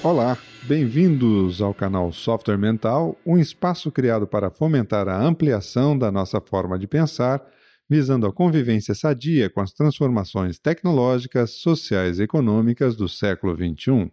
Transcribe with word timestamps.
Olá, 0.00 0.38
bem-vindos 0.62 1.60
ao 1.60 1.74
canal 1.74 2.12
Software 2.12 2.56
Mental, 2.56 3.18
um 3.26 3.36
espaço 3.36 3.90
criado 3.90 4.28
para 4.28 4.48
fomentar 4.48 5.08
a 5.08 5.20
ampliação 5.20 5.98
da 5.98 6.12
nossa 6.12 6.40
forma 6.40 6.78
de 6.78 6.86
pensar, 6.86 7.44
visando 7.90 8.24
a 8.24 8.32
convivência 8.32 8.94
sadia 8.94 9.50
com 9.50 9.60
as 9.60 9.72
transformações 9.72 10.56
tecnológicas, 10.56 11.50
sociais 11.50 12.20
e 12.20 12.22
econômicas 12.22 12.94
do 12.94 13.08
século 13.08 13.56
XXI. 13.56 14.12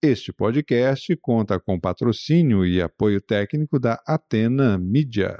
Este 0.00 0.32
podcast 0.32 1.16
conta 1.16 1.58
com 1.58 1.80
patrocínio 1.80 2.64
e 2.64 2.80
apoio 2.80 3.20
técnico 3.20 3.80
da 3.80 4.00
Atena 4.06 4.78
Media. 4.78 5.36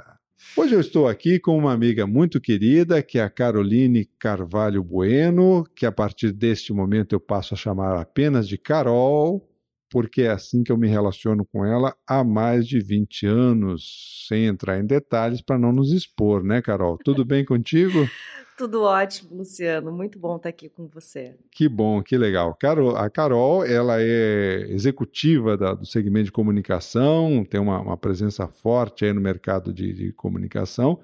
Hoje 0.57 0.75
eu 0.75 0.81
estou 0.81 1.07
aqui 1.07 1.39
com 1.39 1.57
uma 1.57 1.71
amiga 1.71 2.05
muito 2.05 2.41
querida, 2.41 3.01
que 3.01 3.17
é 3.17 3.23
a 3.23 3.29
Caroline 3.29 4.09
Carvalho 4.19 4.83
Bueno, 4.83 5.63
que 5.73 5.85
a 5.85 5.91
partir 5.91 6.33
deste 6.33 6.73
momento 6.73 7.13
eu 7.13 7.19
passo 7.19 7.53
a 7.53 7.57
chamar 7.57 7.97
apenas 7.97 8.45
de 8.45 8.57
Carol, 8.57 9.48
porque 9.89 10.23
é 10.23 10.31
assim 10.31 10.63
que 10.63 10.71
eu 10.71 10.77
me 10.77 10.87
relaciono 10.87 11.45
com 11.45 11.65
ela 11.65 11.95
há 12.07 12.23
mais 12.23 12.67
de 12.67 12.79
20 12.79 13.25
anos, 13.25 14.25
sem 14.27 14.45
entrar 14.45 14.79
em 14.79 14.85
detalhes 14.85 15.41
para 15.41 15.57
não 15.57 15.71
nos 15.71 15.91
expor, 15.91 16.43
né, 16.43 16.61
Carol? 16.61 16.97
Tudo 17.03 17.25
bem 17.25 17.43
contigo? 17.43 18.07
Tudo 18.59 18.81
ótimo, 18.81 19.37
Luciano. 19.37 19.89
Muito 19.89 20.19
bom 20.19 20.35
estar 20.35 20.49
aqui 20.49 20.67
com 20.67 20.85
você. 20.85 21.33
Que 21.49 21.69
bom, 21.69 22.03
que 22.03 22.17
legal. 22.17 22.53
Carol, 22.55 22.93
a 22.93 23.09
Carol, 23.09 23.63
ela 23.63 24.01
é 24.01 24.65
executiva 24.69 25.55
da, 25.55 25.73
do 25.73 25.85
segmento 25.85 26.25
de 26.25 26.31
comunicação, 26.33 27.45
tem 27.49 27.57
uma, 27.57 27.79
uma 27.79 27.95
presença 27.95 28.49
forte 28.49 29.05
aí 29.05 29.13
no 29.13 29.21
mercado 29.21 29.73
de, 29.73 29.93
de 29.93 30.11
comunicação. 30.11 30.99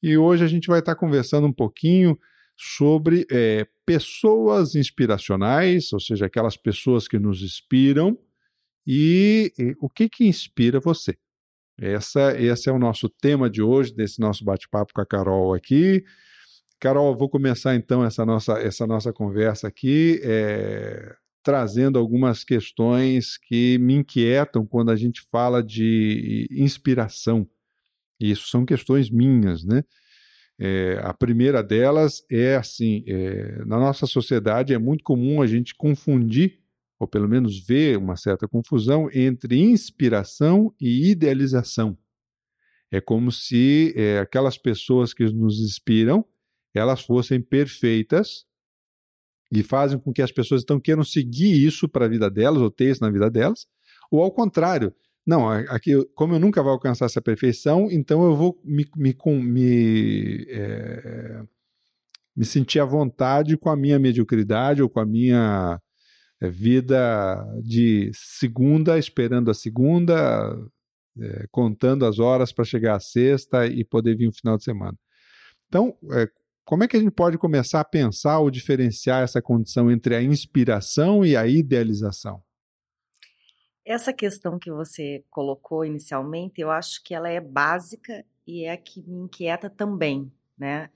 E 0.00 0.16
hoje 0.16 0.44
a 0.44 0.46
gente 0.46 0.68
vai 0.68 0.78
estar 0.78 0.94
conversando 0.94 1.44
um 1.44 1.52
pouquinho 1.52 2.16
sobre 2.62 3.26
é, 3.30 3.66
pessoas 3.86 4.74
inspiracionais, 4.74 5.94
ou 5.94 5.98
seja, 5.98 6.26
aquelas 6.26 6.58
pessoas 6.58 7.08
que 7.08 7.18
nos 7.18 7.42
inspiram, 7.42 8.18
e, 8.86 9.50
e 9.58 9.74
o 9.80 9.88
que, 9.88 10.10
que 10.10 10.26
inspira 10.26 10.78
você. 10.78 11.16
Essa, 11.80 12.38
esse 12.38 12.68
é 12.68 12.72
o 12.72 12.78
nosso 12.78 13.08
tema 13.08 13.48
de 13.48 13.62
hoje, 13.62 13.94
desse 13.94 14.20
nosso 14.20 14.44
bate-papo 14.44 14.92
com 14.92 15.00
a 15.00 15.06
Carol 15.06 15.54
aqui. 15.54 16.04
Carol, 16.78 17.16
vou 17.16 17.30
começar 17.30 17.74
então 17.74 18.04
essa 18.04 18.26
nossa, 18.26 18.52
essa 18.58 18.86
nossa 18.86 19.10
conversa 19.10 19.66
aqui, 19.68 20.20
é, 20.22 21.14
trazendo 21.42 21.98
algumas 21.98 22.44
questões 22.44 23.38
que 23.38 23.78
me 23.78 23.94
inquietam 23.94 24.66
quando 24.66 24.90
a 24.90 24.96
gente 24.96 25.22
fala 25.30 25.62
de 25.62 26.46
inspiração. 26.50 27.48
E 28.20 28.30
isso 28.30 28.48
são 28.48 28.66
questões 28.66 29.08
minhas, 29.08 29.64
né? 29.64 29.82
É, 30.62 31.00
a 31.02 31.14
primeira 31.14 31.62
delas 31.62 32.22
é 32.30 32.56
assim: 32.56 33.02
é, 33.06 33.64
na 33.64 33.78
nossa 33.78 34.06
sociedade 34.06 34.74
é 34.74 34.78
muito 34.78 35.02
comum 35.02 35.40
a 35.40 35.46
gente 35.46 35.74
confundir, 35.74 36.60
ou 36.98 37.08
pelo 37.08 37.28
menos 37.28 37.58
ver 37.66 37.96
uma 37.96 38.16
certa 38.16 38.46
confusão, 38.46 39.08
entre 39.12 39.58
inspiração 39.58 40.74
e 40.78 41.10
idealização. 41.10 41.96
É 42.92 43.00
como 43.00 43.32
se 43.32 43.94
é, 43.96 44.18
aquelas 44.18 44.58
pessoas 44.58 45.14
que 45.14 45.24
nos 45.24 45.60
inspiram 45.60 46.24
elas 46.74 47.02
fossem 47.02 47.40
perfeitas 47.40 48.44
e 49.52 49.62
fazem 49.62 49.98
com 49.98 50.12
que 50.12 50.22
as 50.22 50.30
pessoas 50.30 50.62
então 50.62 50.78
queiram 50.78 51.02
seguir 51.02 51.52
isso 51.52 51.88
para 51.88 52.04
a 52.04 52.08
vida 52.08 52.30
delas, 52.30 52.62
ou 52.62 52.70
ter 52.70 52.90
isso 52.90 53.02
na 53.02 53.10
vida 53.10 53.28
delas, 53.28 53.66
ou 54.10 54.22
ao 54.22 54.30
contrário, 54.30 54.94
não, 55.26 55.48
aqui, 55.48 55.92
como 56.14 56.34
eu 56.34 56.40
nunca 56.40 56.62
vou 56.62 56.72
alcançar 56.72 57.06
essa 57.06 57.20
perfeição, 57.20 57.88
então 57.90 58.24
eu 58.24 58.34
vou 58.34 58.60
me, 58.64 58.86
me, 58.96 59.16
me, 59.42 60.46
é, 60.48 61.42
me 62.34 62.44
sentir 62.44 62.80
à 62.80 62.84
vontade 62.84 63.56
com 63.56 63.68
a 63.70 63.76
minha 63.76 63.98
mediocridade 63.98 64.82
ou 64.82 64.88
com 64.88 65.00
a 65.00 65.06
minha 65.06 65.80
é, 66.40 66.48
vida 66.50 67.36
de 67.62 68.10
segunda, 68.14 68.98
esperando 68.98 69.50
a 69.50 69.54
segunda, 69.54 70.56
é, 71.20 71.46
contando 71.50 72.06
as 72.06 72.18
horas 72.18 72.52
para 72.52 72.64
chegar 72.64 72.96
à 72.96 73.00
sexta 73.00 73.66
e 73.66 73.84
poder 73.84 74.16
vir 74.16 74.28
um 74.28 74.32
final 74.32 74.56
de 74.56 74.64
semana. 74.64 74.96
Então, 75.68 75.96
é, 76.12 76.28
como 76.64 76.82
é 76.84 76.88
que 76.88 76.96
a 76.96 77.00
gente 77.00 77.12
pode 77.12 77.36
começar 77.36 77.80
a 77.80 77.84
pensar 77.84 78.38
ou 78.38 78.50
diferenciar 78.50 79.22
essa 79.22 79.42
condição 79.42 79.90
entre 79.90 80.14
a 80.14 80.22
inspiração 80.22 81.24
e 81.24 81.36
a 81.36 81.46
idealização? 81.46 82.42
Essa 83.84 84.12
questão 84.12 84.58
que 84.58 84.70
você 84.70 85.24
colocou 85.30 85.84
inicialmente, 85.84 86.60
eu 86.60 86.70
acho 86.70 87.02
que 87.02 87.14
ela 87.14 87.28
é 87.28 87.40
básica 87.40 88.24
e 88.46 88.64
é 88.64 88.72
a 88.72 88.76
que 88.76 89.02
me 89.02 89.24
inquieta 89.24 89.70
também, 89.70 90.30
né? 90.56 90.90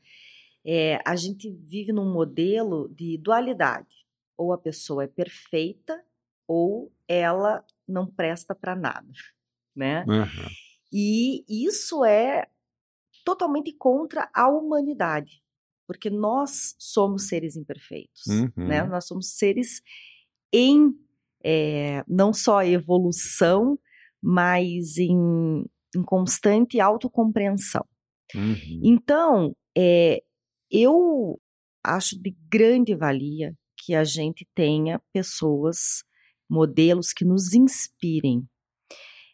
É, 0.64 0.98
a 1.04 1.14
gente 1.16 1.50
vive 1.50 1.92
num 1.92 2.10
modelo 2.12 2.88
de 2.88 3.18
dualidade. 3.18 4.04
Ou 4.36 4.52
a 4.52 4.58
pessoa 4.58 5.04
é 5.04 5.06
perfeita 5.06 6.02
ou 6.46 6.92
ela 7.06 7.64
não 7.86 8.06
presta 8.06 8.54
para 8.54 8.74
nada, 8.74 9.12
né? 9.74 10.04
Uhum. 10.08 10.48
E 10.92 11.44
isso 11.48 12.04
é 12.04 12.48
totalmente 13.24 13.72
contra 13.72 14.28
a 14.34 14.48
humanidade, 14.48 15.42
porque 15.86 16.10
nós 16.10 16.74
somos 16.78 17.28
seres 17.28 17.56
imperfeitos, 17.56 18.26
né? 18.26 18.52
uhum. 18.56 18.66
né? 18.68 18.82
Nós 18.84 19.06
somos 19.06 19.30
seres 19.30 19.82
em 20.52 20.94
é, 21.44 22.02
não 22.08 22.32
só 22.32 22.62
evolução, 22.62 23.78
mas 24.22 24.96
em, 24.96 25.64
em 25.94 26.02
constante 26.02 26.80
autocompreensão. 26.80 27.84
Uhum. 28.34 28.80
Então, 28.82 29.56
é, 29.76 30.22
eu 30.70 31.38
acho 31.84 32.18
de 32.18 32.34
grande 32.50 32.94
valia 32.94 33.54
que 33.76 33.94
a 33.94 34.02
gente 34.02 34.48
tenha 34.54 35.00
pessoas, 35.12 36.02
modelos 36.48 37.12
que 37.12 37.24
nos 37.24 37.52
inspirem. 37.52 38.42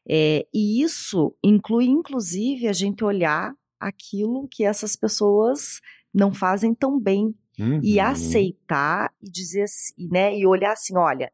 É, 0.09 0.45
e 0.53 0.83
isso 0.83 1.37
inclui, 1.45 1.87
inclusive, 1.87 2.67
a 2.67 2.73
gente 2.73 3.05
olhar 3.05 3.55
aquilo 3.79 4.49
que 4.49 4.65
essas 4.65 4.97
pessoas 4.97 5.81
não 6.13 6.35
fazem 6.35 6.75
tão 6.75 6.99
bem 6.99 7.33
uhum. 7.59 7.81
e 7.83 8.01
aceitar 8.01 9.13
e 9.23 9.31
dizer 9.31 9.63
assim, 9.63 10.09
né, 10.11 10.37
e 10.37 10.45
olhar 10.45 10.73
assim, 10.73 10.97
olha, 10.97 11.33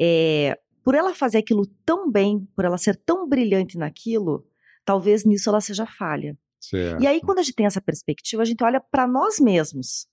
é, 0.00 0.58
por 0.82 0.94
ela 0.94 1.14
fazer 1.14 1.38
aquilo 1.38 1.66
tão 1.84 2.10
bem, 2.10 2.48
por 2.56 2.64
ela 2.64 2.78
ser 2.78 2.96
tão 2.96 3.28
brilhante 3.28 3.76
naquilo, 3.76 4.46
talvez 4.84 5.24
nisso 5.24 5.50
ela 5.50 5.60
seja 5.60 5.84
falha. 5.86 6.38
Certo. 6.58 7.02
E 7.02 7.06
aí, 7.06 7.20
quando 7.20 7.38
a 7.38 7.42
gente 7.42 7.54
tem 7.54 7.66
essa 7.66 7.80
perspectiva, 7.80 8.42
a 8.42 8.46
gente 8.46 8.62
olha 8.64 8.80
para 8.80 9.06
nós 9.06 9.38
mesmos. 9.38 10.06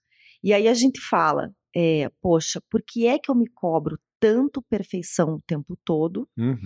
E 0.44 0.54
aí 0.54 0.68
a 0.68 0.74
gente 0.74 1.00
fala: 1.00 1.52
é, 1.76 2.10
poxa, 2.22 2.62
por 2.70 2.82
que 2.82 3.08
é 3.08 3.18
que 3.18 3.32
eu 3.32 3.36
me 3.36 3.48
cobro 3.48 3.98
tanto 4.20 4.62
perfeição 4.62 5.36
o 5.36 5.42
tempo 5.46 5.78
todo? 5.86 6.28
Uhum. 6.38 6.58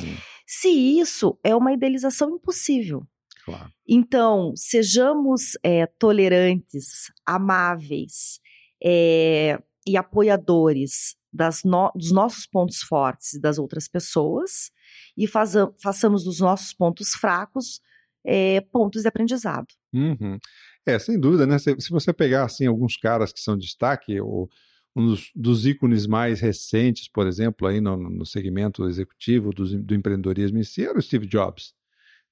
Se 0.46 0.70
isso 0.70 1.38
é 1.44 1.56
uma 1.56 1.74
idealização 1.74 2.36
impossível. 2.36 3.06
Claro. 3.44 3.72
Então, 3.88 4.54
sejamos 4.56 5.58
é, 5.64 5.88
tolerantes, 5.88 7.12
amáveis 7.26 8.40
é, 8.84 9.58
e 9.86 9.98
apoiadores 9.98 11.16
das 11.32 11.64
no, 11.64 11.92
dos 11.96 12.12
nossos 12.12 12.46
pontos 12.46 12.80
fortes 12.80 13.34
e 13.34 13.40
das 13.40 13.58
outras 13.58 13.88
pessoas 13.88 14.72
e 15.18 15.28
faza, 15.28 15.74
façamos 15.82 16.24
dos 16.24 16.40
nossos 16.40 16.74
pontos 16.74 17.10
fracos 17.12 17.80
é, 18.26 18.62
pontos 18.62 19.02
de 19.02 19.08
aprendizado. 19.08 19.68
Uhum. 19.94 20.38
É, 20.86 20.98
sem 20.98 21.20
dúvida, 21.20 21.46
né? 21.46 21.60
Se, 21.60 21.76
se, 21.80 21.90
você 21.90 22.12
pegar 22.12 22.46
assim 22.46 22.66
alguns 22.66 22.98
caras 22.98 23.32
que 23.32 23.40
são 23.40 23.58
destaque, 23.58 24.20
ou 24.20 24.50
um 24.96 25.08
dos, 25.08 25.32
dos 25.36 25.66
ícones 25.66 26.06
mais 26.08 26.42
recentes, 26.42 27.08
por 27.08 27.28
exemplo, 27.28 27.68
aí 27.68 27.80
no, 27.80 27.98
no 27.98 28.26
segmento 28.26 28.88
executivo 28.88 29.52
do, 29.52 29.82
do 29.82 29.96
empreendedorismo 29.96 30.58
em 30.58 30.64
si, 30.64 30.86
era 30.86 30.98
o 30.98 31.02
Steve 31.02 31.28
Jobs. 31.28 31.74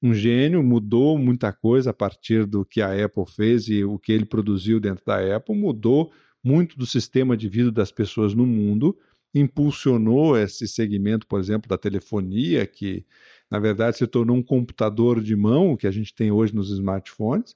Um 0.01 0.13
gênio, 0.13 0.63
mudou 0.63 1.17
muita 1.17 1.51
coisa 1.51 1.89
a 1.89 1.93
partir 1.93 2.45
do 2.45 2.65
que 2.65 2.81
a 2.81 3.05
Apple 3.05 3.25
fez 3.27 3.67
e 3.67 3.83
o 3.83 3.99
que 3.99 4.11
ele 4.11 4.25
produziu 4.25 4.79
dentro 4.79 5.03
da 5.05 5.35
Apple, 5.35 5.55
mudou 5.55 6.11
muito 6.43 6.77
do 6.77 6.85
sistema 6.85 7.35
de 7.35 7.47
vida 7.47 7.71
das 7.71 7.91
pessoas 7.91 8.33
no 8.33 8.45
mundo, 8.45 8.97
impulsionou 9.33 10.37
esse 10.37 10.67
segmento, 10.67 11.27
por 11.27 11.39
exemplo, 11.39 11.69
da 11.69 11.77
telefonia, 11.77 12.65
que 12.65 13.05
na 13.49 13.59
verdade 13.59 13.97
se 13.97 14.07
tornou 14.07 14.35
um 14.35 14.43
computador 14.43 15.21
de 15.21 15.35
mão, 15.35 15.75
que 15.75 15.87
a 15.87 15.91
gente 15.91 16.13
tem 16.13 16.31
hoje 16.31 16.55
nos 16.55 16.71
smartphones, 16.71 17.55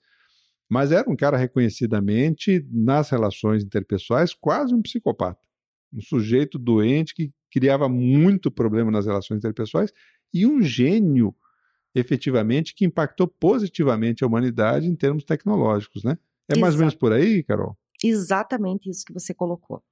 mas 0.70 0.92
era 0.92 1.10
um 1.10 1.16
cara 1.16 1.38
reconhecidamente 1.38 2.66
nas 2.72 3.10
relações 3.10 3.64
interpessoais 3.64 4.34
quase 4.34 4.74
um 4.74 4.82
psicopata, 4.82 5.48
um 5.92 6.02
sujeito 6.02 6.58
doente 6.58 7.14
que 7.14 7.32
criava 7.52 7.88
muito 7.88 8.50
problema 8.50 8.90
nas 8.90 9.06
relações 9.06 9.38
interpessoais 9.38 9.92
e 10.34 10.46
um 10.46 10.62
gênio 10.62 11.36
efetivamente 11.96 12.74
que 12.74 12.86
impactou 12.86 13.28
positivamente 13.28 14.24
a 14.24 14.28
humanidade 14.28 14.88
em 14.88 14.96
termos 14.96 15.24
tecnológicos, 15.24 16.04
né? 16.04 16.18
É 16.50 16.58
mais 16.58 16.74
ou 16.74 16.80
menos 16.80 16.96
por 16.96 17.14
aí, 17.14 17.44
Carol? 17.44 17.78
Exatamente 18.04 18.90
isso 18.90 19.06
que 19.06 19.14
você 19.14 19.34
colocou. 19.34 19.84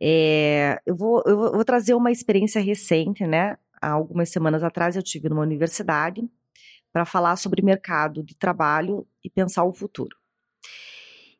É, 0.00 0.80
eu, 0.86 0.96
vou, 0.96 1.22
eu 1.26 1.36
vou 1.36 1.64
trazer 1.64 1.94
uma 1.94 2.10
experiência 2.10 2.60
recente, 2.60 3.26
né? 3.26 3.58
Há 3.80 3.92
algumas 3.92 4.30
semanas 4.30 4.62
atrás 4.62 4.96
eu 4.96 5.02
tive 5.02 5.28
numa 5.28 5.42
universidade 5.42 6.22
para 6.92 7.04
falar 7.04 7.36
sobre 7.36 7.62
mercado 7.62 8.22
de 8.22 8.34
trabalho 8.34 9.06
e 9.24 9.30
pensar 9.30 9.64
o 9.64 9.72
futuro. 9.72 10.16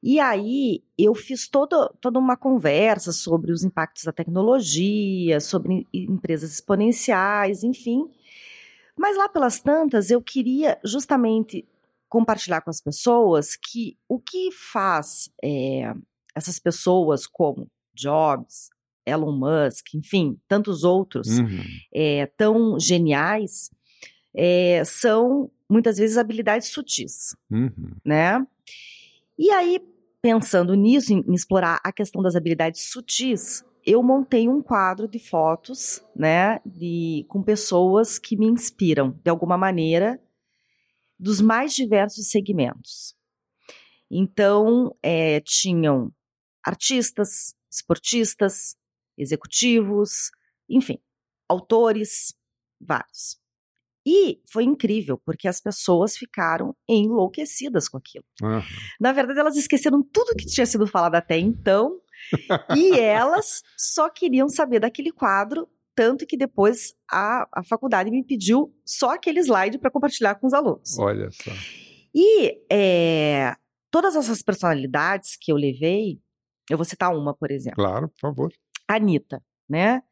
E 0.03 0.19
aí 0.19 0.83
eu 0.97 1.15
fiz 1.15 1.47
toda, 1.49 1.91
toda 2.01 2.19
uma 2.19 2.37
conversa 2.37 3.13
sobre 3.13 3.53
os 3.53 3.63
impactos 3.63 4.05
da 4.05 4.13
tecnologia, 4.13 5.41
sobre 5.41 5.87
empresas 5.93 6.53
exponenciais, 6.53 7.63
enfim. 7.63 8.09
Mas 8.97 9.17
lá 9.17 9.29
pelas 9.29 9.61
tantas 9.61 10.11
eu 10.11 10.23
queria 10.23 10.79
justamente 10.85 11.67
compartilhar 12.11 12.61
com 12.61 12.69
as 12.69 12.83
pessoas 12.83 13.57
que 13.57 13.97
o 14.09 14.19
que 14.19 14.51
faz 14.51 15.31
é, 15.43 15.95
essas 16.35 16.59
pessoas 16.59 17.27
como 17.27 17.71
Jobs, 17.95 18.69
Elon 19.07 19.33
Musk, 19.33 19.95
enfim, 19.95 20.39
tantos 20.47 20.85
outros 20.85 21.39
uhum. 21.39 21.63
é, 21.95 22.27
tão 22.37 22.79
geniais, 22.79 23.71
é, 24.35 24.83
são 24.85 25.51
muitas 25.69 25.99
vezes 25.99 26.19
habilidades 26.19 26.69
sutis, 26.69 27.37
uhum. 27.51 27.95
né? 28.05 28.45
E 29.39 29.51
aí, 29.51 29.81
pensando 30.21 30.75
nisso, 30.75 31.13
em, 31.13 31.25
em, 31.27 31.35
explorar 31.35 31.81
a 31.83 31.93
questão 31.93 32.21
das 32.21 32.35
habilidades 32.35 32.91
sutis, 32.91 33.65
eu 33.87 34.03
montei 34.03 34.49
um 34.49 34.61
quadro 34.61 35.09
de 35.09 35.19
fotos, 35.19 36.05
né, 36.15 36.61
de, 36.67 37.25
com 37.29 37.43
pessoas 37.43 38.19
que 38.19 38.37
me 38.37 38.47
inspiram, 38.47 39.19
de 39.25 39.31
alguma 39.31 39.57
maneira, 39.57 40.21
dos 41.21 41.41
mais 41.41 41.75
diversos 41.75 42.31
segmentos. 42.31 43.15
Então, 44.11 44.97
é, 45.03 45.41
tinham 45.41 46.11
artistas, 46.65 47.55
esportistas, 47.71 48.75
executivos, 49.17 50.31
enfim, 50.69 50.99
autores, 51.49 52.35
vários. 52.81 53.39
E 54.05 54.41
foi 54.51 54.65
incrível, 54.65 55.19
porque 55.19 55.47
as 55.47 55.61
pessoas 55.61 56.17
ficaram 56.17 56.75
enlouquecidas 56.89 57.87
com 57.87 57.99
aquilo. 57.99 58.25
Uhum. 58.43 58.63
Na 58.99 59.13
verdade, 59.13 59.39
elas 59.39 59.57
esqueceram 59.57 60.03
tudo 60.03 60.35
que 60.35 60.47
tinha 60.47 60.65
sido 60.65 60.87
falado 60.87 61.17
até 61.17 61.39
então, 61.39 62.01
e 62.77 62.93
elas 62.99 63.63
só 63.77 64.09
queriam 64.09 64.49
saber 64.49 64.81
daquele 64.81 65.13
quadro, 65.13 65.69
tanto 66.01 66.27
que 66.27 66.35
depois 66.35 66.95
a, 67.13 67.47
a 67.53 67.63
faculdade 67.63 68.11
me 68.11 68.25
pediu 68.25 68.75
só 68.87 69.11
aquele 69.11 69.39
slide 69.39 69.77
para 69.77 69.91
compartilhar 69.91 70.35
com 70.37 70.47
os 70.47 70.55
alunos. 70.55 70.99
Olha 70.99 71.31
só. 71.31 71.51
E 72.15 72.59
é, 72.73 73.55
todas 73.91 74.17
essas 74.17 74.41
personalidades 74.41 75.37
que 75.39 75.53
eu 75.53 75.57
levei, 75.57 76.19
eu 76.71 76.79
vou 76.79 76.87
citar 76.87 77.15
uma, 77.15 77.35
por 77.35 77.51
exemplo. 77.51 77.77
Claro, 77.77 78.09
por 78.09 78.19
favor. 78.19 78.53
Anitta, 78.89 79.45
né? 79.69 80.03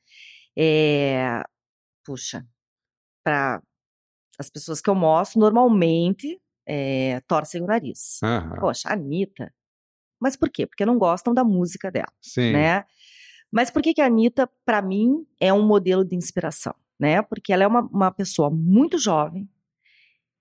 É, 0.54 1.42
puxa, 2.04 2.46
para 3.24 3.62
as 4.38 4.50
pessoas 4.50 4.82
que 4.82 4.90
eu 4.90 4.94
mostro, 4.94 5.40
normalmente 5.40 6.38
é, 6.66 7.22
torcem 7.26 7.62
o 7.62 7.66
nariz. 7.66 8.18
Poxa, 8.60 8.92
Anitta. 8.92 9.54
Mas 10.20 10.36
por 10.36 10.50
quê? 10.50 10.66
Porque 10.66 10.84
não 10.84 10.98
gostam 10.98 11.32
da 11.32 11.44
música 11.44 11.90
dela, 11.90 12.12
Sim. 12.20 12.52
né? 12.52 12.84
Mas 13.50 13.70
por 13.70 13.82
que, 13.82 13.94
que 13.94 14.00
a 14.00 14.06
Anitta, 14.06 14.48
para 14.64 14.82
mim, 14.82 15.26
é 15.40 15.52
um 15.52 15.66
modelo 15.66 16.04
de 16.04 16.14
inspiração, 16.14 16.74
né? 16.98 17.22
Porque 17.22 17.52
ela 17.52 17.64
é 17.64 17.66
uma, 17.66 17.80
uma 17.80 18.10
pessoa 18.10 18.50
muito 18.50 18.98
jovem, 18.98 19.48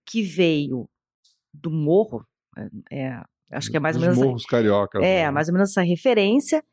que 0.05 0.21
veio 0.21 0.89
do 1.53 1.69
morro, 1.69 2.25
é, 2.91 3.09
é 3.09 3.21
acho 3.51 3.69
que 3.69 3.77
é 3.77 3.79
mais 3.79 3.95
ou 3.95 4.01
menos... 4.01 4.17
morros 4.17 4.45
cariocas. 4.45 5.03
É, 5.03 5.23
né? 5.23 5.31
mais 5.31 5.47
ou 5.47 5.53
menos 5.53 5.69
essa 5.69 5.81
referência, 5.81 6.63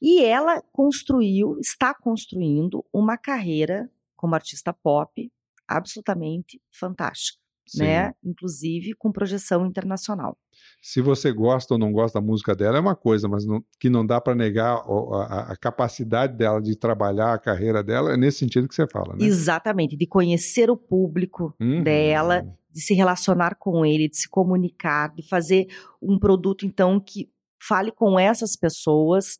e 0.00 0.24
ela 0.24 0.62
construiu, 0.72 1.58
está 1.60 1.94
construindo 1.94 2.84
uma 2.92 3.18
carreira 3.18 3.90
como 4.16 4.34
artista 4.34 4.72
pop 4.72 5.30
absolutamente 5.68 6.60
fantástica, 6.70 7.38
Sim. 7.70 7.84
né? 7.84 8.12
Inclusive 8.24 8.94
com 8.94 9.12
projeção 9.12 9.64
internacional. 9.64 10.36
Se 10.82 11.00
você 11.00 11.32
gosta 11.32 11.74
ou 11.74 11.78
não 11.78 11.92
gosta 11.92 12.20
da 12.20 12.26
música 12.26 12.54
dela 12.54 12.78
é 12.78 12.80
uma 12.80 12.96
coisa, 12.96 13.28
mas 13.28 13.46
não, 13.46 13.64
que 13.78 13.88
não 13.88 14.04
dá 14.04 14.20
para 14.20 14.34
negar 14.34 14.74
a, 14.74 14.82
a, 14.82 15.52
a, 15.52 15.56
capacidade 15.56 16.36
dela 16.36 16.60
de 16.60 16.76
trabalhar 16.76 17.32
a 17.32 17.38
carreira 17.38 17.82
dela, 17.82 18.12
é 18.12 18.16
nesse 18.16 18.38
sentido 18.38 18.66
que 18.66 18.74
você 18.74 18.88
fala, 18.88 19.14
né? 19.14 19.24
Exatamente, 19.24 19.96
de 19.96 20.06
conhecer 20.06 20.68
o 20.68 20.76
público 20.76 21.54
uhum. 21.60 21.82
dela, 21.82 22.44
de 22.72 22.80
se 22.80 22.92
relacionar 22.92 23.54
com 23.54 23.86
ele, 23.86 24.08
de 24.08 24.16
se 24.16 24.28
comunicar, 24.28 25.14
de 25.14 25.22
fazer 25.22 25.68
um 26.02 26.18
produto 26.18 26.66
então 26.66 26.98
que 26.98 27.30
fale 27.62 27.92
com 27.92 28.18
essas 28.18 28.56
pessoas 28.56 29.38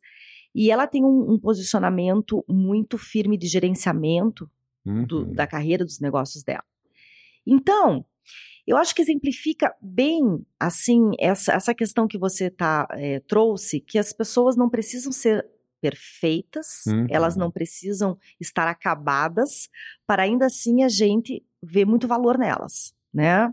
e 0.55 0.71
ela 0.71 0.87
tem 0.87 1.03
um, 1.03 1.33
um 1.33 1.39
posicionamento 1.39 2.45
muito 2.47 2.97
firme 2.97 3.37
de 3.37 3.47
gerenciamento 3.47 4.49
uhum. 4.85 5.05
do, 5.05 5.25
da 5.25 5.45
carreira, 5.45 5.83
dos 5.83 5.99
negócios 5.99 6.43
dela. 6.43 6.63
Então, 7.45 8.05
eu 8.65 8.77
acho 8.77 8.93
que 8.93 9.01
exemplifica 9.01 9.75
bem, 9.81 10.45
assim, 10.59 11.11
essa, 11.19 11.53
essa 11.53 11.73
questão 11.73 12.07
que 12.07 12.17
você 12.17 12.49
tá, 12.49 12.87
é, 12.91 13.19
trouxe, 13.21 13.79
que 13.79 13.97
as 13.97 14.13
pessoas 14.13 14.55
não 14.55 14.69
precisam 14.69 15.11
ser 15.11 15.45
perfeitas, 15.81 16.85
uhum. 16.87 17.07
elas 17.09 17.35
não 17.35 17.49
precisam 17.49 18.17
estar 18.39 18.67
acabadas, 18.67 19.67
para 20.05 20.23
ainda 20.23 20.45
assim 20.45 20.83
a 20.83 20.89
gente 20.89 21.43
ver 21.61 21.85
muito 21.85 22.07
valor 22.07 22.37
nelas, 22.37 22.93
né? 23.11 23.51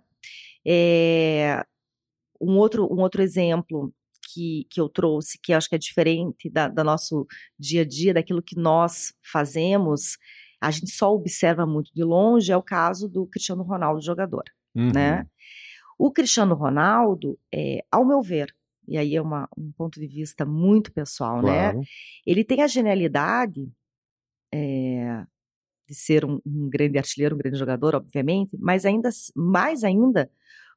É, 0.66 1.64
um, 2.38 2.58
outro, 2.58 2.84
um 2.92 3.00
outro 3.00 3.22
exemplo 3.22 3.92
que, 4.32 4.66
que 4.70 4.78
eu 4.78 4.90
trouxe, 4.90 5.38
que 5.42 5.54
acho 5.54 5.68
que 5.70 5.74
é 5.74 5.78
diferente 5.78 6.50
da, 6.50 6.68
do 6.68 6.84
nosso 6.84 7.26
dia 7.58 7.80
a 7.80 7.84
dia, 7.84 8.12
daquilo 8.12 8.42
que 8.42 8.56
nós 8.56 9.14
fazemos, 9.22 10.18
a 10.60 10.70
gente 10.70 10.90
só 10.90 11.14
observa 11.14 11.64
muito 11.64 11.90
de 11.94 12.04
longe, 12.04 12.52
é 12.52 12.56
o 12.56 12.62
caso 12.62 13.08
do 13.08 13.26
Cristiano 13.26 13.62
Ronaldo, 13.62 14.02
jogador? 14.02 14.44
Uhum. 14.78 14.92
né? 14.92 15.26
O 15.98 16.12
Cristiano 16.12 16.54
Ronaldo, 16.54 17.38
é, 17.52 17.84
ao 17.90 18.04
meu 18.04 18.22
ver, 18.22 18.54
e 18.86 18.96
aí 18.96 19.16
é 19.16 19.20
uma, 19.20 19.48
um 19.56 19.72
ponto 19.72 20.00
de 20.00 20.06
vista 20.06 20.46
muito 20.46 20.92
pessoal, 20.92 21.42
né? 21.42 21.42
claro. 21.42 21.78
né? 21.80 21.84
Ele 22.25 22.44
tem 22.44 22.62
a 22.62 22.66
genialidade 22.66 23.70
é, 24.54 25.26
de 25.86 25.94
ser 25.94 26.25
um, 26.25 26.40
um, 26.46 26.70
grande 26.70 26.98
artilheiro, 26.98 27.34
um 27.34 27.38
grande 27.38 27.58
jogador, 27.58 27.94
obviamente, 27.94 28.56
mas 28.58 28.86
ainda 28.86 29.10
mais 29.34 29.82
ainda 29.82 30.30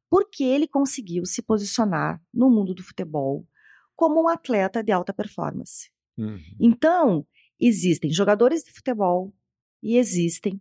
porque 0.09 0.43
ele 0.43 0.67
conseguiu 0.67 1.25
se 1.25 1.41
posicionar 1.41 2.21
no 2.33 2.49
mundo 2.49 2.73
do 2.73 2.83
futebol 2.83 3.47
como 3.95 4.23
um 4.23 4.27
atleta 4.27 4.83
de 4.83 4.91
alta 4.91 5.13
performance. 5.13 5.89
Uhum. 6.17 6.39
Então, 6.59 7.25
existem 7.59 8.11
jogadores 8.11 8.63
de 8.63 8.71
futebol 8.73 9.33
e 9.81 9.97
existem 9.97 10.59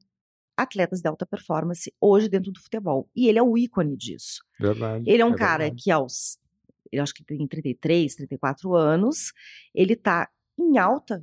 atletas 0.62 1.00
de 1.00 1.08
alta 1.08 1.26
performance 1.26 1.92
hoje 2.00 2.28
dentro 2.28 2.52
do 2.52 2.60
futebol. 2.60 3.08
E 3.14 3.28
ele 3.28 3.38
é 3.38 3.42
o 3.42 3.56
ícone 3.56 3.96
disso. 3.96 4.42
Verdade. 4.58 5.04
Ele 5.08 5.22
é 5.22 5.26
um 5.26 5.34
é 5.34 5.38
cara 5.38 5.64
verdade. 5.64 5.82
que 5.82 5.90
aos, 5.90 6.38
eu 6.92 7.02
acho 7.02 7.14
que 7.14 7.24
tem 7.24 7.46
33, 7.46 8.14
34 8.14 8.74
anos, 8.74 9.32
ele 9.74 9.94
está 9.94 10.28
em 10.58 10.78
alta 10.78 11.22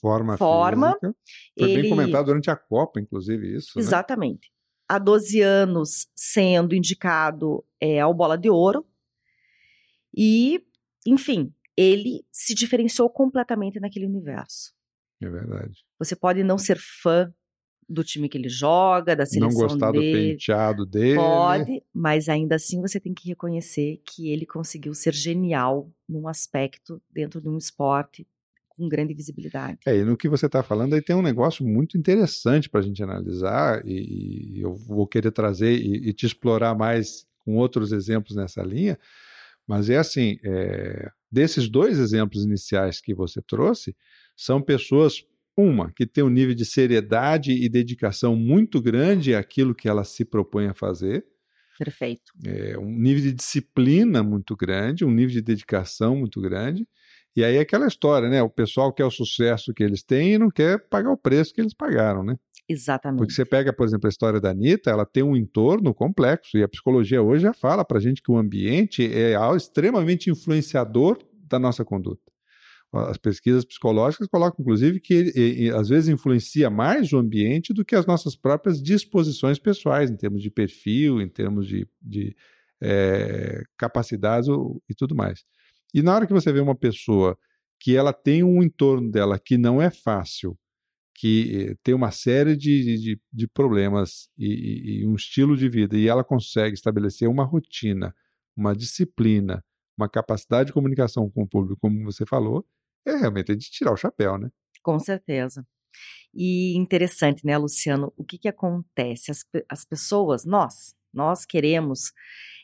forma. 0.00 0.36
forma. 0.36 0.92
Física. 0.92 1.14
Foi 1.58 1.70
ele... 1.70 1.82
bem 1.82 1.90
comentado 1.90 2.26
durante 2.26 2.50
a 2.50 2.56
Copa, 2.56 3.00
inclusive, 3.00 3.56
isso. 3.56 3.72
Né? 3.76 3.82
Exatamente. 3.82 4.48
Né? 4.48 4.60
há 4.90 4.98
12 4.98 5.40
anos 5.40 6.08
sendo 6.16 6.74
indicado 6.74 7.64
é, 7.80 8.00
ao 8.00 8.12
Bola 8.12 8.36
de 8.36 8.50
Ouro. 8.50 8.84
E, 10.12 10.60
enfim, 11.06 11.54
ele 11.76 12.26
se 12.32 12.54
diferenciou 12.56 13.08
completamente 13.08 13.78
naquele 13.78 14.06
universo. 14.06 14.74
É 15.22 15.28
verdade. 15.28 15.84
Você 15.96 16.16
pode 16.16 16.42
não 16.42 16.58
ser 16.58 16.76
fã 16.76 17.32
do 17.90 18.04
time 18.04 18.28
que 18.28 18.38
ele 18.38 18.48
joga, 18.48 19.16
da 19.16 19.26
seleção 19.26 19.48
dele. 19.48 19.60
Não 19.60 19.68
gostar 19.68 19.90
dele, 19.90 20.06
do 20.06 20.30
penteado 20.30 20.86
dele. 20.86 21.16
Pode, 21.16 21.82
mas 21.92 22.28
ainda 22.28 22.54
assim 22.54 22.80
você 22.80 23.00
tem 23.00 23.12
que 23.12 23.28
reconhecer 23.28 24.00
que 24.04 24.30
ele 24.30 24.46
conseguiu 24.46 24.94
ser 24.94 25.12
genial 25.12 25.90
num 26.08 26.28
aspecto 26.28 27.02
dentro 27.10 27.40
de 27.40 27.48
um 27.48 27.58
esporte 27.58 28.26
com 28.68 28.88
grande 28.88 29.12
visibilidade. 29.12 29.78
É, 29.84 29.96
e 29.96 30.04
no 30.04 30.16
que 30.16 30.28
você 30.28 30.46
está 30.46 30.62
falando 30.62 30.94
aí 30.94 31.02
tem 31.02 31.16
um 31.16 31.22
negócio 31.22 31.66
muito 31.66 31.98
interessante 31.98 32.70
para 32.70 32.80
a 32.80 32.82
gente 32.82 33.02
analisar 33.02 33.84
e, 33.84 34.56
e, 34.56 34.60
eu 34.62 34.72
vou 34.72 35.06
querer 35.06 35.32
trazer 35.32 35.72
e, 35.72 36.08
e, 36.08 36.12
te 36.12 36.24
explorar 36.24 36.74
mais 36.74 37.26
com 37.44 37.56
outros 37.56 37.92
exemplos 37.92 38.36
nessa 38.36 38.62
linha, 38.62 38.98
mas 39.66 39.90
é 39.90 39.98
assim, 39.98 40.38
é, 40.44 41.10
desses 41.30 41.68
dois 41.68 41.98
exemplos 41.98 42.44
iniciais 42.44 43.00
que 43.00 43.12
você 43.12 43.42
trouxe, 43.42 43.94
são 44.36 44.62
pessoas, 44.62 45.24
uma, 45.62 45.92
que 45.92 46.06
tem 46.06 46.24
um 46.24 46.28
nível 46.28 46.54
de 46.54 46.64
seriedade 46.64 47.52
e 47.52 47.68
dedicação 47.68 48.34
muito 48.36 48.80
grande 48.80 49.34
àquilo 49.34 49.74
que 49.74 49.88
ela 49.88 50.04
se 50.04 50.24
propõe 50.24 50.66
a 50.66 50.74
fazer, 50.74 51.24
Perfeito. 51.80 52.32
É, 52.44 52.78
um 52.78 52.90
nível 52.90 53.22
de 53.22 53.32
disciplina 53.32 54.22
muito 54.22 54.54
grande, 54.54 55.02
um 55.02 55.10
nível 55.10 55.30
de 55.30 55.40
dedicação 55.40 56.14
muito 56.14 56.38
grande, 56.38 56.86
e 57.34 57.42
aí 57.42 57.56
é 57.56 57.60
aquela 57.60 57.86
história, 57.86 58.28
né? 58.28 58.42
O 58.42 58.50
pessoal 58.50 58.92
quer 58.92 59.06
o 59.06 59.10
sucesso 59.10 59.72
que 59.72 59.82
eles 59.82 60.02
têm 60.02 60.34
e 60.34 60.38
não 60.38 60.50
quer 60.50 60.78
pagar 60.90 61.10
o 61.10 61.16
preço 61.16 61.54
que 61.54 61.60
eles 61.62 61.72
pagaram, 61.72 62.22
né? 62.22 62.36
Exatamente. 62.68 63.20
Porque 63.20 63.32
você 63.32 63.46
pega, 63.46 63.72
por 63.72 63.86
exemplo, 63.86 64.08
a 64.08 64.10
história 64.10 64.38
da 64.38 64.50
Anitta, 64.50 64.90
ela 64.90 65.06
tem 65.06 65.22
um 65.22 65.34
entorno 65.34 65.94
complexo, 65.94 66.58
e 66.58 66.62
a 66.62 66.68
psicologia 66.68 67.22
hoje 67.22 67.44
já 67.44 67.54
fala 67.54 67.82
pra 67.82 67.98
gente 67.98 68.20
que 68.20 68.30
o 68.30 68.36
ambiente 68.36 69.02
é 69.02 69.34
extremamente 69.56 70.28
influenciador 70.28 71.16
da 71.48 71.58
nossa 71.58 71.82
conduta. 71.82 72.29
As 72.92 73.16
pesquisas 73.16 73.64
psicológicas 73.64 74.26
colocam, 74.26 74.56
inclusive, 74.60 74.98
que 74.98 75.14
ele, 75.14 75.32
ele, 75.34 75.70
às 75.70 75.88
vezes 75.88 76.08
influencia 76.08 76.68
mais 76.68 77.12
o 77.12 77.18
ambiente 77.18 77.72
do 77.72 77.84
que 77.84 77.94
as 77.94 78.04
nossas 78.04 78.34
próprias 78.34 78.82
disposições 78.82 79.60
pessoais, 79.60 80.10
em 80.10 80.16
termos 80.16 80.42
de 80.42 80.50
perfil, 80.50 81.20
em 81.20 81.28
termos 81.28 81.68
de, 81.68 81.86
de 82.02 82.34
é, 82.82 83.62
capacidades 83.78 84.48
e 84.88 84.94
tudo 84.94 85.14
mais. 85.14 85.44
E 85.94 86.02
na 86.02 86.14
hora 86.14 86.26
que 86.26 86.32
você 86.32 86.52
vê 86.52 86.60
uma 86.60 86.74
pessoa 86.74 87.38
que 87.78 87.96
ela 87.96 88.12
tem 88.12 88.42
um 88.42 88.62
entorno 88.62 89.10
dela 89.10 89.38
que 89.38 89.56
não 89.56 89.80
é 89.80 89.90
fácil, 89.90 90.58
que 91.14 91.76
tem 91.82 91.94
uma 91.94 92.10
série 92.10 92.56
de, 92.56 92.98
de, 92.98 93.20
de 93.32 93.48
problemas 93.48 94.28
e, 94.38 95.02
e, 95.02 95.06
um 95.06 95.14
estilo 95.14 95.56
de 95.56 95.68
vida, 95.68 95.96
e 95.96 96.08
ela 96.08 96.24
consegue 96.24 96.74
estabelecer 96.74 97.28
uma 97.28 97.44
rotina, 97.44 98.14
uma 98.56 98.74
disciplina, 98.74 99.64
uma 99.96 100.08
capacidade 100.08 100.68
de 100.68 100.72
comunicação 100.72 101.30
com 101.30 101.42
o 101.42 101.48
público, 101.48 101.78
como 101.80 102.04
você 102.04 102.24
falou, 102.24 102.64
é 103.06 103.16
realmente 103.16 103.54
de 103.56 103.70
tirar 103.70 103.92
o 103.92 103.96
chapéu, 103.96 104.38
né? 104.38 104.50
Com 104.82 104.98
certeza. 104.98 105.66
E 106.34 106.76
interessante, 106.76 107.44
né, 107.44 107.56
Luciano? 107.58 108.12
O 108.16 108.24
que, 108.24 108.38
que 108.38 108.48
acontece? 108.48 109.30
As, 109.30 109.44
as 109.68 109.84
pessoas, 109.84 110.44
nós, 110.44 110.94
nós 111.12 111.44
queremos 111.44 112.12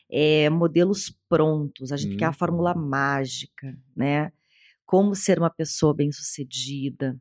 é, 0.09 0.49
modelos 0.49 1.13
prontos, 1.27 1.91
a 1.91 1.97
gente 1.97 2.15
hum. 2.15 2.17
quer 2.17 2.25
a 2.25 2.33
fórmula 2.33 2.75
uhum. 2.75 2.87
mágica, 2.87 3.77
né? 3.95 4.31
Como 4.85 5.13
ser 5.15 5.37
uma 5.37 5.49
pessoa 5.49 5.93
bem-sucedida, 5.93 7.19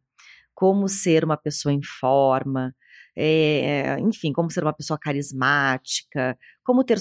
como 0.55 0.89
ser 0.89 1.25
uma 1.25 1.37
pessoa 1.37 1.73
em 1.73 1.83
forma, 1.83 2.75
é, 3.17 3.99
enfim, 3.99 4.33
como 4.33 4.51
ser 4.51 4.63
uma 4.63 4.73
pessoa 4.73 4.99
carismática, 4.99 6.39
como 6.63 6.85
ter, 6.85 6.99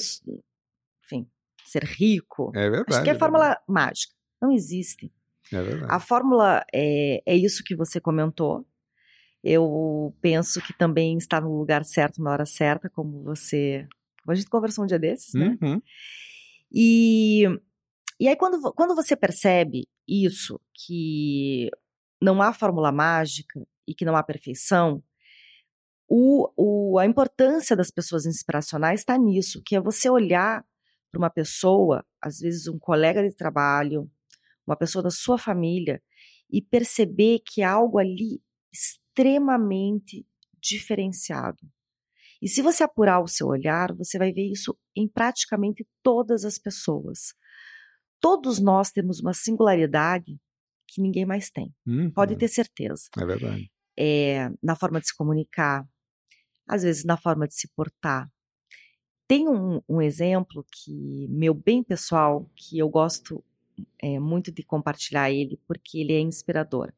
enfim, 1.03 1.29
ser 1.65 1.84
rico. 1.84 2.51
É 2.55 2.69
verdade. 2.69 2.95
Acho 2.95 3.03
que 3.03 3.10
é, 3.10 3.13
é 3.13 3.19
fórmula 3.19 3.62
mágica. 3.67 4.13
Não 4.41 4.51
existe. 4.51 5.12
É 5.51 5.61
verdade. 5.61 5.93
A 5.93 5.99
fórmula 5.99 6.65
é, 6.73 7.21
é 7.25 7.35
isso 7.35 7.63
que 7.63 7.75
você 7.75 7.99
comentou. 7.99 8.65
Eu 9.43 10.15
penso 10.21 10.59
que 10.61 10.73
também 10.73 11.17
está 11.17 11.39
no 11.39 11.55
lugar 11.55 11.85
certo 11.85 12.21
na 12.21 12.31
hora 12.31 12.45
certa, 12.45 12.89
como 12.89 13.23
você 13.23 13.87
a 14.27 14.35
gente 14.35 14.49
conversou 14.49 14.83
um 14.83 14.87
dia 14.87 14.99
desses, 14.99 15.33
né? 15.33 15.57
Uhum. 15.61 15.81
E, 16.71 17.43
e 18.19 18.27
aí, 18.27 18.35
quando, 18.35 18.73
quando 18.73 18.95
você 18.95 19.15
percebe 19.15 19.87
isso, 20.07 20.59
que 20.73 21.69
não 22.21 22.41
há 22.41 22.51
fórmula 22.51 22.91
mágica 22.91 23.65
e 23.87 23.93
que 23.93 24.05
não 24.05 24.15
há 24.15 24.23
perfeição, 24.23 25.03
o, 26.07 26.49
o, 26.55 26.99
a 26.99 27.05
importância 27.05 27.75
das 27.75 27.91
pessoas 27.91 28.25
inspiracionais 28.25 29.01
está 29.01 29.17
nisso, 29.17 29.61
que 29.63 29.75
é 29.75 29.81
você 29.81 30.09
olhar 30.09 30.65
para 31.11 31.19
uma 31.19 31.29
pessoa, 31.29 32.05
às 32.21 32.39
vezes 32.39 32.67
um 32.67 32.77
colega 32.77 33.27
de 33.27 33.35
trabalho, 33.35 34.09
uma 34.65 34.75
pessoa 34.75 35.03
da 35.03 35.10
sua 35.10 35.38
família, 35.38 36.01
e 36.50 36.62
perceber 36.62 37.39
que 37.45 37.62
há 37.62 37.72
algo 37.72 37.98
ali 37.98 38.41
extremamente 38.72 40.25
diferenciado. 40.62 41.60
E 42.41 42.48
se 42.48 42.62
você 42.62 42.84
apurar 42.84 43.22
o 43.22 43.27
seu 43.27 43.48
olhar, 43.48 43.93
você 43.95 44.17
vai 44.17 44.31
ver 44.31 44.51
isso 44.51 44.77
em 44.95 45.07
praticamente 45.07 45.88
todas 46.03 46.43
as 46.43 46.60
pessoas. 46.60 47.34
Todos 48.19 48.60
nós 48.60 48.91
temos 48.91 49.19
uma 49.19 49.34
singularidade 49.34 50.38
que 50.88 51.01
ninguém 51.01 51.25
mais 51.25 51.50
tem. 51.50 51.74
Uhum. 51.86 52.12
Pode 52.12 52.36
ter 52.36 52.48
certeza. 52.48 53.03
É 53.17 53.25
verdade. 53.25 53.72
É, 53.98 54.50
na 54.62 54.75
forma 54.75 55.00
de 55.00 55.07
se 55.07 55.15
comunicar, 55.15 55.88
às 56.67 56.84
vezes 56.84 57.03
na 57.03 57.17
forma 57.17 57.48
de 57.48 57.55
se 57.55 57.67
portar. 57.75 58.29
Tem 59.27 59.48
um, 59.48 59.81
um 59.89 60.01
exemplo 60.01 60.65
que, 60.72 61.27
meu 61.29 61.53
bem 61.53 61.84
pessoal, 61.84 62.50
que 62.55 62.77
eu 62.77 62.88
gosto 62.89 63.43
é, 64.01 64.20
muito 64.20 64.51
de 64.51 64.63
compartilhar 64.63 65.32
ele, 65.32 65.60
porque 65.67 66.00
ele 66.00 66.13
é 66.13 66.20
inspirador. 66.20 66.94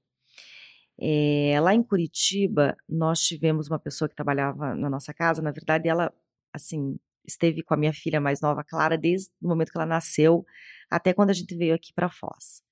É, 0.99 1.59
lá 1.61 1.73
em 1.73 1.83
Curitiba, 1.83 2.75
nós 2.89 3.21
tivemos 3.21 3.67
uma 3.67 3.79
pessoa 3.79 4.09
que 4.09 4.15
trabalhava 4.15 4.75
na 4.75 4.89
nossa 4.89 5.13
casa. 5.13 5.41
Na 5.41 5.51
verdade, 5.51 5.87
ela, 5.87 6.11
assim, 6.53 6.97
esteve 7.25 7.61
com 7.63 7.73
a 7.73 7.77
minha 7.77 7.93
filha 7.93 8.19
mais 8.19 8.41
nova, 8.41 8.63
Clara, 8.63 8.97
desde 8.97 9.29
o 9.41 9.47
momento 9.47 9.71
que 9.71 9.77
ela 9.77 9.85
nasceu 9.85 10.45
até 10.89 11.13
quando 11.13 11.29
a 11.29 11.33
gente 11.33 11.55
veio 11.55 11.75
aqui 11.75 11.93
para 11.93 12.09
Foz. 12.09 12.63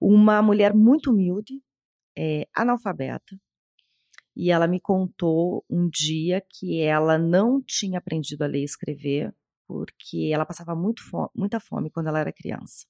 Uma 0.00 0.42
mulher 0.42 0.74
muito 0.74 1.10
humilde, 1.10 1.62
é, 2.16 2.46
analfabeta, 2.54 3.36
e 4.34 4.50
ela 4.50 4.66
me 4.66 4.80
contou 4.80 5.64
um 5.68 5.88
dia 5.88 6.42
que 6.48 6.80
ela 6.80 7.18
não 7.18 7.62
tinha 7.62 7.98
aprendido 7.98 8.42
a 8.42 8.46
ler 8.46 8.60
e 8.60 8.64
escrever 8.64 9.34
porque 9.66 10.30
ela 10.32 10.44
passava 10.44 10.74
muito 10.74 11.02
fome, 11.08 11.30
muita 11.34 11.58
fome 11.60 11.90
quando 11.90 12.08
ela 12.08 12.20
era 12.20 12.32
criança. 12.32 12.86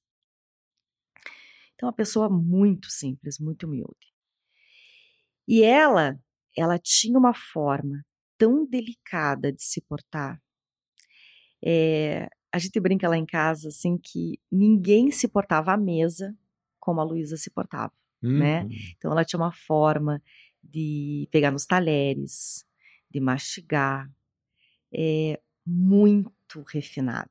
Então, 1.82 1.88
uma 1.88 1.96
pessoa 1.96 2.28
muito 2.28 2.88
simples, 2.88 3.40
muito 3.40 3.66
humilde. 3.66 4.14
E 5.48 5.64
ela, 5.64 6.16
ela 6.56 6.78
tinha 6.78 7.18
uma 7.18 7.34
forma 7.34 8.06
tão 8.38 8.64
delicada 8.64 9.52
de 9.52 9.64
se 9.64 9.80
portar. 9.80 10.40
É, 11.60 12.28
a 12.52 12.58
gente 12.60 12.78
brinca 12.78 13.08
lá 13.08 13.16
em 13.16 13.26
casa 13.26 13.66
assim 13.66 13.98
que 13.98 14.38
ninguém 14.48 15.10
se 15.10 15.26
portava 15.26 15.72
à 15.72 15.76
mesa 15.76 16.32
como 16.78 17.00
a 17.00 17.04
Luísa 17.04 17.36
se 17.36 17.50
portava, 17.50 17.92
né? 18.22 18.62
uhum. 18.62 18.68
né? 18.68 18.76
Então 18.96 19.10
ela 19.10 19.24
tinha 19.24 19.40
uma 19.40 19.52
forma 19.52 20.22
de 20.62 21.28
pegar 21.32 21.50
nos 21.50 21.66
talheres, 21.66 22.64
de 23.10 23.18
mastigar, 23.18 24.08
é, 24.94 25.40
muito 25.66 26.62
refinada, 26.62 27.28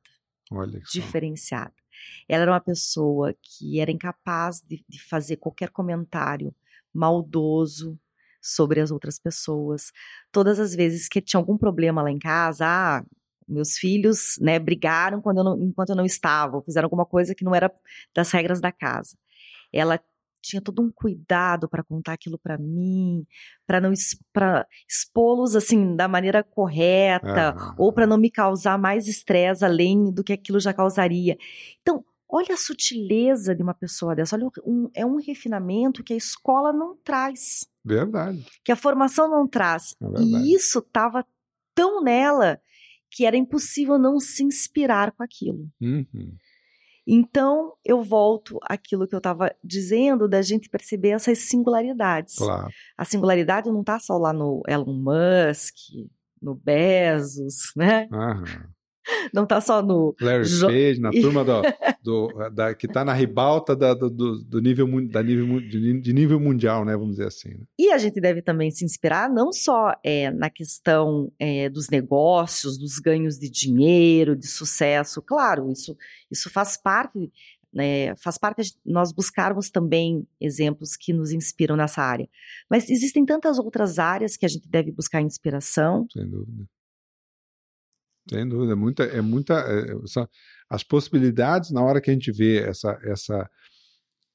diferenciada. 0.92 1.81
Ela 2.28 2.42
era 2.42 2.52
uma 2.52 2.60
pessoa 2.60 3.34
que 3.42 3.80
era 3.80 3.90
incapaz 3.90 4.60
de, 4.60 4.84
de 4.88 5.02
fazer 5.02 5.36
qualquer 5.36 5.70
comentário 5.70 6.54
maldoso 6.92 7.98
sobre 8.40 8.80
as 8.80 8.90
outras 8.90 9.18
pessoas. 9.18 9.92
Todas 10.30 10.58
as 10.58 10.74
vezes 10.74 11.08
que 11.08 11.20
tinha 11.20 11.38
algum 11.40 11.56
problema 11.56 12.02
lá 12.02 12.10
em 12.10 12.18
casa, 12.18 12.66
ah, 12.66 13.04
meus 13.48 13.78
filhos, 13.78 14.38
né, 14.40 14.58
brigaram 14.58 15.20
quando 15.20 15.38
eu 15.38 15.44
não, 15.44 15.62
enquanto 15.62 15.90
eu 15.90 15.96
não 15.96 16.04
estava, 16.04 16.62
fizeram 16.62 16.86
alguma 16.86 17.06
coisa 17.06 17.34
que 17.34 17.44
não 17.44 17.54
era 17.54 17.72
das 18.14 18.30
regras 18.32 18.60
da 18.60 18.72
casa. 18.72 19.16
Ela 19.72 20.00
tinha 20.42 20.60
todo 20.60 20.82
um 20.82 20.90
cuidado 20.90 21.68
para 21.68 21.82
contar 21.82 22.14
aquilo 22.14 22.38
para 22.38 22.58
mim, 22.58 23.24
para 23.66 23.80
não 23.80 23.92
expô-los 23.92 25.56
assim 25.56 25.96
da 25.96 26.08
maneira 26.08 26.42
correta, 26.42 27.54
ou 27.78 27.92
para 27.92 28.06
não 28.06 28.18
me 28.18 28.30
causar 28.30 28.78
mais 28.78 29.06
estresse 29.06 29.64
além 29.64 30.12
do 30.12 30.24
que 30.24 30.32
aquilo 30.32 30.60
já 30.60 30.72
causaria. 30.72 31.36
Então, 31.80 32.04
Olha 32.34 32.54
a 32.54 32.56
sutileza 32.56 33.54
de 33.54 33.62
uma 33.62 33.74
pessoa 33.74 34.16
dessa. 34.16 34.36
Olha, 34.36 34.50
um, 34.64 34.88
é 34.94 35.04
um 35.04 35.16
refinamento 35.16 36.02
que 36.02 36.14
a 36.14 36.16
escola 36.16 36.72
não 36.72 36.96
traz. 36.96 37.68
Verdade. 37.84 38.46
Que 38.64 38.72
a 38.72 38.76
formação 38.76 39.30
não 39.30 39.46
traz. 39.46 39.94
É 40.00 40.22
e 40.22 40.54
isso 40.54 40.78
estava 40.78 41.26
tão 41.74 42.02
nela 42.02 42.58
que 43.10 43.26
era 43.26 43.36
impossível 43.36 43.98
não 43.98 44.18
se 44.18 44.42
inspirar 44.42 45.12
com 45.12 45.22
aquilo. 45.22 45.68
Uhum. 45.78 46.34
Então, 47.06 47.72
eu 47.84 48.02
volto 48.02 48.58
àquilo 48.62 49.06
que 49.08 49.14
eu 49.14 49.18
estava 49.18 49.54
dizendo, 49.62 50.28
da 50.28 50.40
gente 50.40 50.68
perceber 50.68 51.10
essas 51.10 51.38
singularidades. 51.38 52.36
Claro. 52.36 52.68
A 52.96 53.04
singularidade 53.04 53.70
não 53.70 53.80
está 53.80 53.98
só 53.98 54.16
lá 54.16 54.32
no 54.32 54.62
Elon 54.68 54.94
Musk, 54.94 55.74
no 56.40 56.54
Bezos, 56.54 57.72
né? 57.76 58.08
Aham. 58.12 58.72
Não 59.32 59.44
está 59.44 59.60
só 59.60 59.82
no. 59.82 60.14
Larry 60.20 60.44
jo... 60.44 60.66
Page, 60.66 61.00
na 61.00 61.10
turma 61.12 61.44
do, 61.44 61.62
do 62.02 62.50
da, 62.50 62.74
que 62.74 62.86
está 62.86 63.04
na 63.04 63.12
ribalta 63.12 63.74
da, 63.74 63.94
do, 63.94 64.10
do, 64.10 64.60
nível, 64.60 64.86
da 65.08 65.22
nível, 65.22 65.60
de 65.60 66.12
nível 66.12 66.38
mundial, 66.38 66.84
né? 66.84 66.96
Vamos 66.96 67.16
dizer 67.16 67.28
assim. 67.28 67.50
Né? 67.50 67.64
E 67.78 67.90
a 67.90 67.98
gente 67.98 68.20
deve 68.20 68.42
também 68.42 68.70
se 68.70 68.84
inspirar 68.84 69.28
não 69.28 69.52
só 69.52 69.92
é, 70.04 70.30
na 70.30 70.50
questão 70.50 71.32
é, 71.38 71.68
dos 71.68 71.88
negócios, 71.88 72.78
dos 72.78 72.98
ganhos 72.98 73.38
de 73.38 73.50
dinheiro, 73.50 74.36
de 74.36 74.46
sucesso. 74.46 75.20
Claro, 75.22 75.70
isso, 75.70 75.96
isso 76.30 76.50
faz 76.50 76.76
parte. 76.76 77.30
né 77.72 78.14
faz 78.16 78.38
parte 78.38 78.62
de 78.62 78.72
nós 78.84 79.12
buscarmos 79.12 79.70
também 79.70 80.26
exemplos 80.40 80.96
que 80.96 81.12
nos 81.12 81.32
inspiram 81.32 81.76
nessa 81.76 82.02
área. 82.02 82.28
Mas 82.70 82.88
existem 82.88 83.24
tantas 83.24 83.58
outras 83.58 83.98
áreas 83.98 84.36
que 84.36 84.46
a 84.46 84.48
gente 84.48 84.68
deve 84.68 84.92
buscar 84.92 85.20
inspiração. 85.20 86.06
Sem 86.12 86.28
dúvida. 86.28 86.66
Sem 88.28 88.48
dúvida, 88.48 88.72
é 88.72 88.76
muita, 88.76 89.02
é 89.04 89.20
muita, 89.20 89.54
é, 89.54 89.94
as 90.70 90.82
possibilidades 90.82 91.70
na 91.70 91.82
hora 91.82 92.00
que 92.00 92.10
a 92.10 92.12
gente 92.12 92.30
vê 92.30 92.58
essa, 92.58 92.98
essa 93.02 93.50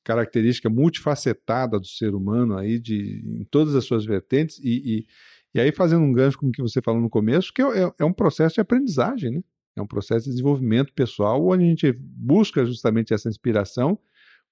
característica 0.03 0.69
multifacetada 0.69 1.79
do 1.79 1.85
ser 1.85 2.13
humano 2.13 2.57
aí 2.57 2.79
de 2.79 3.21
em 3.25 3.45
todas 3.45 3.75
as 3.75 3.85
suas 3.85 4.05
vertentes 4.05 4.59
e, 4.59 4.99
e, 4.99 5.05
e 5.53 5.59
aí 5.59 5.71
fazendo 5.71 6.03
um 6.03 6.11
gancho 6.11 6.37
com 6.37 6.47
o 6.47 6.51
que 6.51 6.61
você 6.61 6.81
falou 6.81 7.01
no 7.01 7.09
começo, 7.09 7.51
que 7.53 7.61
é, 7.61 7.83
é, 7.83 7.91
é 7.99 8.05
um 8.05 8.13
processo 8.13 8.55
de 8.55 8.61
aprendizagem, 8.61 9.31
né? 9.31 9.41
É 9.75 9.81
um 9.81 9.87
processo 9.87 10.25
de 10.25 10.31
desenvolvimento 10.31 10.91
pessoal 10.93 11.45
onde 11.45 11.63
a 11.63 11.67
gente 11.67 11.93
busca 12.01 12.65
justamente 12.65 13.13
essa 13.13 13.29
inspiração 13.29 13.99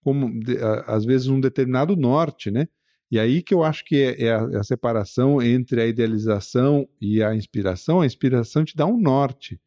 como 0.01 0.39
às 0.85 1.03
vezes 1.03 1.27
um 1.27 1.39
determinado 1.39 1.95
norte, 1.95 2.51
né? 2.51 2.67
E 3.11 3.19
aí 3.19 3.41
que 3.41 3.53
eu 3.53 3.63
acho 3.63 3.85
que 3.85 3.95
é, 3.95 4.23
é, 4.23 4.33
a, 4.33 4.49
é, 4.51 4.57
a, 4.57 4.63
separação 4.63 5.41
entre 5.41 5.81
a 5.81 5.85
idealização 5.85 6.87
e 6.99 7.21
a 7.21 7.35
inspiração. 7.35 8.01
A 8.01 8.05
inspiração 8.05 8.65
te 8.65 8.75
dá 8.75 8.85
um 8.85 8.99
norte. 8.99 9.59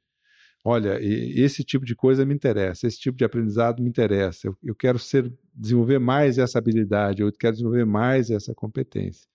Olha, 0.65 0.99
esse 1.01 1.63
tipo 1.65 1.85
de 1.87 1.95
coisa 1.95 2.27
me 2.27 2.35
interessa, 2.35 2.87
esse 2.87 2.99
tipo 2.99 3.17
de 3.17 3.25
aprendizado 3.25 3.83
me 3.83 3.89
interessa. 3.89 4.49
Eu, 4.49 4.57
eu 4.63 4.75
quero 4.75 4.99
ser, 4.99 5.33
desenvolver 5.55 5.99
mais 5.99 6.37
essa 6.37 6.59
habilidade, 6.59 7.23
eu 7.23 7.33
quero 7.33 7.53
desenvolver 7.53 7.87
mais 7.87 8.29
essa 8.29 8.55
competência. 8.55 9.27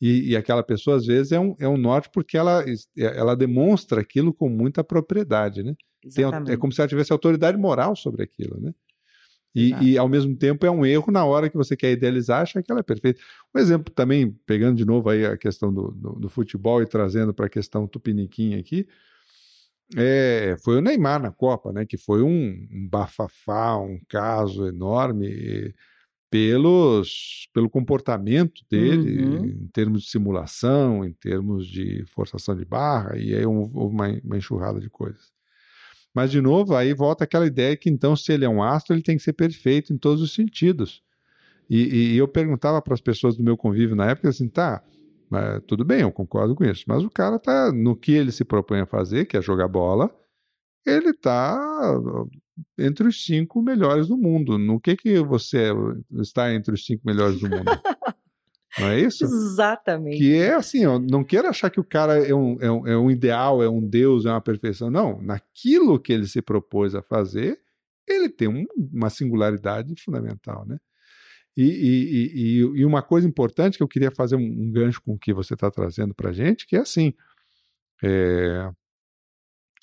E, 0.00 0.30
e, 0.32 0.36
aquela 0.36 0.62
pessoa, 0.62 0.96
às 0.96 1.06
vezes, 1.06 1.32
é 1.32 1.38
um, 1.38 1.54
é 1.60 1.68
um 1.68 1.76
norte 1.76 2.10
porque 2.12 2.36
ela, 2.36 2.64
ela 2.96 3.36
demonstra 3.36 4.00
aquilo 4.00 4.34
com 4.34 4.48
muita 4.48 4.82
propriedade, 4.82 5.62
né? 5.62 5.74
Tem, 6.14 6.24
é 6.52 6.56
como 6.56 6.72
se 6.72 6.80
ela 6.80 6.88
tivesse 6.88 7.12
autoridade 7.12 7.56
moral 7.56 7.94
sobre 7.94 8.22
aquilo, 8.24 8.60
né? 8.60 8.74
E, 9.54 9.72
e, 9.80 9.98
ao 9.98 10.08
mesmo 10.08 10.34
tempo 10.34 10.66
é 10.66 10.70
um 10.70 10.84
erro 10.84 11.12
na 11.12 11.24
hora 11.24 11.48
que 11.48 11.56
você 11.56 11.76
quer 11.76 11.92
idealizar, 11.92 12.42
achar 12.42 12.62
que 12.62 12.72
ela 12.72 12.80
é 12.80 12.82
perfeita. 12.82 13.20
Um 13.54 13.58
exemplo 13.60 13.92
também, 13.94 14.32
pegando 14.44 14.76
de 14.76 14.84
novo 14.84 15.08
aí 15.08 15.24
a 15.24 15.36
questão 15.36 15.72
do, 15.72 15.92
do, 15.92 16.12
do 16.14 16.28
futebol 16.28 16.82
e 16.82 16.86
trazendo 16.86 17.32
para 17.32 17.46
a 17.46 17.50
questão 17.50 17.86
tupiniquim 17.86 18.56
aqui, 18.56 18.88
é, 19.96 20.56
foi 20.64 20.78
o 20.78 20.80
Neymar 20.80 21.22
na 21.22 21.30
Copa, 21.30 21.72
né? 21.72 21.84
Que 21.86 21.96
foi 21.96 22.22
um, 22.22 22.66
um 22.70 22.88
bafafá, 22.88 23.76
um 23.76 24.00
caso 24.08 24.66
enorme 24.66 25.72
pelos, 26.30 27.48
pelo 27.52 27.70
comportamento 27.70 28.62
dele, 28.68 29.24
uhum. 29.24 29.44
em 29.44 29.68
termos 29.68 30.02
de 30.02 30.10
simulação, 30.10 31.04
em 31.04 31.12
termos 31.12 31.64
de 31.68 32.04
forçação 32.06 32.56
de 32.56 32.64
barra, 32.64 33.16
e 33.16 33.32
aí 33.34 33.46
houve 33.46 33.72
uma, 33.72 34.08
uma 34.24 34.36
enxurrada 34.36 34.80
de 34.80 34.90
coisas. 34.90 35.33
Mas, 36.14 36.30
de 36.30 36.40
novo, 36.40 36.76
aí 36.76 36.94
volta 36.94 37.24
aquela 37.24 37.46
ideia 37.46 37.76
que, 37.76 37.90
então, 37.90 38.14
se 38.14 38.32
ele 38.32 38.44
é 38.44 38.48
um 38.48 38.62
astro, 38.62 38.94
ele 38.94 39.02
tem 39.02 39.16
que 39.16 39.22
ser 39.22 39.32
perfeito 39.32 39.92
em 39.92 39.98
todos 39.98 40.22
os 40.22 40.32
sentidos. 40.32 41.02
E, 41.68 42.12
e 42.12 42.16
eu 42.16 42.28
perguntava 42.28 42.80
para 42.80 42.94
as 42.94 43.00
pessoas 43.00 43.36
do 43.36 43.42
meu 43.42 43.56
convívio 43.56 43.96
na 43.96 44.10
época 44.10 44.28
assim, 44.28 44.48
tá, 44.48 44.82
tudo 45.66 45.84
bem, 45.84 46.02
eu 46.02 46.12
concordo 46.12 46.54
com 46.54 46.64
isso, 46.64 46.84
mas 46.86 47.02
o 47.02 47.10
cara 47.10 47.38
tá 47.38 47.72
no 47.72 47.96
que 47.96 48.12
ele 48.12 48.30
se 48.30 48.44
propõe 48.44 48.80
a 48.80 48.86
fazer, 48.86 49.24
que 49.24 49.36
é 49.36 49.42
jogar 49.42 49.66
bola, 49.66 50.14
ele 50.86 51.10
está 51.10 51.58
entre 52.78 53.08
os 53.08 53.24
cinco 53.24 53.62
melhores 53.62 54.06
do 54.08 54.16
mundo. 54.16 54.58
No 54.58 54.78
que 54.78 54.96
que 54.96 55.20
você 55.20 55.70
está 56.20 56.52
entre 56.52 56.74
os 56.74 56.84
cinco 56.84 57.02
melhores 57.04 57.40
do 57.40 57.48
mundo? 57.48 57.64
Não 58.78 58.88
é 58.88 59.00
isso? 59.00 59.24
Exatamente. 59.24 60.18
Que 60.18 60.34
é 60.36 60.54
assim, 60.54 60.84
ó, 60.84 60.98
não 60.98 61.22
quero 61.22 61.48
achar 61.48 61.70
que 61.70 61.80
o 61.80 61.84
cara 61.84 62.18
é 62.26 62.34
um, 62.34 62.56
é, 62.60 62.70
um, 62.70 62.86
é 62.86 62.96
um 62.96 63.10
ideal, 63.10 63.62
é 63.62 63.68
um 63.68 63.80
Deus, 63.80 64.26
é 64.26 64.30
uma 64.30 64.40
perfeição. 64.40 64.90
Não, 64.90 65.20
naquilo 65.22 65.98
que 66.00 66.12
ele 66.12 66.26
se 66.26 66.42
propôs 66.42 66.94
a 66.94 67.02
fazer, 67.02 67.60
ele 68.06 68.28
tem 68.28 68.48
um, 68.48 68.64
uma 68.92 69.10
singularidade 69.10 69.94
fundamental, 70.02 70.66
né? 70.66 70.78
E, 71.56 71.62
e, 71.62 72.32
e, 72.34 72.80
e, 72.80 72.84
uma 72.84 73.00
coisa 73.00 73.28
importante 73.28 73.76
que 73.76 73.82
eu 73.82 73.88
queria 73.88 74.10
fazer 74.10 74.34
um, 74.34 74.40
um 74.40 74.72
gancho 74.72 75.00
com 75.00 75.12
o 75.12 75.18
que 75.18 75.32
você 75.32 75.54
está 75.54 75.70
trazendo 75.70 76.12
para 76.12 76.30
a 76.30 76.32
gente, 76.32 76.66
que 76.66 76.74
é 76.74 76.80
assim, 76.80 77.14
é, 78.02 78.68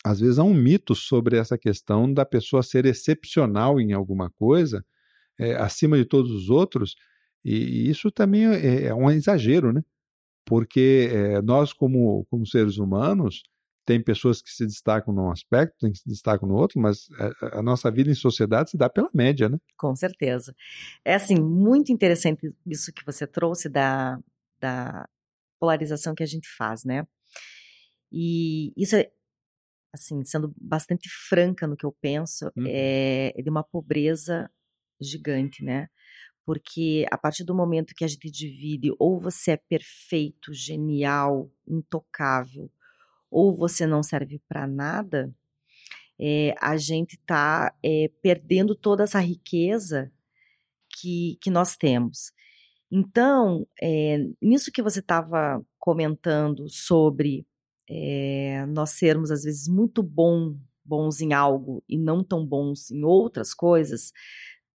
às 0.04 0.20
vezes 0.20 0.38
há 0.38 0.44
um 0.44 0.54
mito 0.54 0.94
sobre 0.94 1.38
essa 1.38 1.58
questão 1.58 2.12
da 2.12 2.26
pessoa 2.26 2.62
ser 2.62 2.86
excepcional 2.86 3.80
em 3.80 3.94
alguma 3.94 4.30
coisa, 4.32 4.86
é, 5.40 5.56
acima 5.56 5.98
de 5.98 6.04
todos 6.04 6.32
os 6.32 6.50
outros, 6.50 6.96
e 7.44 7.90
isso 7.90 8.12
também 8.12 8.46
é, 8.46 8.86
é 8.86 8.94
um 8.94 9.10
exagero, 9.10 9.74
né? 9.74 9.84
Porque 10.46 11.10
é, 11.12 11.42
nós, 11.42 11.74
como, 11.74 12.26
como 12.30 12.46
seres 12.46 12.78
humanos, 12.78 13.44
tem 13.86 14.02
pessoas 14.02 14.42
que 14.42 14.50
se 14.52 14.66
destacam 14.66 15.14
num 15.14 15.32
aspecto, 15.32 15.76
tem 15.80 15.92
que 15.92 16.00
se 16.00 16.08
destacam 16.08 16.48
no 16.48 16.56
outro, 16.56 16.80
mas 16.80 17.08
a, 17.42 17.60
a, 17.60 17.64
nossa 17.64 17.90
vida 17.92 18.10
em 18.10 18.16
sociedade 18.16 18.72
se 18.72 18.78
dá 18.78 18.90
pela 18.90 19.10
média, 19.14 19.50
né? 19.50 19.58
Com 19.78 19.96
certeza. 19.96 20.56
É 21.04 21.16
assim, 21.16 21.36
muito 21.36 21.92
interessante 21.92 22.54
isso 22.66 22.94
que 22.94 23.06
você 23.06 23.26
trouxe 23.26 23.68
da, 23.70 24.20
da 24.60 25.08
polarização 25.60 26.14
que 26.14 26.24
a 26.24 26.28
gente 26.28 26.48
faz, 26.56 26.84
né? 26.84 27.08
E 28.12 28.72
isso 28.78 28.96
é, 28.96 29.12
assim, 29.94 30.24
sendo 30.26 30.54
bastante 30.60 31.10
franca 31.10 31.66
no 31.66 31.76
que 31.76 31.86
eu 31.86 31.96
penso, 32.02 32.52
é, 32.68 33.34
é 33.36 33.42
de 33.42 33.50
uma 33.50 33.64
pobreza 33.64 34.50
gigante, 35.02 35.64
né? 35.64 35.90
Porque 36.46 37.06
a 37.12 37.18
partir 37.18 37.44
do 37.44 37.56
momento 37.56 37.94
que 37.96 38.04
a 38.04 38.08
gente 38.08 38.30
divide, 38.30 38.92
ou 38.98 39.20
você 39.20 39.52
é 39.52 39.58
perfeito, 39.58 40.54
genial, 40.54 41.52
intocável, 41.68 42.70
ou 43.30 43.56
você 43.56 43.86
não 43.86 44.02
serve 44.04 44.42
para 44.50 44.68
nada, 44.68 45.34
é, 46.20 46.54
a 46.60 46.78
gente 46.78 47.14
está 47.14 47.74
é, 47.84 48.10
perdendo 48.22 48.76
toda 48.76 49.04
essa 49.04 49.20
riqueza 49.20 50.12
que, 50.90 51.38
que 51.42 51.50
nós 51.50 51.76
temos. 51.76 52.32
Então, 52.92 53.66
é, 53.82 54.18
nisso 54.42 54.72
que 54.72 54.82
você 54.82 55.00
estava 55.00 55.64
comentando 55.80 56.68
sobre 56.70 57.48
é, 57.90 58.66
nós 58.68 58.92
sermos, 58.92 59.32
às 59.32 59.44
vezes, 59.44 59.68
muito 59.68 60.04
bom, 60.04 60.56
bons 60.84 61.22
em 61.22 61.34
algo 61.34 61.84
e 61.88 61.98
não 61.98 62.24
tão 62.24 62.46
bons 62.46 62.92
em 62.92 63.04
outras 63.04 63.54
coisas, 63.54 64.12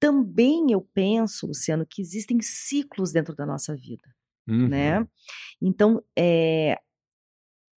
também 0.03 0.73
eu 0.73 0.81
penso, 0.81 1.47
Luciano, 1.47 1.87
que 1.87 2.03
existem 2.03 2.43
ciclos 2.43 3.13
dentro 3.13 3.37
da 3.37 3.47
nossa 3.47 3.77
vida, 3.77 4.13
né? 4.45 4.57
uhum. 4.57 4.69
né? 4.69 5.09
Então, 5.61 6.05
é, 6.19 6.77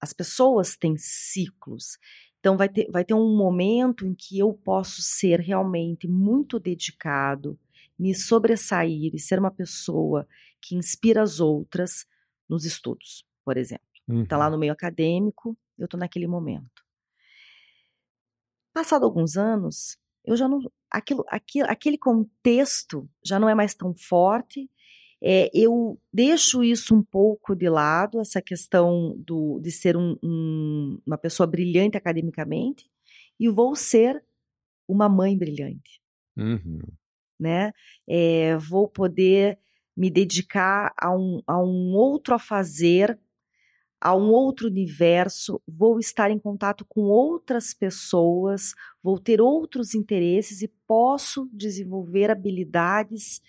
as 0.00 0.14
pessoas 0.14 0.74
têm 0.74 0.96
ciclos. 0.96 1.98
Então, 2.40 2.56
vai 2.56 2.70
ter, 2.70 2.90
vai 2.90 3.04
ter 3.04 3.12
um 3.12 3.36
momento 3.36 4.06
em 4.06 4.14
que 4.14 4.38
eu 4.38 4.54
posso 4.54 5.02
ser 5.02 5.38
realmente 5.38 6.08
muito 6.08 6.58
dedicado, 6.58 7.58
me 7.98 8.14
sobressair 8.14 9.14
e 9.14 9.18
ser 9.18 9.38
uma 9.38 9.50
pessoa 9.50 10.26
que 10.62 10.74
inspira 10.74 11.22
as 11.22 11.40
outras 11.40 12.06
nos 12.48 12.64
estudos, 12.64 13.22
por 13.44 13.58
exemplo. 13.58 13.84
Está 14.22 14.38
lá 14.38 14.46
uhum. 14.46 14.52
no 14.52 14.58
meio 14.58 14.72
acadêmico, 14.72 15.54
eu 15.78 15.84
estou 15.84 16.00
naquele 16.00 16.26
momento. 16.26 16.82
Passado 18.72 19.04
alguns 19.04 19.36
anos, 19.36 19.98
eu 20.24 20.36
já 20.36 20.48
não. 20.48 20.60
Aquilo, 20.96 21.24
aquilo, 21.28 21.68
aquele 21.68 21.98
contexto 21.98 23.08
já 23.24 23.38
não 23.38 23.48
é 23.48 23.54
mais 23.54 23.74
tão 23.74 23.94
forte 23.94 24.68
é, 25.26 25.50
eu 25.54 25.98
deixo 26.12 26.62
isso 26.62 26.94
um 26.94 27.02
pouco 27.02 27.56
de 27.56 27.66
lado, 27.66 28.20
essa 28.20 28.42
questão 28.42 29.16
do, 29.16 29.58
de 29.58 29.72
ser 29.72 29.96
um, 29.96 30.18
um, 30.22 31.00
uma 31.06 31.16
pessoa 31.16 31.46
brilhante 31.46 31.96
academicamente, 31.96 32.90
e 33.40 33.48
vou 33.48 33.74
ser 33.74 34.22
uma 34.86 35.08
mãe 35.08 35.34
brilhante. 35.34 35.98
Uhum. 36.36 36.78
Né? 37.40 37.72
É, 38.06 38.54
vou 38.58 38.86
poder 38.86 39.58
me 39.96 40.10
dedicar 40.10 40.92
a 40.94 41.10
um, 41.16 41.40
a 41.46 41.58
um 41.58 41.94
outro 41.94 42.34
a 42.34 42.38
fazer, 42.38 43.18
a 44.04 44.14
um 44.14 44.30
outro 44.30 44.66
universo, 44.66 45.58
vou 45.66 45.98
estar 45.98 46.30
em 46.30 46.38
contato 46.38 46.84
com 46.86 47.04
outras 47.04 47.72
pessoas, 47.72 48.74
vou 49.02 49.18
ter 49.18 49.40
outros 49.40 49.94
interesses 49.94 50.60
e 50.60 50.68
posso 50.86 51.48
desenvolver 51.50 52.30
habilidades 52.30 53.40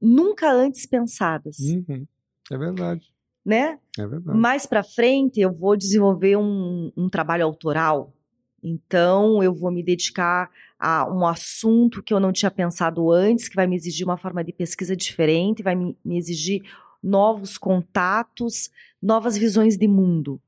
nunca 0.00 0.52
antes 0.52 0.86
pensadas. 0.86 1.58
Uhum. 1.58 2.06
É 2.48 2.56
verdade. 2.56 3.12
Né? 3.44 3.80
É 3.98 4.06
verdade. 4.06 4.38
Mais 4.38 4.66
para 4.66 4.84
frente 4.84 5.40
eu 5.40 5.52
vou 5.52 5.76
desenvolver 5.76 6.36
um, 6.36 6.92
um 6.96 7.08
trabalho 7.08 7.44
autoral. 7.44 8.14
Então 8.62 9.42
eu 9.42 9.52
vou 9.52 9.72
me 9.72 9.82
dedicar 9.82 10.48
a 10.78 11.12
um 11.12 11.26
assunto 11.26 12.04
que 12.04 12.14
eu 12.14 12.20
não 12.20 12.32
tinha 12.32 12.52
pensado 12.52 13.10
antes, 13.10 13.48
que 13.48 13.56
vai 13.56 13.66
me 13.66 13.74
exigir 13.74 14.06
uma 14.06 14.16
forma 14.16 14.44
de 14.44 14.52
pesquisa 14.52 14.94
diferente, 14.94 15.60
vai 15.60 15.74
me, 15.74 15.98
me 16.04 16.16
exigir 16.16 16.62
novos 17.06 17.56
contatos, 17.56 18.68
novas 19.00 19.38
visões 19.38 19.76
de 19.76 19.86
mundo. 19.86 20.42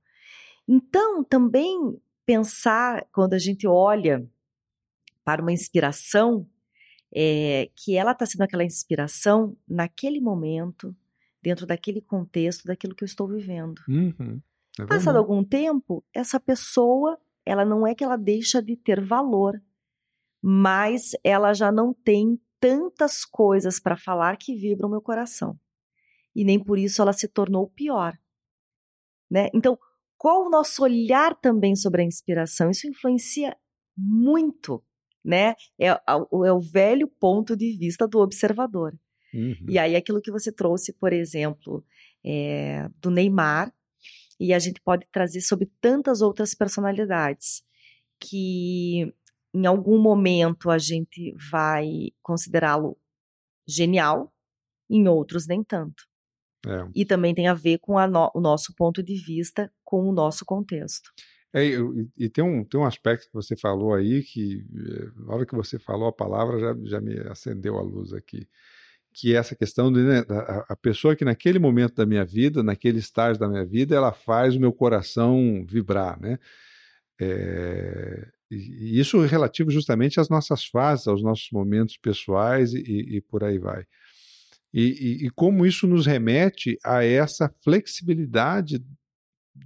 Então, 0.66 1.22
também 1.22 1.96
pensar, 2.26 3.06
quando 3.12 3.34
a 3.34 3.38
gente 3.38 3.66
olha 3.66 4.28
para 5.24 5.40
uma 5.40 5.52
inspiração, 5.52 6.46
é, 7.14 7.70
que 7.76 7.96
ela 7.96 8.10
está 8.10 8.26
sendo 8.26 8.42
aquela 8.42 8.64
inspiração 8.64 9.56
naquele 9.66 10.20
momento, 10.20 10.94
dentro 11.40 11.64
daquele 11.64 12.00
contexto, 12.00 12.66
daquilo 12.66 12.94
que 12.94 13.04
eu 13.04 13.06
estou 13.06 13.28
vivendo. 13.28 13.80
Uhum. 13.88 14.42
É 14.80 14.86
Passado 14.86 15.16
algum 15.16 15.42
tempo, 15.44 16.04
essa 16.12 16.38
pessoa, 16.38 17.18
ela 17.46 17.64
não 17.64 17.86
é 17.86 17.94
que 17.94 18.04
ela 18.04 18.16
deixa 18.16 18.60
de 18.60 18.76
ter 18.76 19.00
valor, 19.00 19.60
mas 20.42 21.12
ela 21.24 21.52
já 21.52 21.72
não 21.72 21.94
tem 21.94 22.38
tantas 22.60 23.24
coisas 23.24 23.80
para 23.80 23.96
falar 23.96 24.36
que 24.36 24.54
vibram 24.54 24.90
meu 24.90 25.00
coração. 25.00 25.58
E 26.38 26.44
nem 26.44 26.62
por 26.62 26.78
isso 26.78 27.02
ela 27.02 27.12
se 27.12 27.28
tornou 27.28 27.68
pior. 27.68 28.16
Né? 29.30 29.48
Então, 29.54 29.78
qual 30.16 30.46
o 30.46 30.50
nosso 30.50 30.82
olhar 30.82 31.34
também 31.34 31.74
sobre 31.76 32.02
a 32.02 32.04
inspiração? 32.04 32.70
Isso 32.70 32.86
influencia 32.86 33.56
muito 33.96 34.82
né? 35.28 35.54
É, 35.78 35.88
é, 35.88 36.00
o 36.30 36.58
velho 36.58 37.06
ponto 37.06 37.54
de 37.54 37.76
vista 37.76 38.08
do 38.08 38.18
observador. 38.18 38.98
Uhum. 39.34 39.66
E 39.68 39.78
aí, 39.78 39.94
aquilo 39.94 40.22
que 40.22 40.30
você 40.30 40.50
trouxe, 40.50 40.92
por 40.94 41.12
exemplo, 41.12 41.84
é, 42.24 42.88
do 42.98 43.10
Neymar, 43.10 43.70
e 44.40 44.54
a 44.54 44.58
gente 44.58 44.80
pode 44.80 45.06
trazer 45.12 45.42
sobre 45.42 45.70
tantas 45.82 46.22
outras 46.22 46.54
personalidades 46.54 47.62
que 48.18 49.12
em 49.52 49.66
algum 49.66 50.00
momento 50.00 50.70
a 50.70 50.78
gente 50.78 51.34
vai 51.50 52.10
considerá-lo 52.22 52.96
genial, 53.66 54.32
em 54.88 55.08
outros 55.08 55.46
nem 55.46 55.62
tanto. 55.62 56.07
É. 56.66 56.88
E 56.94 57.04
também 57.04 57.34
tem 57.34 57.46
a 57.46 57.54
ver 57.54 57.78
com 57.78 57.98
a 57.98 58.06
no, 58.06 58.30
o 58.34 58.40
nosso 58.40 58.74
ponto 58.74 59.02
de 59.02 59.14
vista, 59.14 59.70
com 59.84 60.08
o 60.08 60.12
nosso 60.12 60.44
contexto. 60.44 61.10
É, 61.52 61.64
e, 61.64 62.08
e 62.16 62.28
tem, 62.28 62.44
um, 62.44 62.64
tem 62.64 62.78
um 62.78 62.84
aspecto 62.84 63.26
que 63.26 63.34
você 63.34 63.56
falou 63.56 63.94
aí 63.94 64.22
que, 64.22 64.66
eh, 64.76 65.08
na 65.16 65.34
hora 65.34 65.46
que 65.46 65.54
você 65.54 65.78
falou 65.78 66.08
a 66.08 66.12
palavra, 66.12 66.58
já, 66.60 66.76
já 66.84 67.00
me 67.00 67.18
acendeu 67.20 67.78
a 67.78 67.82
luz 67.82 68.12
aqui. 68.12 68.46
Que 69.14 69.34
é 69.34 69.38
essa 69.38 69.56
questão 69.56 69.90
de 69.92 70.00
né, 70.00 70.24
a, 70.28 70.72
a, 70.72 70.76
pessoa 70.76 71.16
que 71.16 71.24
naquele 71.24 71.58
momento 71.58 71.94
da 71.96 72.06
minha 72.06 72.24
vida, 72.24 72.62
naquele 72.62 72.98
estágio 72.98 73.40
da 73.40 73.48
minha 73.48 73.64
vida, 73.64 73.96
ela 73.96 74.12
faz 74.12 74.56
o 74.56 74.60
meu 74.60 74.72
coração 74.72 75.64
vibrar, 75.66 76.20
né? 76.20 76.38
É, 77.20 78.28
e 78.50 78.98
isso 78.98 79.20
relativo 79.22 79.70
justamente 79.70 80.20
às 80.20 80.28
nossas 80.28 80.64
fases, 80.66 81.08
aos 81.08 81.22
nossos 81.22 81.50
momentos 81.50 81.96
pessoais 81.96 82.72
e, 82.74 83.16
e 83.16 83.20
por 83.20 83.44
aí 83.44 83.58
vai. 83.58 83.84
E, 84.78 84.82
e, 84.82 85.26
e, 85.26 85.30
como 85.30 85.66
isso 85.66 85.88
nos 85.88 86.06
remete 86.06 86.78
a 86.84 87.02
essa 87.02 87.52
flexibilidade, 87.64 88.80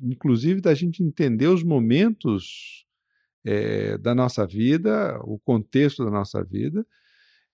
inclusive 0.00 0.62
da 0.62 0.72
gente 0.72 1.02
entender 1.02 1.48
os 1.48 1.62
momentos 1.62 2.86
é, 3.44 3.98
da 3.98 4.14
nossa 4.14 4.46
vida, 4.46 5.20
o 5.24 5.38
contexto 5.38 6.02
da 6.02 6.10
nossa 6.10 6.42
vida, 6.42 6.86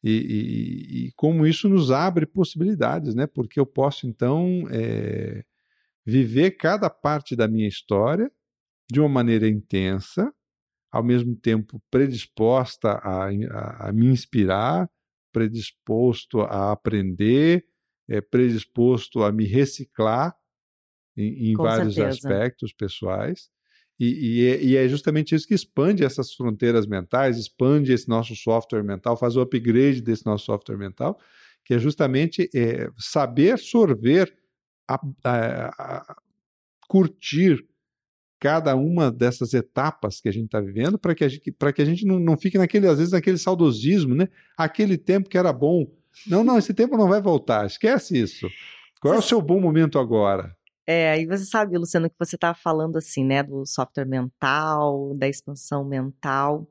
e, 0.04 1.06
e, 1.06 1.12
como 1.16 1.44
isso 1.44 1.68
nos 1.68 1.90
abre 1.90 2.26
possibilidades, 2.26 3.12
né? 3.12 3.26
Porque 3.26 3.58
eu 3.58 3.66
posso 3.66 4.06
então 4.06 4.62
é, 4.70 5.44
viver 6.06 6.52
cada 6.52 6.88
parte 6.88 7.34
da 7.34 7.48
minha 7.48 7.66
história 7.66 8.30
de 8.88 9.00
uma 9.00 9.08
maneira 9.08 9.48
intensa, 9.48 10.32
ao 10.92 11.02
mesmo 11.02 11.34
tempo 11.34 11.82
predisposta 11.90 12.92
a, 13.02 13.30
a, 13.30 13.88
a 13.88 13.92
me 13.92 14.06
inspirar, 14.06 14.88
predisposto 15.32 16.40
a 16.40 16.72
aprender, 16.72 17.64
é, 18.08 18.20
predisposto 18.20 19.22
a 19.22 19.30
me 19.30 19.44
reciclar 19.44 20.34
em, 21.16 21.50
em 21.50 21.54
vários 21.54 21.94
certeza. 21.94 22.28
aspectos 22.28 22.72
pessoais. 22.72 23.50
E, 23.98 24.06
e, 24.06 24.46
é, 24.46 24.62
e, 24.62 24.76
é 24.76 24.88
justamente 24.88 25.34
isso 25.34 25.46
que 25.46 25.54
expande 25.54 26.04
essas 26.04 26.32
fronteiras 26.32 26.86
mentais, 26.86 27.36
expande 27.36 27.92
esse 27.92 28.08
nosso 28.08 28.36
software 28.36 28.84
mental, 28.84 29.16
faz 29.16 29.36
o 29.36 29.40
upgrade 29.40 30.00
desse 30.00 30.24
nosso 30.24 30.44
software 30.44 30.76
mental, 30.76 31.18
que 31.64 31.74
é 31.74 31.78
justamente 31.78 32.48
é, 32.54 32.88
saber 32.96 33.58
sorver, 33.58 34.32
a, 34.88 35.00
a, 35.24 35.68
a, 35.68 36.16
curtir 36.88 37.62
cada 38.40 38.76
uma 38.76 39.10
dessas 39.10 39.52
etapas 39.52 40.20
que 40.20 40.28
a 40.28 40.32
gente 40.32 40.46
está 40.46 40.60
vivendo 40.60 40.98
para 40.98 41.14
que 41.14 41.24
a 41.24 41.28
gente, 41.28 41.52
que 41.74 41.82
a 41.82 41.84
gente 41.84 42.06
não, 42.06 42.18
não 42.18 42.36
fique 42.36 42.56
naquele, 42.58 42.86
às 42.86 42.98
vezes, 42.98 43.12
naquele 43.12 43.38
saudosismo, 43.38 44.14
né? 44.14 44.28
Aquele 44.56 44.96
tempo 44.96 45.28
que 45.28 45.38
era 45.38 45.52
bom. 45.52 45.86
Não, 46.26 46.44
não, 46.44 46.58
esse 46.58 46.72
tempo 46.72 46.96
não 46.96 47.08
vai 47.08 47.20
voltar, 47.20 47.66
esquece 47.66 48.18
isso. 48.18 48.48
Qual 49.00 49.14
é 49.14 49.18
o 49.18 49.22
seu 49.22 49.40
bom 49.40 49.60
momento 49.60 49.98
agora? 49.98 50.56
É, 50.86 51.20
e 51.20 51.26
você 51.26 51.44
sabe, 51.44 51.76
Luciano, 51.76 52.08
que 52.08 52.18
você 52.18 52.36
está 52.36 52.54
falando 52.54 52.96
assim, 52.96 53.24
né, 53.24 53.42
do 53.42 53.66
software 53.66 54.06
mental, 54.06 55.14
da 55.16 55.28
expansão 55.28 55.84
mental, 55.84 56.66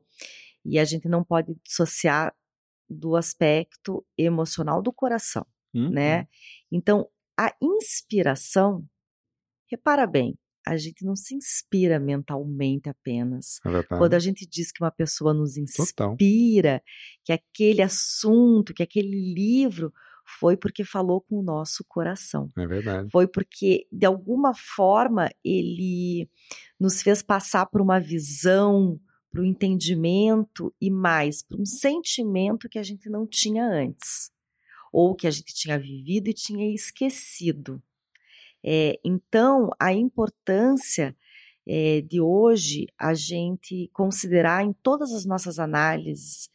e 0.66 0.80
a 0.80 0.86
gente 0.86 1.08
não 1.08 1.24
pode 1.24 1.56
dissociar 1.64 2.34
do 2.90 3.16
aspecto 3.16 4.06
emocional 4.18 4.82
do 4.82 4.92
coração, 4.92 5.46
uhum. 5.74 5.90
né? 5.92 6.28
Então, 6.72 7.08
a 7.38 7.54
inspiração, 7.62 8.84
repara 9.70 10.08
bem, 10.08 10.36
a 10.68 10.78
gente 10.78 11.06
não 11.06 11.16
se 11.16 11.36
inspira 11.36 12.00
mentalmente 12.00 12.90
apenas. 12.90 13.60
É 13.66 13.84
Quando 13.84 14.14
a 14.14 14.20
gente 14.20 14.46
diz 14.46 14.72
que 14.72 14.84
uma 14.84 14.92
pessoa 14.92 15.34
nos 15.34 15.58
inspira, 15.58 16.80
Total. 16.80 16.84
que 17.24 17.32
aquele 17.32 17.82
assunto, 17.82 18.74
que 18.74 18.84
aquele 18.84 19.34
livro 19.34 19.94
foi 20.40 20.58
porque 20.58 20.84
falou 20.84 21.22
com 21.22 21.40
o 21.40 21.44
nosso 21.44 21.84
coração. 21.88 22.52
É 22.58 22.68
verdade. 22.68 23.10
Foi 23.10 23.28
porque, 23.28 23.88
de 23.92 24.06
alguma 24.06 24.54
forma, 24.54 25.30
ele 25.44 26.30
nos 26.80 27.02
fez 27.02 27.22
passar 27.22 27.66
por 27.68 27.82
uma 27.82 28.00
visão, 28.00 29.00
para 29.32 29.42
o 29.42 29.46
entendimento 29.46 30.74
e 30.82 30.90
mais, 30.90 31.44
para 31.44 31.60
um 31.60 31.66
sentimento 31.66 32.68
que 32.70 32.80
a 32.80 32.84
gente 32.84 33.10
não 33.10 33.26
tinha 33.26 33.66
antes. 33.66 34.32
Ou 34.92 35.16
que 35.16 35.28
a 35.28 35.32
gente 35.32 35.54
tinha 35.54 35.80
vivido 35.80 36.30
e 36.30 36.34
tinha 36.34 36.74
esquecido. 36.74 37.82
É, 38.70 39.00
então, 39.02 39.70
a 39.80 39.94
importância 39.94 41.16
é, 41.66 42.02
de 42.02 42.20
hoje 42.20 42.88
a 43.00 43.14
gente 43.14 43.90
considerar 43.94 44.62
em 44.66 44.74
todas 44.74 45.14
as 45.14 45.26
nossas 45.26 45.58
análises 45.58 46.50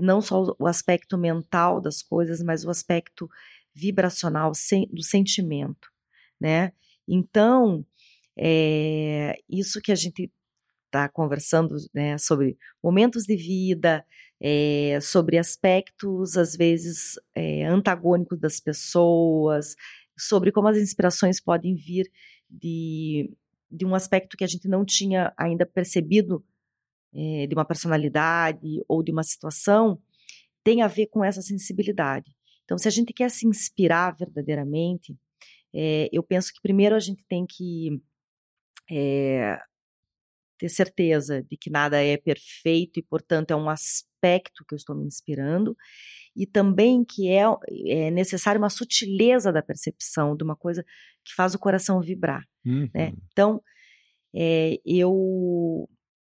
não 0.00 0.20
só 0.20 0.54
o 0.58 0.66
aspecto 0.66 1.18
mental 1.18 1.80
das 1.80 2.02
coisas, 2.02 2.40
mas 2.42 2.64
o 2.64 2.70
aspecto 2.70 3.28
vibracional 3.74 4.52
do 4.92 5.02
sentimento, 5.02 5.90
né? 6.40 6.72
Então, 7.08 7.84
é, 8.38 9.34
isso 9.48 9.80
que 9.80 9.90
a 9.90 9.94
gente 9.96 10.30
está 10.86 11.08
conversando, 11.08 11.76
né, 11.92 12.16
sobre 12.18 12.56
momentos 12.82 13.24
de 13.24 13.36
vida, 13.36 14.04
é, 14.40 14.98
sobre 15.00 15.38
aspectos 15.38 16.36
às 16.36 16.54
vezes 16.54 17.18
é, 17.34 17.64
antagônicos 17.64 18.38
das 18.38 18.60
pessoas, 18.60 19.74
sobre 20.18 20.52
como 20.52 20.68
as 20.68 20.78
inspirações 20.78 21.40
podem 21.40 21.74
vir 21.74 22.10
de, 22.48 23.30
de 23.70 23.84
um 23.84 23.94
aspecto 23.94 24.36
que 24.36 24.44
a 24.44 24.46
gente 24.46 24.68
não 24.68 24.84
tinha 24.84 25.32
ainda 25.36 25.66
percebido 25.66 26.44
é, 27.14 27.46
de 27.46 27.54
uma 27.54 27.64
personalidade 27.64 28.82
ou 28.88 29.02
de 29.02 29.12
uma 29.12 29.22
situação 29.22 30.00
tem 30.62 30.82
a 30.82 30.88
ver 30.88 31.06
com 31.06 31.24
essa 31.24 31.40
sensibilidade. 31.40 32.34
Então, 32.64 32.76
se 32.76 32.88
a 32.88 32.90
gente 32.90 33.12
quer 33.12 33.30
se 33.30 33.46
inspirar 33.46 34.16
verdadeiramente, 34.16 35.16
é, 35.72 36.08
eu 36.12 36.22
penso 36.24 36.52
que 36.52 36.60
primeiro 36.60 36.96
a 36.96 36.98
gente 36.98 37.24
tem 37.28 37.46
que 37.46 38.02
é, 38.90 39.56
ter 40.58 40.68
certeza 40.68 41.42
de 41.42 41.56
que 41.56 41.70
nada 41.70 42.02
é 42.02 42.16
perfeito 42.16 42.98
e, 42.98 43.02
portanto, 43.02 43.50
é 43.50 43.56
um 43.56 43.68
aspecto 43.68 44.64
que 44.66 44.74
eu 44.74 44.76
estou 44.76 44.96
me 44.96 45.06
inspirando, 45.06 45.76
e 46.34 46.46
também 46.46 47.04
que 47.04 47.28
é, 47.28 47.44
é 47.86 48.10
necessário 48.10 48.60
uma 48.60 48.70
sutileza 48.70 49.52
da 49.52 49.62
percepção 49.62 50.36
de 50.36 50.44
uma 50.44 50.56
coisa 50.56 50.84
que 51.24 51.34
faz 51.34 51.54
o 51.54 51.58
coração 51.58 52.00
vibrar. 52.00 52.42
Né? 52.64 52.72
Uhum. 52.72 52.90
Né? 52.94 53.12
Então, 53.32 53.62
é, 54.34 54.78
eu 54.84 55.88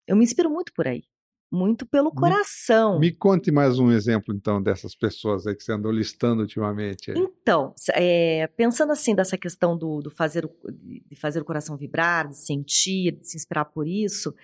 eu 0.06 0.16
me 0.16 0.24
inspiro 0.24 0.50
muito 0.50 0.72
por 0.72 0.86
aí. 0.86 1.02
Muito 1.50 1.86
pelo 1.86 2.10
coração. 2.10 2.98
Me, 2.98 3.10
me 3.10 3.12
conte 3.14 3.52
mais 3.52 3.78
um 3.78 3.92
exemplo, 3.92 4.34
então, 4.34 4.60
dessas 4.60 4.94
pessoas 4.94 5.46
aí 5.46 5.54
que 5.54 5.62
você 5.62 5.72
andou 5.72 5.92
listando 5.92 6.42
ultimamente. 6.42 7.10
Aí. 7.12 7.18
Então, 7.18 7.72
é, 7.94 8.48
pensando 8.56 8.92
assim 8.92 9.14
dessa 9.14 9.38
questão 9.38 9.76
do, 9.76 10.00
do, 10.00 10.10
fazer 10.10 10.44
o, 10.44 10.50
de 10.70 11.14
fazer 11.14 11.40
o 11.40 11.44
coração 11.44 11.76
vibrar, 11.76 12.28
de 12.28 12.36
sentir, 12.36 13.12
de 13.12 13.28
se 13.28 13.36
inspirar 13.36 13.66
por 13.66 13.86
isso, 13.86 14.34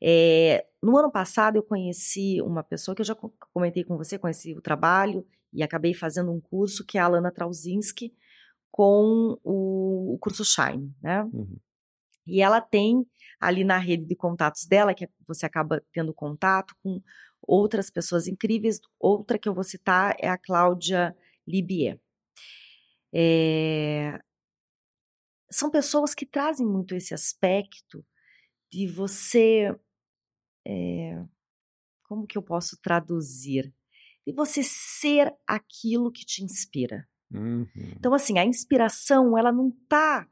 é, 0.00 0.66
no 0.82 0.96
ano 0.96 1.10
passado 1.10 1.56
eu 1.56 1.62
conheci 1.62 2.42
uma 2.42 2.62
pessoa 2.62 2.94
que 2.94 3.00
eu 3.00 3.06
já 3.06 3.14
comentei 3.54 3.84
com 3.84 3.96
você, 3.96 4.18
conheci 4.18 4.52
o 4.52 4.60
trabalho 4.60 5.24
e 5.52 5.62
acabei 5.62 5.94
fazendo 5.94 6.32
um 6.32 6.40
curso 6.40 6.84
que 6.84 6.98
é 6.98 7.00
a 7.00 7.04
Alana 7.04 7.30
Trauzinski 7.30 8.12
com 8.70 9.38
o, 9.44 10.14
o 10.14 10.18
curso 10.18 10.44
Shine, 10.44 10.92
né? 11.00 11.22
Uhum. 11.32 11.56
E 12.26 12.40
ela 12.40 12.60
tem 12.60 13.06
ali 13.40 13.64
na 13.64 13.78
rede 13.78 14.04
de 14.04 14.14
contatos 14.14 14.66
dela, 14.66 14.94
que 14.94 15.08
você 15.26 15.44
acaba 15.44 15.82
tendo 15.92 16.14
contato 16.14 16.74
com 16.82 17.02
outras 17.42 17.90
pessoas 17.90 18.28
incríveis. 18.28 18.80
Outra 18.98 19.38
que 19.38 19.48
eu 19.48 19.54
vou 19.54 19.64
citar 19.64 20.14
é 20.18 20.28
a 20.28 20.38
Cláudia 20.38 21.16
Libier. 21.46 22.00
É... 23.12 24.18
São 25.50 25.70
pessoas 25.70 26.14
que 26.14 26.24
trazem 26.24 26.66
muito 26.66 26.94
esse 26.94 27.12
aspecto 27.12 28.04
de 28.70 28.86
você. 28.86 29.74
É... 30.66 31.22
Como 32.04 32.26
que 32.26 32.38
eu 32.38 32.42
posso 32.42 32.78
traduzir? 32.80 33.74
De 34.24 34.32
você 34.32 34.62
ser 34.62 35.34
aquilo 35.46 36.12
que 36.12 36.24
te 36.24 36.44
inspira. 36.44 37.08
Uhum. 37.32 37.66
Então, 37.96 38.14
assim, 38.14 38.38
a 38.38 38.44
inspiração, 38.44 39.36
ela 39.36 39.50
não 39.50 39.72
tá 39.88 40.28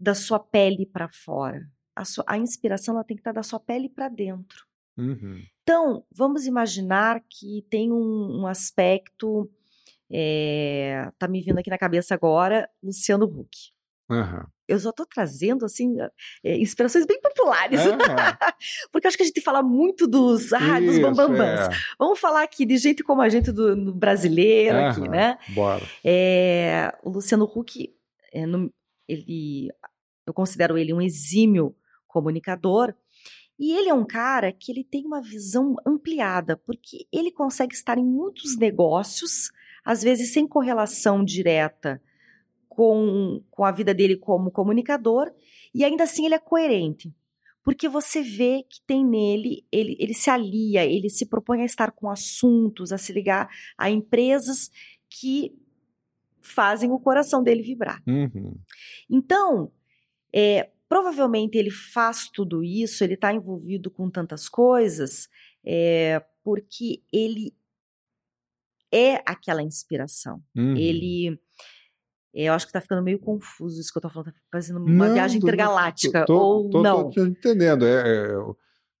da 0.00 0.14
sua 0.14 0.40
pele 0.40 0.86
para 0.86 1.08
fora 1.08 1.60
a, 2.00 2.04
sua, 2.04 2.24
a 2.26 2.38
inspiração 2.38 2.94
ela 2.94 3.04
tem 3.04 3.16
que 3.16 3.20
estar 3.20 3.32
da 3.32 3.42
sua 3.42 3.60
pele 3.60 3.88
para 3.88 4.08
dentro. 4.08 4.64
Uhum. 4.96 5.42
Então, 5.62 6.04
vamos 6.10 6.46
imaginar 6.46 7.22
que 7.28 7.64
tem 7.70 7.92
um, 7.92 8.40
um 8.40 8.46
aspecto. 8.46 9.50
É, 10.10 11.08
tá 11.18 11.28
me 11.28 11.40
vindo 11.40 11.58
aqui 11.58 11.70
na 11.70 11.78
cabeça 11.78 12.14
agora, 12.14 12.68
Luciano 12.82 13.26
Huck. 13.26 13.56
Uhum. 14.10 14.44
Eu 14.66 14.78
só 14.78 14.90
estou 14.90 15.06
trazendo, 15.06 15.64
assim, 15.64 15.96
é, 16.42 16.56
inspirações 16.58 17.06
bem 17.06 17.20
populares. 17.20 17.80
Uhum. 17.84 17.98
Porque 18.90 19.06
acho 19.06 19.16
que 19.16 19.22
a 19.22 19.26
gente 19.26 19.40
fala 19.40 19.62
muito 19.62 20.06
dos, 20.06 20.52
ah, 20.52 20.80
Isso, 20.80 20.92
dos 20.92 20.98
bambambãs. 20.98 21.68
É. 21.68 21.70
Vamos 21.98 22.18
falar 22.18 22.42
aqui 22.42 22.64
de 22.64 22.76
gente 22.76 23.04
como 23.04 23.22
a 23.22 23.28
gente 23.28 23.52
do, 23.52 23.76
do 23.76 23.94
brasileiro 23.94 24.78
uhum. 24.78 24.88
aqui, 24.88 25.08
né? 25.08 25.38
Bora. 25.50 25.84
É, 26.04 26.92
o 27.02 27.10
Luciano 27.10 27.44
Huck, 27.44 27.94
no, 28.46 28.72
ele, 29.10 29.70
eu 30.26 30.32
considero 30.32 30.78
ele 30.78 30.92
um 30.92 31.00
exímio 31.00 31.74
comunicador. 32.06 32.94
E 33.58 33.72
ele 33.72 33.90
é 33.90 33.94
um 33.94 34.06
cara 34.06 34.52
que 34.52 34.72
ele 34.72 34.82
tem 34.82 35.04
uma 35.04 35.20
visão 35.20 35.76
ampliada, 35.86 36.56
porque 36.56 37.06
ele 37.12 37.30
consegue 37.30 37.74
estar 37.74 37.98
em 37.98 38.04
muitos 38.04 38.56
negócios, 38.56 39.50
às 39.84 40.02
vezes 40.02 40.32
sem 40.32 40.46
correlação 40.46 41.22
direta 41.22 42.00
com, 42.68 43.42
com 43.50 43.64
a 43.64 43.70
vida 43.70 43.92
dele 43.92 44.16
como 44.16 44.50
comunicador, 44.50 45.30
e 45.74 45.84
ainda 45.84 46.04
assim 46.04 46.24
ele 46.24 46.34
é 46.34 46.38
coerente. 46.38 47.14
Porque 47.62 47.88
você 47.88 48.22
vê 48.22 48.64
que 48.68 48.80
tem 48.86 49.04
nele, 49.04 49.66
ele, 49.70 49.94
ele 50.00 50.14
se 50.14 50.30
alia, 50.30 50.86
ele 50.86 51.10
se 51.10 51.26
propõe 51.26 51.60
a 51.60 51.66
estar 51.66 51.90
com 51.92 52.08
assuntos, 52.08 52.90
a 52.90 52.96
se 52.96 53.12
ligar 53.12 53.50
a 53.76 53.90
empresas 53.90 54.70
que 55.10 55.52
fazem 56.40 56.90
o 56.90 56.98
coração 56.98 57.42
dele 57.42 57.62
vibrar. 57.62 58.02
Uhum. 58.06 58.56
Então, 59.10 59.70
é, 60.32 60.70
provavelmente 60.88 61.56
ele 61.56 61.70
faz 61.70 62.28
tudo 62.28 62.64
isso, 62.64 63.04
ele 63.04 63.14
está 63.14 63.32
envolvido 63.32 63.90
com 63.90 64.10
tantas 64.10 64.48
coisas, 64.48 65.28
é, 65.64 66.22
porque 66.42 67.02
ele 67.12 67.54
é 68.92 69.22
aquela 69.24 69.62
inspiração. 69.62 70.42
Uhum. 70.56 70.76
Ele. 70.76 71.38
É, 72.34 72.44
eu 72.44 72.52
acho 72.52 72.66
que 72.66 72.70
está 72.70 72.80
ficando 72.80 73.02
meio 73.02 73.18
confuso 73.18 73.80
isso 73.80 73.92
que 73.92 73.98
eu 73.98 74.00
estou 74.00 74.10
falando, 74.10 74.32
tá 74.32 74.38
fazendo 74.52 74.78
uma 74.78 75.06
não, 75.06 75.14
viagem 75.14 75.38
intergaláctica, 75.38 76.24
tô, 76.24 76.38
ou 76.38 76.70
tô, 76.70 76.82
não. 76.82 77.10
Tô 77.10 77.24
entendendo, 77.24 77.84
é, 77.84 78.02
é, 78.02 78.32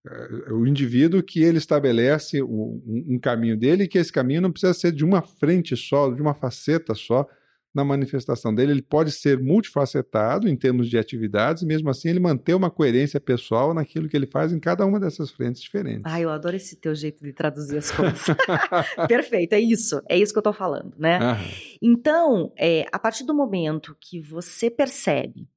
é, 0.08 0.52
o 0.52 0.66
indivíduo 0.66 1.22
que 1.22 1.42
ele 1.42 1.58
estabelece 1.58 2.42
um, 2.42 2.82
um 3.08 3.18
caminho 3.20 3.56
dele 3.56 3.86
que 3.86 3.98
esse 3.98 4.12
caminho 4.12 4.40
não 4.40 4.50
precisa 4.50 4.74
ser 4.74 4.90
de 4.90 5.04
uma 5.04 5.22
frente 5.22 5.76
só, 5.76 6.10
de 6.10 6.20
uma 6.20 6.34
faceta 6.34 6.92
só, 6.92 7.28
na 7.74 7.84
manifestação 7.84 8.54
dele. 8.54 8.72
Ele 8.72 8.82
pode 8.82 9.12
ser 9.12 9.38
multifacetado 9.38 10.48
em 10.48 10.56
termos 10.56 10.88
de 10.88 10.98
atividades, 10.98 11.62
e 11.62 11.66
mesmo 11.66 11.88
assim 11.88 12.08
ele 12.08 12.20
manter 12.20 12.54
uma 12.54 12.70
coerência 12.70 13.20
pessoal 13.20 13.72
naquilo 13.72 14.08
que 14.08 14.16
ele 14.16 14.26
faz 14.26 14.52
em 14.52 14.58
cada 14.58 14.84
uma 14.84 14.98
dessas 14.98 15.30
frentes 15.30 15.62
diferentes. 15.62 16.02
Ah, 16.04 16.20
eu 16.20 16.30
adoro 16.30 16.56
esse 16.56 16.76
teu 16.76 16.94
jeito 16.94 17.22
de 17.22 17.32
traduzir 17.32 17.78
as 17.78 17.90
coisas. 17.90 18.24
Perfeito, 19.08 19.52
é 19.52 19.60
isso. 19.60 20.02
É 20.08 20.18
isso 20.18 20.32
que 20.32 20.38
eu 20.38 20.42
estou 20.42 20.52
falando, 20.52 20.94
né? 20.98 21.18
Aham. 21.18 21.44
Então, 21.80 22.52
é, 22.56 22.86
a 22.92 22.98
partir 22.98 23.24
do 23.24 23.34
momento 23.34 23.96
que 24.00 24.20
você 24.20 24.70
percebe 24.70 25.48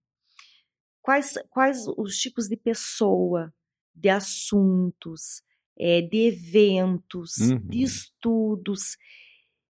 quais, 1.01 1.33
quais 1.49 1.85
os 1.97 2.15
tipos 2.17 2.47
de 2.47 2.55
pessoa, 2.55 3.53
de 3.93 4.09
assuntos, 4.09 5.43
é, 5.77 6.01
de 6.01 6.27
eventos, 6.27 7.37
uhum. 7.37 7.59
de 7.59 7.81
estudos 7.81 8.97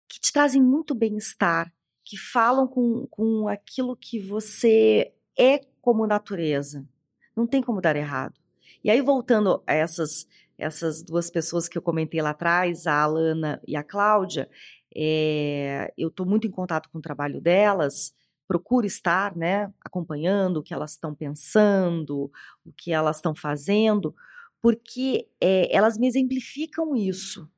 que 0.09 0.21
te 0.21 0.33
trazem 0.33 0.63
muito 0.63 0.95
bem-estar, 0.95 1.73
que 2.07 2.17
falam 2.17 2.69
com, 2.69 3.05
com 3.09 3.49
aquilo 3.49 3.97
que 3.97 4.21
você 4.21 5.13
é 5.37 5.61
como 5.83 6.07
natureza. 6.07 6.87
Não 7.35 7.49
tem 7.49 7.61
como 7.61 7.81
dar 7.81 7.97
errado. 7.97 8.39
E 8.83 8.89
aí, 8.89 9.01
voltando 9.01 9.61
a 9.67 9.75
essas, 9.75 10.25
essas 10.57 11.03
duas 11.03 11.29
pessoas 11.29 11.69
que 11.69 11.77
eu 11.77 11.83
comentei 11.83 12.23
lá 12.23 12.31
atrás, 12.31 12.87
a 12.87 13.03
Alana 13.03 13.61
e 13.67 13.75
a 13.75 13.83
Cláudia, 13.83 14.49
é, 14.95 15.93
eu 15.99 16.09
estou 16.09 16.25
muito 16.25 16.47
em 16.47 16.51
contato 16.51 16.89
com 16.91 16.99
o 16.99 17.03
trabalho 17.03 17.41
delas, 17.41 18.15
procuro 18.47 18.87
estar, 18.87 19.37
né, 19.37 19.73
acompanhando 19.85 20.59
o 20.59 20.63
que 20.63 20.73
elas 20.73 20.93
estão 20.93 21.13
pensando, 21.13 22.31
o 22.65 22.73
que 22.73 22.93
elas 22.93 23.17
estão 23.17 23.35
fazendo, 23.35 24.15
porque 24.63 25.29
é, 25.41 25.75
elas 25.75 25.99
me 25.99 26.07
exemplificam 26.07 26.95
isso 26.95 27.51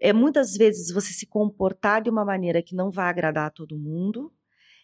é 0.00 0.12
muitas 0.12 0.54
vezes 0.54 0.92
você 0.92 1.12
se 1.12 1.26
comportar 1.26 2.02
de 2.02 2.10
uma 2.10 2.24
maneira 2.24 2.62
que 2.62 2.74
não 2.74 2.90
vai 2.90 3.08
agradar 3.08 3.46
a 3.46 3.50
todo 3.50 3.78
mundo, 3.78 4.32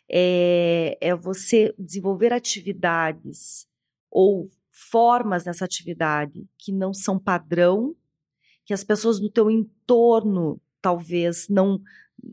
é, 0.09 0.97
é 1.01 1.15
você 1.15 1.75
desenvolver 1.79 2.33
atividades 2.33 3.67
ou 4.11 4.51
formas 4.71 5.45
nessa 5.45 5.65
atividade 5.65 6.47
que 6.59 6.73
não 6.73 6.93
são 6.93 7.19
padrão, 7.19 7.95
que 8.65 8.75
as 8.75 8.85
pessoas 8.85 9.21
no 9.21 9.31
teu 9.31 9.51
entorno 9.51 10.61
talvez 10.81 11.49
não 11.49 11.81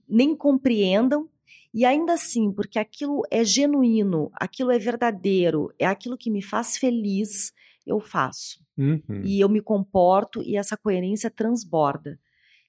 nem 0.08 0.36
compreendam, 0.36 1.30
e 1.74 1.86
ainda 1.86 2.14
assim, 2.14 2.52
porque 2.52 2.80
aquilo 2.80 3.22
é 3.30 3.44
genuíno, 3.44 4.32
aquilo 4.34 4.72
é 4.72 4.80
verdadeiro, 4.80 5.72
é 5.78 5.86
aquilo 5.86 6.18
que 6.18 6.32
me 6.32 6.42
faz 6.42 6.78
feliz, 6.78 7.54
eu 7.86 8.00
faço. 8.00 8.64
Uhum. 8.78 9.22
E 9.24 9.40
eu 9.40 9.48
me 9.48 9.62
comporto 9.62 10.42
e 10.42 10.58
essa 10.58 10.76
coerência 10.76 11.30
transborda. 11.30 12.20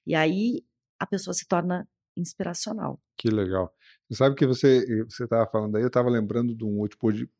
E 0.05 0.15
aí 0.15 0.63
a 0.99 1.05
pessoa 1.05 1.33
se 1.33 1.47
torna 1.47 1.87
inspiracional. 2.15 2.99
Que 3.17 3.29
legal. 3.29 3.73
Você 4.09 4.17
sabe 4.17 4.35
que 4.35 4.45
você 4.45 5.03
você 5.05 5.23
estava 5.23 5.49
falando 5.49 5.75
aí, 5.77 5.83
eu 5.83 5.87
estava 5.87 6.09
lembrando 6.09 6.53
de 6.53 6.65
um 6.65 6.85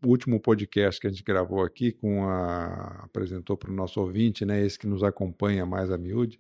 último 0.06 0.40
podcast 0.40 1.02
que 1.02 1.08
a 1.08 1.10
gente 1.10 1.24
gravou 1.24 1.64
aqui 1.64 1.92
com 1.92 2.28
a 2.30 3.04
apresentou 3.04 3.58
para 3.58 3.72
o 3.72 3.74
nosso 3.74 4.00
ouvinte, 4.00 4.46
né, 4.46 4.64
esse 4.66 4.80
que 4.80 4.88
nos 4.88 5.04
acompanha 5.04 5.66
mais 5.66 5.92
a 5.92 5.98
miúde, 5.98 6.40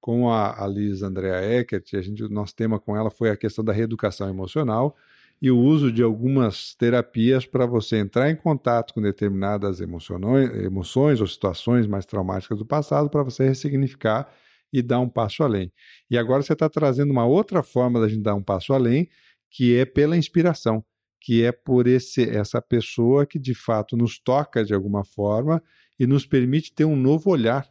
com 0.00 0.30
a, 0.30 0.62
a 0.62 0.66
Liz 0.66 1.02
Andrea 1.02 1.42
Eckert. 1.42 1.94
A 1.94 2.00
gente, 2.00 2.22
o 2.22 2.28
nosso 2.28 2.54
tema 2.54 2.78
com 2.78 2.96
ela 2.96 3.10
foi 3.10 3.30
a 3.30 3.36
questão 3.36 3.64
da 3.64 3.72
reeducação 3.72 4.28
emocional 4.28 4.96
e 5.42 5.50
o 5.50 5.58
uso 5.58 5.90
de 5.90 6.02
algumas 6.02 6.74
terapias 6.74 7.44
para 7.44 7.66
você 7.66 7.96
entrar 7.96 8.30
em 8.30 8.36
contato 8.36 8.94
com 8.94 9.02
determinadas 9.02 9.80
emoções 9.80 11.20
ou 11.20 11.26
situações 11.26 11.86
mais 11.86 12.06
traumáticas 12.06 12.58
do 12.58 12.64
passado 12.64 13.10
para 13.10 13.22
você 13.22 13.48
ressignificar 13.48 14.32
e 14.74 14.82
dar 14.82 14.98
um 14.98 15.08
passo 15.08 15.44
além. 15.44 15.72
E 16.10 16.18
agora 16.18 16.42
você 16.42 16.52
está 16.52 16.68
trazendo 16.68 17.12
uma 17.12 17.24
outra 17.24 17.62
forma 17.62 18.00
da 18.00 18.08
gente 18.08 18.22
dar 18.22 18.34
um 18.34 18.42
passo 18.42 18.74
além, 18.74 19.08
que 19.48 19.76
é 19.76 19.84
pela 19.84 20.16
inspiração, 20.16 20.84
que 21.20 21.44
é 21.44 21.52
por 21.52 21.86
esse, 21.86 22.28
essa 22.28 22.60
pessoa 22.60 23.24
que 23.24 23.38
de 23.38 23.54
fato 23.54 23.96
nos 23.96 24.18
toca 24.18 24.64
de 24.64 24.74
alguma 24.74 25.04
forma 25.04 25.62
e 25.96 26.08
nos 26.08 26.26
permite 26.26 26.74
ter 26.74 26.84
um 26.84 26.96
novo 26.96 27.30
olhar 27.30 27.64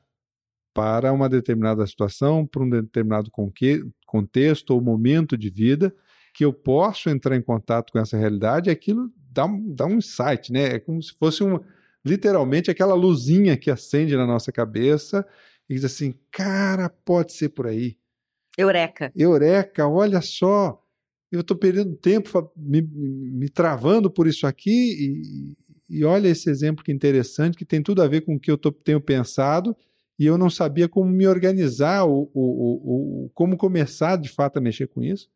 para 0.74 1.12
uma 1.12 1.28
determinada 1.28 1.86
situação, 1.86 2.48
para 2.48 2.64
um 2.64 2.70
determinado 2.70 3.30
contexto 4.06 4.72
ou 4.72 4.82
momento 4.82 5.38
de 5.38 5.50
vida, 5.50 5.94
que 6.34 6.46
eu 6.46 6.54
posso 6.54 7.10
entrar 7.10 7.36
em 7.36 7.42
contato 7.42 7.92
com 7.92 8.00
essa 8.00 8.18
realidade 8.18 8.70
aquilo 8.70 9.12
dá 9.34 9.46
um, 9.46 9.76
dá 9.76 9.86
um 9.86 9.98
insight, 9.98 10.52
né? 10.52 10.76
É 10.76 10.80
como 10.80 11.04
se 11.04 11.14
fosse 11.14 11.44
uma, 11.44 11.62
literalmente 12.06 12.72
aquela 12.72 12.94
luzinha 12.94 13.58
que 13.58 13.70
acende 13.70 14.16
na 14.16 14.26
nossa 14.26 14.52
cabeça 14.52 15.28
e 15.70 15.76
diz 15.76 15.86
assim: 15.86 16.14
cara, 16.32 16.90
pode 16.90 17.34
ser 17.34 17.50
por 17.50 17.68
aí. 17.68 17.98
Eureka. 18.58 19.12
Eureka, 19.16 19.88
olha 19.88 20.22
só. 20.22 20.80
Eu 21.32 21.42
estou 21.42 21.58
perdendo 21.58 21.96
tempo 21.96 22.52
me, 22.56 22.82
me, 22.82 23.50
travando 23.50 24.10
por 24.10 24.28
isso 24.28 24.46
aqui 24.46 24.70
e, 25.90 25.98
e, 25.98 26.06
olha 26.06 26.28
esse 26.28 26.48
exemplo 26.48 26.84
que 26.84 26.92
interessante, 26.92 27.58
que 27.58 27.66
tem 27.66 27.82
tudo 27.82 28.04
a 28.04 28.08
ver 28.08 28.22
com 28.22 28.36
o 28.36 28.40
que 28.40 28.52
eu 28.52 28.58
tô, 28.58 28.72
tenho 28.72 29.02
pensado 29.02 29.76
e 30.20 30.28
eu 30.28 30.38
não 30.38 30.48
sabia 30.48 30.88
como 30.88 31.10
me 31.10 31.26
organizar, 31.26 32.04
ou, 32.04 32.30
ou, 32.36 32.88
ou, 32.88 33.32
como 33.34 33.58
começar 33.58 34.16
de 34.16 34.30
fato 34.30 34.58
a 34.58 34.62
mexer 34.62 34.88
com 34.88 35.02
isso. 35.02 35.28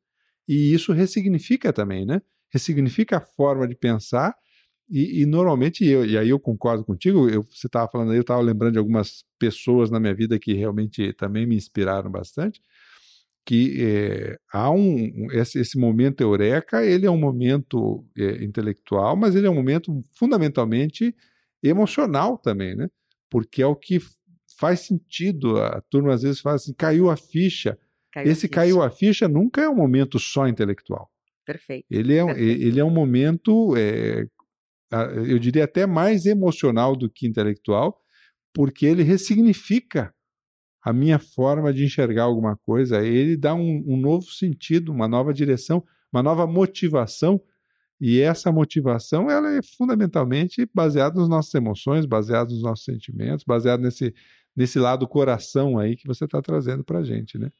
E 0.47 0.71
isso 0.71 0.93
ressignifica 0.93 1.73
também, 1.73 2.05
né? 2.05 2.21
Ressignifica 2.53 3.17
a 3.17 3.21
forma 3.21 3.67
de 3.67 3.75
pensar 3.75 4.35
e, 4.89 5.21
e, 5.21 5.25
normalmente, 5.25 5.85
eu, 5.85 6.05
e 6.05 6.17
aí 6.17 6.29
eu 6.29 6.39
concordo 6.39 6.85
contigo, 6.85 7.29
eu, 7.29 7.43
você 7.43 7.67
estava 7.67 7.89
falando 7.89 8.11
aí, 8.11 8.17
eu 8.17 8.21
estava 8.21 8.41
lembrando 8.41 8.73
de 8.73 8.79
algumas 8.79 9.25
pessoas 9.37 9.91
na 9.91 9.99
minha 9.99 10.13
vida 10.13 10.39
que 10.39 10.53
realmente 10.53 11.11
também 11.13 11.45
me 11.45 11.55
inspiraram 11.55 12.09
bastante, 12.09 12.61
que 13.45 13.81
é, 13.81 14.37
há 14.51 14.71
um, 14.71 15.27
esse, 15.31 15.59
esse, 15.59 15.77
momento 15.77 16.21
eureka, 16.21 16.85
ele 16.85 17.05
é 17.05 17.11
um 17.11 17.17
momento 17.17 18.05
é, 18.17 18.43
intelectual, 18.43 19.15
mas 19.15 19.35
ele 19.35 19.47
é 19.47 19.49
um 19.49 19.55
momento 19.55 20.03
fundamentalmente 20.13 21.15
emocional 21.61 22.37
também, 22.37 22.75
né? 22.75 22.89
Porque 23.29 23.61
é 23.61 23.67
o 23.67 23.75
que 23.75 23.99
faz 24.57 24.81
sentido, 24.81 25.61
a 25.61 25.81
turma 25.81 26.13
às 26.13 26.23
vezes 26.23 26.39
fala 26.39 26.55
assim, 26.55 26.73
caiu 26.73 27.09
a 27.09 27.17
ficha, 27.17 27.77
caiu 28.11 28.31
esse 28.31 28.45
a 28.47 28.49
caiu 28.49 28.81
a 28.81 28.89
ficha 28.89 29.27
nunca 29.27 29.61
é 29.61 29.69
um 29.69 29.75
momento 29.75 30.17
só 30.17 30.47
intelectual. 30.47 31.09
Perfeito. 31.45 31.85
Ele 31.89 32.15
é, 32.15 32.25
Perfeito. 32.25 32.61
Ele 32.63 32.79
é 32.79 32.83
um 32.83 32.89
momento 32.89 33.75
é, 33.77 34.27
eu 34.91 35.37
diria 35.39 35.65
até 35.65 35.85
mais 35.85 36.25
emocional 36.25 36.95
do 36.95 37.09
que 37.09 37.27
intelectual, 37.27 38.01
porque 38.53 38.85
ele 38.85 39.03
ressignifica 39.03 40.13
a 40.81 40.93
minha 40.93 41.19
forma 41.19 41.73
de 41.73 41.83
enxergar 41.83 42.23
alguma 42.23 42.55
coisa, 42.55 43.05
ele 43.05 43.35
dá 43.35 43.53
um, 43.53 43.83
um 43.85 43.97
novo 43.97 44.27
sentido, 44.27 44.91
uma 44.91 45.07
nova 45.07 45.33
direção, 45.33 45.83
uma 46.11 46.23
nova 46.23 46.47
motivação, 46.47 47.41
e 47.99 48.21
essa 48.21 48.51
motivação 48.51 49.29
ela 49.29 49.55
é 49.55 49.59
fundamentalmente 49.61 50.69
baseada 50.73 51.19
nas 51.19 51.27
nossas 51.27 51.53
emoções, 51.53 52.05
baseada 52.05 52.51
nos 52.51 52.61
nossos 52.61 52.85
sentimentos, 52.85 53.43
baseada 53.43 53.83
nesse, 53.83 54.13
nesse 54.55 54.79
lado 54.79 55.07
coração 55.07 55.77
aí 55.77 55.95
que 55.95 56.07
você 56.07 56.25
está 56.25 56.41
trazendo 56.41 56.83
para 56.83 56.99
a 56.99 57.03
gente, 57.03 57.37
né? 57.37 57.51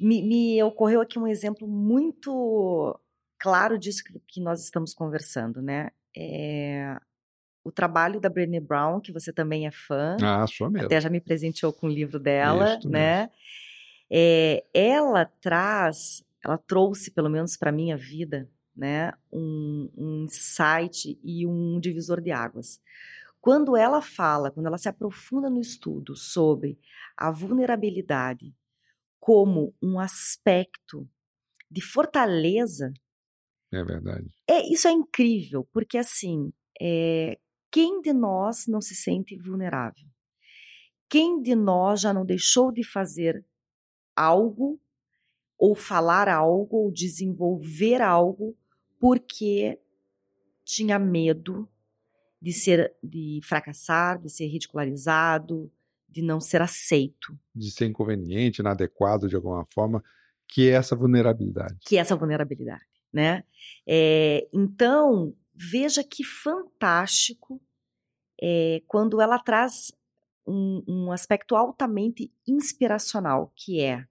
Me, 0.00 0.22
me, 0.22 0.62
ocorreu 0.62 1.00
aqui 1.00 1.18
um 1.18 1.26
exemplo 1.26 1.66
muito 1.66 2.98
claro 3.36 3.76
disso 3.76 4.02
que 4.28 4.40
nós 4.40 4.62
estamos 4.62 4.94
conversando, 4.94 5.60
né? 5.60 5.90
É, 6.20 6.98
o 7.62 7.70
trabalho 7.70 8.18
da 8.18 8.28
Brené 8.28 8.58
Brown, 8.58 9.00
que 9.00 9.12
você 9.12 9.32
também 9.32 9.66
é 9.66 9.70
fã. 9.70 10.16
Ah, 10.20 10.46
sou 10.48 10.68
mesmo. 10.68 10.86
Até 10.86 11.00
já 11.00 11.08
me 11.08 11.20
presenteou 11.20 11.72
com 11.72 11.86
o 11.86 11.90
livro 11.90 12.18
dela, 12.18 12.76
Isso 12.76 12.88
né? 12.88 13.30
É, 14.10 14.64
ela 14.74 15.24
traz, 15.24 16.24
ela 16.44 16.58
trouxe, 16.58 17.10
pelo 17.10 17.28
menos 17.28 17.56
para 17.56 17.70
minha 17.70 17.96
vida, 17.96 18.50
né, 18.74 19.12
um, 19.32 19.90
um 19.96 20.24
insight 20.24 21.18
e 21.22 21.46
um 21.46 21.78
divisor 21.78 22.20
de 22.20 22.30
águas. 22.30 22.80
Quando 23.40 23.76
ela 23.76 24.00
fala, 24.00 24.50
quando 24.50 24.66
ela 24.66 24.78
se 24.78 24.88
aprofunda 24.88 25.50
no 25.50 25.60
estudo 25.60 26.16
sobre 26.16 26.78
a 27.16 27.30
vulnerabilidade 27.30 28.54
como 29.20 29.74
um 29.82 29.98
aspecto 30.00 31.08
de 31.70 31.82
fortaleza 31.82 32.92
é 33.72 33.84
verdade. 33.84 34.30
É, 34.48 34.72
isso 34.72 34.88
é 34.88 34.92
incrível, 34.92 35.68
porque 35.72 35.98
assim, 35.98 36.52
é, 36.80 37.38
quem 37.70 38.00
de 38.00 38.12
nós 38.12 38.66
não 38.66 38.80
se 38.80 38.94
sente 38.94 39.36
vulnerável? 39.36 40.04
Quem 41.08 41.40
de 41.40 41.54
nós 41.54 42.00
já 42.00 42.12
não 42.12 42.24
deixou 42.24 42.70
de 42.70 42.84
fazer 42.84 43.44
algo, 44.14 44.80
ou 45.58 45.74
falar 45.74 46.28
algo, 46.28 46.76
ou 46.76 46.92
desenvolver 46.92 48.00
algo, 48.02 48.56
porque 49.00 49.78
tinha 50.64 50.98
medo 50.98 51.68
de 52.40 52.52
ser, 52.52 52.94
de 53.02 53.40
fracassar, 53.42 54.20
de 54.20 54.30
ser 54.30 54.46
ridicularizado, 54.46 55.70
de 56.08 56.22
não 56.22 56.40
ser 56.40 56.62
aceito. 56.62 57.38
De 57.54 57.70
ser 57.70 57.86
inconveniente, 57.86 58.60
inadequado 58.60 59.28
de 59.28 59.36
alguma 59.36 59.64
forma, 59.72 60.02
que 60.46 60.68
é 60.68 60.72
essa 60.72 60.96
vulnerabilidade. 60.96 61.76
Que 61.84 61.96
é 61.96 62.00
essa 62.00 62.16
vulnerabilidade, 62.16 62.84
né? 63.12 63.44
É, 63.86 64.48
então, 64.52 65.34
veja 65.54 66.04
que 66.04 66.24
fantástico 66.24 67.60
é, 68.40 68.82
quando 68.86 69.20
ela 69.20 69.38
traz 69.38 69.92
um, 70.46 70.82
um 70.86 71.12
aspecto 71.12 71.56
altamente 71.56 72.32
inspiracional, 72.46 73.52
que 73.54 73.80
é 73.80 74.06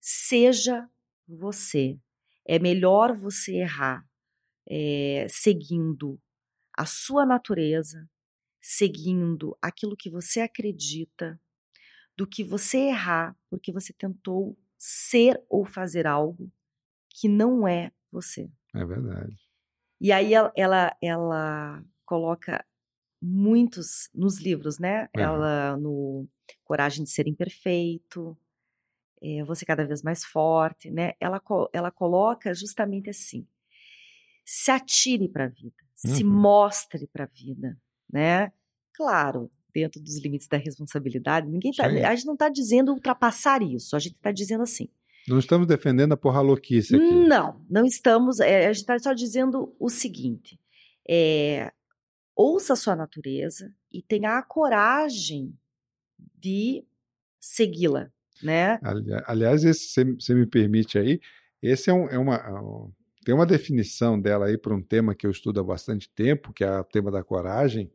seja 0.00 0.88
você. 1.26 1.98
É 2.46 2.58
melhor 2.58 3.16
você 3.16 3.56
errar 3.56 4.06
é, 4.68 5.26
seguindo 5.28 6.20
a 6.76 6.84
sua 6.84 7.24
natureza, 7.24 8.08
seguindo 8.60 9.56
aquilo 9.62 9.96
que 9.96 10.10
você 10.10 10.40
acredita, 10.40 11.40
do 12.16 12.26
que 12.26 12.44
você 12.44 12.78
errar 12.78 13.36
porque 13.50 13.72
você 13.72 13.92
tentou 13.92 14.56
ser 14.78 15.42
ou 15.48 15.64
fazer 15.64 16.06
algo 16.06 16.52
que 17.08 17.28
não 17.28 17.66
é 17.66 17.92
você. 18.14 18.48
É 18.74 18.84
verdade. 18.84 19.36
E 20.00 20.12
aí 20.12 20.32
ela, 20.32 20.52
ela, 20.56 20.96
ela 21.02 21.84
coloca 22.04 22.64
muitos 23.20 24.08
nos 24.14 24.40
livros, 24.40 24.78
né? 24.78 25.08
É. 25.14 25.22
Ela 25.22 25.76
no 25.76 26.28
Coragem 26.62 27.04
de 27.04 27.10
Ser 27.10 27.26
Imperfeito, 27.26 28.36
é, 29.22 29.42
Você 29.44 29.64
Cada 29.64 29.86
Vez 29.86 30.02
Mais 30.02 30.24
Forte, 30.24 30.90
né? 30.90 31.12
Ela, 31.18 31.40
ela 31.72 31.90
coloca 31.90 32.54
justamente 32.54 33.10
assim, 33.10 33.46
se 34.44 34.70
atire 34.70 35.28
para 35.28 35.44
a 35.44 35.48
vida, 35.48 35.76
uhum. 36.04 36.14
se 36.14 36.24
mostre 36.24 37.06
para 37.06 37.24
a 37.24 37.28
vida, 37.28 37.76
né? 38.10 38.52
Claro, 38.92 39.50
dentro 39.72 40.00
dos 40.00 40.22
limites 40.22 40.46
da 40.46 40.56
responsabilidade, 40.56 41.48
ninguém 41.48 41.72
tá, 41.72 41.86
a 41.86 42.14
gente 42.14 42.26
não 42.26 42.34
está 42.34 42.48
dizendo 42.48 42.92
ultrapassar 42.92 43.62
isso, 43.62 43.96
a 43.96 43.98
gente 43.98 44.14
está 44.16 44.30
dizendo 44.30 44.62
assim. 44.62 44.88
Não 45.26 45.38
estamos 45.38 45.66
defendendo 45.66 46.12
a 46.12 46.16
porra 46.16 46.40
louquice 46.40 46.96
aqui. 46.96 47.14
Não, 47.26 47.64
não 47.68 47.84
estamos. 47.86 48.40
É, 48.40 48.66
a 48.66 48.72
gente 48.72 48.82
está 48.82 48.98
só 48.98 49.12
dizendo 49.12 49.74
o 49.78 49.88
seguinte: 49.88 50.60
é, 51.08 51.72
ouça 52.36 52.74
a 52.74 52.76
sua 52.76 52.94
natureza 52.94 53.72
e 53.90 54.02
tenha 54.02 54.38
a 54.38 54.42
coragem 54.42 55.56
de 56.38 56.84
segui-la, 57.40 58.10
né? 58.42 58.78
Aliás, 59.26 59.62
se 59.62 60.04
você 60.04 60.34
me 60.34 60.46
permite 60.46 60.98
aí, 60.98 61.20
esse 61.62 61.88
é, 61.88 61.92
um, 61.92 62.08
é 62.08 62.18
uma, 62.18 62.36
é 62.36 63.24
tem 63.24 63.34
uma 63.34 63.46
definição 63.46 64.20
dela 64.20 64.46
aí 64.46 64.58
para 64.58 64.74
um 64.74 64.82
tema 64.82 65.14
que 65.14 65.26
eu 65.26 65.30
estudo 65.30 65.60
há 65.60 65.64
bastante 65.64 66.10
tempo, 66.10 66.52
que 66.52 66.62
é 66.62 66.78
o 66.78 66.84
tema 66.84 67.10
da 67.10 67.24
coragem, 67.24 67.90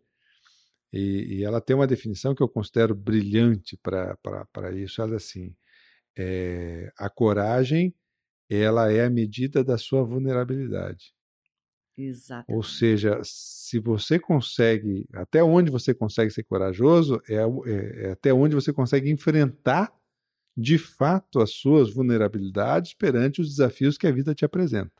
e, 0.91 1.37
e 1.37 1.43
ela 1.43 1.61
tem 1.61 1.75
uma 1.75 1.85
definição 1.85 2.33
que 2.33 2.41
eu 2.41 2.49
considero 2.49 2.95
brilhante 2.95 3.77
para 3.77 4.73
isso. 4.73 5.01
Ela 5.01 5.13
é 5.13 5.17
assim: 5.17 5.55
é, 6.19 6.91
a 6.97 7.09
coragem 7.09 7.95
ela 8.49 8.91
é 8.91 9.05
a 9.05 9.09
medida 9.09 9.63
da 9.63 9.77
sua 9.77 10.03
vulnerabilidade. 10.03 11.13
Exato. 11.97 12.51
Ou 12.51 12.63
seja, 12.63 13.19
se 13.23 13.79
você 13.79 14.17
consegue, 14.17 15.07
até 15.13 15.43
onde 15.43 15.69
você 15.69 15.93
consegue 15.93 16.31
ser 16.31 16.43
corajoso, 16.43 17.21
é, 17.29 17.35
é, 17.35 18.07
é 18.07 18.11
até 18.11 18.33
onde 18.33 18.55
você 18.55 18.73
consegue 18.73 19.09
enfrentar 19.09 19.93
de 20.57 20.77
fato 20.77 21.39
as 21.39 21.51
suas 21.51 21.93
vulnerabilidades 21.93 22.93
perante 22.93 23.39
os 23.39 23.49
desafios 23.49 23.97
que 23.97 24.07
a 24.07 24.11
vida 24.11 24.33
te 24.33 24.43
apresenta. 24.43 24.91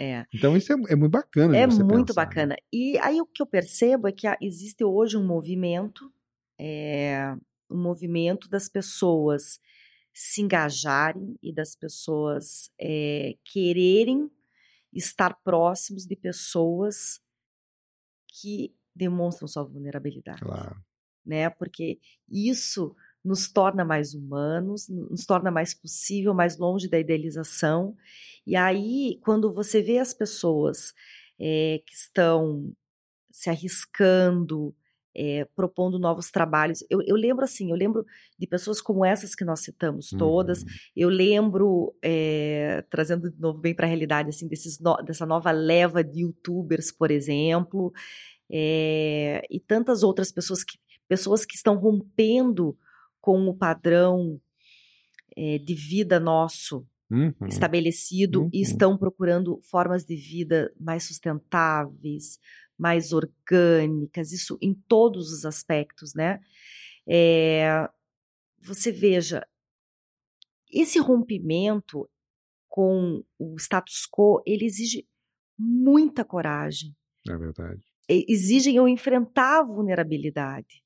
É. 0.00 0.24
Então 0.32 0.56
isso 0.56 0.72
é, 0.72 0.76
é 0.90 0.94
muito 0.94 1.10
bacana. 1.10 1.56
É 1.56 1.66
muito 1.66 2.06
pensar, 2.06 2.20
né? 2.20 2.26
bacana. 2.26 2.46
Né? 2.54 2.56
E 2.72 2.96
aí 2.98 3.20
o 3.20 3.26
que 3.26 3.42
eu 3.42 3.46
percebo 3.46 4.06
é 4.06 4.12
que 4.12 4.26
existe 4.40 4.84
hoje 4.84 5.16
um 5.16 5.26
movimento, 5.26 6.12
é, 6.58 7.34
um 7.68 7.82
movimento 7.82 8.48
das 8.48 8.68
pessoas 8.68 9.60
se 10.20 10.42
engajarem 10.42 11.38
e 11.40 11.54
das 11.54 11.76
pessoas 11.76 12.72
é, 12.76 13.36
quererem 13.44 14.28
estar 14.92 15.32
próximos 15.44 16.06
de 16.06 16.16
pessoas 16.16 17.20
que 18.26 18.74
demonstram 18.92 19.46
sua 19.46 19.62
vulnerabilidade. 19.62 20.40
Claro. 20.40 20.76
Né? 21.24 21.48
Porque 21.48 22.00
isso 22.28 22.96
nos 23.24 23.48
torna 23.48 23.84
mais 23.84 24.12
humanos, 24.12 24.88
nos 24.88 25.24
torna 25.24 25.52
mais 25.52 25.72
possível, 25.72 26.34
mais 26.34 26.58
longe 26.58 26.88
da 26.88 26.98
idealização. 26.98 27.96
E 28.44 28.56
aí, 28.56 29.20
quando 29.22 29.54
você 29.54 29.80
vê 29.80 29.98
as 29.98 30.12
pessoas 30.12 30.94
é, 31.38 31.80
que 31.86 31.94
estão 31.94 32.74
se 33.30 33.48
arriscando, 33.48 34.74
é, 35.18 35.44
propondo 35.56 35.98
novos 35.98 36.30
trabalhos. 36.30 36.84
Eu, 36.88 37.02
eu, 37.04 37.16
lembro 37.16 37.44
assim, 37.44 37.70
eu 37.70 37.76
lembro 37.76 38.06
de 38.38 38.46
pessoas 38.46 38.80
como 38.80 39.04
essas 39.04 39.34
que 39.34 39.44
nós 39.44 39.60
citamos 39.60 40.10
todas. 40.10 40.62
Uhum. 40.62 40.68
Eu 40.94 41.08
lembro, 41.08 41.96
é, 42.00 42.84
trazendo 42.88 43.28
de 43.28 43.40
novo 43.40 43.58
bem 43.58 43.74
para 43.74 43.84
a 43.84 43.88
realidade, 43.88 44.28
assim, 44.28 44.46
desses 44.46 44.78
no, 44.78 44.96
dessa 45.02 45.26
nova 45.26 45.50
leva 45.50 46.04
de 46.04 46.20
YouTubers, 46.20 46.92
por 46.92 47.10
exemplo, 47.10 47.92
é, 48.48 49.44
e 49.50 49.58
tantas 49.58 50.04
outras 50.04 50.30
pessoas 50.30 50.62
que, 50.62 50.78
pessoas 51.08 51.44
que 51.44 51.56
estão 51.56 51.76
rompendo 51.76 52.78
com 53.20 53.48
o 53.48 53.54
padrão 53.56 54.40
de 55.36 55.72
vida 55.72 56.18
nosso 56.18 56.84
uhum. 57.08 57.32
estabelecido 57.46 58.42
uhum. 58.42 58.50
e 58.52 58.60
estão 58.60 58.98
procurando 58.98 59.60
formas 59.62 60.04
de 60.04 60.16
vida 60.16 60.72
mais 60.80 61.04
sustentáveis, 61.04 62.40
mais 62.78 63.12
orgânicas, 63.12 64.32
isso 64.32 64.56
em 64.62 64.74
todos 64.74 65.32
os 65.32 65.44
aspectos, 65.44 66.14
né? 66.14 66.40
É, 67.06 67.88
você 68.60 68.92
veja, 68.92 69.46
esse 70.70 70.98
rompimento 70.98 72.08
com 72.68 73.24
o 73.38 73.56
status 73.56 74.06
quo, 74.06 74.42
ele 74.46 74.64
exige 74.64 75.06
muita 75.58 76.24
coragem. 76.24 76.94
É 77.28 77.36
verdade. 77.36 77.82
Exigem 78.08 78.76
eu 78.76 78.86
enfrentar 78.86 79.60
a 79.60 79.64
vulnerabilidade. 79.64 80.82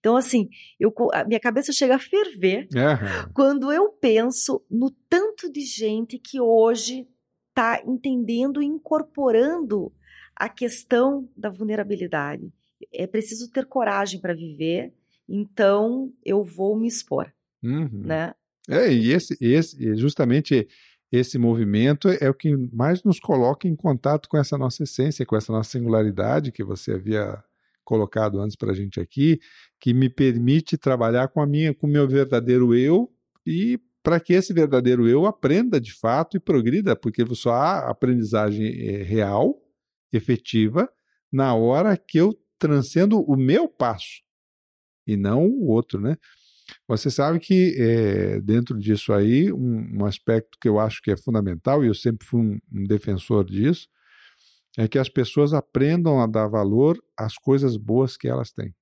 Então, 0.00 0.16
assim, 0.16 0.48
eu, 0.78 0.92
a 1.12 1.24
minha 1.24 1.40
cabeça 1.40 1.72
chega 1.72 1.96
a 1.96 1.98
ferver 1.98 2.68
uhum. 2.72 3.32
quando 3.34 3.72
eu 3.72 3.90
penso 3.90 4.64
no 4.70 4.90
tanto 5.08 5.50
de 5.50 5.60
gente 5.60 6.18
que 6.18 6.40
hoje 6.40 7.06
está 7.48 7.82
entendendo 7.84 8.62
e 8.62 8.66
incorporando 8.66 9.92
a 10.38 10.48
questão 10.48 11.28
da 11.36 11.50
vulnerabilidade. 11.50 12.52
É 12.92 13.06
preciso 13.06 13.50
ter 13.50 13.66
coragem 13.66 14.20
para 14.20 14.34
viver, 14.34 14.92
então 15.28 16.12
eu 16.24 16.44
vou 16.44 16.78
me 16.78 16.86
expor, 16.86 17.32
uhum. 17.62 18.02
né? 18.04 18.32
É, 18.68 18.92
e 18.92 19.10
esse, 19.10 19.36
esse, 19.40 19.96
justamente 19.96 20.68
esse 21.10 21.38
movimento 21.38 22.08
é 22.20 22.28
o 22.28 22.34
que 22.34 22.54
mais 22.72 23.02
nos 23.02 23.18
coloca 23.18 23.66
em 23.66 23.74
contato 23.74 24.28
com 24.28 24.36
essa 24.36 24.56
nossa 24.56 24.84
essência, 24.84 25.26
com 25.26 25.36
essa 25.36 25.52
nossa 25.52 25.70
singularidade 25.70 26.52
que 26.52 26.62
você 26.62 26.92
havia 26.92 27.42
colocado 27.82 28.38
antes 28.40 28.54
para 28.54 28.72
a 28.72 28.74
gente 28.74 29.00
aqui, 29.00 29.40
que 29.80 29.94
me 29.94 30.10
permite 30.10 30.76
trabalhar 30.76 31.28
com 31.28 31.40
a 31.40 31.46
minha, 31.46 31.74
com 31.74 31.86
o 31.86 31.90
meu 31.90 32.06
verdadeiro 32.06 32.74
eu 32.74 33.10
e 33.46 33.80
para 34.02 34.20
que 34.20 34.34
esse 34.34 34.52
verdadeiro 34.52 35.08
eu 35.08 35.26
aprenda 35.26 35.80
de 35.80 35.92
fato 35.92 36.36
e 36.36 36.40
progrida, 36.40 36.94
porque 36.94 37.24
só 37.34 37.52
há 37.52 37.90
aprendizagem 37.90 38.66
eh, 38.66 39.02
real, 39.02 39.58
efetiva, 40.12 40.88
na 41.32 41.54
hora 41.54 41.96
que 41.96 42.18
eu 42.18 42.38
transcendo 42.58 43.20
o 43.20 43.36
meu 43.36 43.68
passo 43.68 44.22
e 45.06 45.16
não 45.16 45.46
o 45.46 45.68
outro, 45.68 46.00
né? 46.00 46.16
Você 46.86 47.10
sabe 47.10 47.38
que 47.38 47.74
é, 47.78 48.40
dentro 48.40 48.78
disso 48.78 49.12
aí, 49.12 49.52
um, 49.52 50.00
um, 50.00 50.04
aspecto 50.04 50.58
que 50.60 50.68
eu 50.68 50.78
acho 50.78 51.00
que 51.02 51.10
é 51.10 51.16
fundamental, 51.16 51.82
e 51.82 51.88
eu 51.88 51.94
sempre 51.94 52.26
fui 52.26 52.40
um, 52.40 52.58
um 52.70 52.84
defensor 52.84 53.44
disso, 53.44 53.88
é 54.76 54.86
que 54.86 54.98
as 54.98 55.08
pessoas 55.08 55.54
aprendam 55.54 56.20
a 56.20 56.26
dar 56.26 56.46
valor 56.46 57.02
às 57.16 57.36
coisas 57.36 57.76
boas 57.76 58.16
que 58.16 58.28
elas 58.28 58.52
têm. 58.52 58.74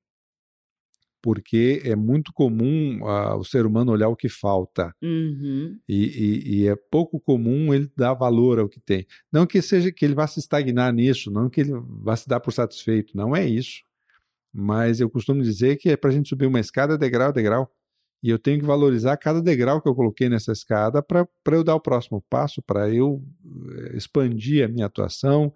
Porque 1.27 1.83
é 1.85 1.96
muito 1.96 2.33
comum 2.33 3.00
uh, 3.02 3.35
o 3.37 3.44
ser 3.44 3.66
humano 3.66 3.90
olhar 3.90 4.06
o 4.06 4.14
que 4.14 4.29
falta. 4.29 4.94
Uhum. 5.02 5.77
E, 5.88 6.04
e, 6.04 6.60
e, 6.60 6.68
é 6.68 6.77
pouco 6.77 7.18
comum 7.18 7.74
ele 7.74 7.90
dar 7.96 8.14
valor 8.14 8.60
ao 8.60 8.68
que 8.68 8.79
tem. 8.79 9.04
Não 9.33 9.44
que 9.44 9.60
seja 9.60 9.90
que 9.90 10.04
ele 10.04 10.14
vá 10.14 10.29
se 10.29 10.38
estagnar 10.38 10.92
nisso, 10.92 11.29
não 11.29 11.50
que 11.50 11.62
ele 11.62 11.72
vá 12.00 12.14
se 12.14 12.29
dar 12.29 12.38
por 12.38 12.52
satisfeito, 12.52 13.16
não 13.16 13.35
é 13.35 13.44
isso. 13.44 13.83
Mas 14.54 15.00
eu 15.00 15.10
costumo 15.10 15.42
dizer 15.42 15.79
que 15.79 15.88
é 15.88 15.96
para 15.96 16.10
a 16.10 16.12
gente 16.12 16.29
subir 16.29 16.46
uma 16.46 16.60
escada 16.60 16.96
degrau 16.96 17.31
a 17.31 17.33
degrau. 17.33 17.68
E 18.22 18.31
eu 18.31 18.38
tenho 18.38 18.60
que 18.60 18.64
valorizar 18.64 19.16
cada 19.16 19.42
degrau 19.42 19.83
que 19.83 19.88
eu 19.88 19.96
coloquei 19.96 20.29
nessa 20.29 20.52
escada 20.52 21.02
para 21.02 21.27
eu 21.50 21.64
dar 21.64 21.74
o 21.74 21.81
próximo 21.81 22.24
passo, 22.31 22.62
para 22.62 22.88
eu 22.88 23.20
eh, 23.79 23.96
expandir 23.96 24.64
a 24.64 24.68
minha 24.68 24.87
atuação, 24.87 25.52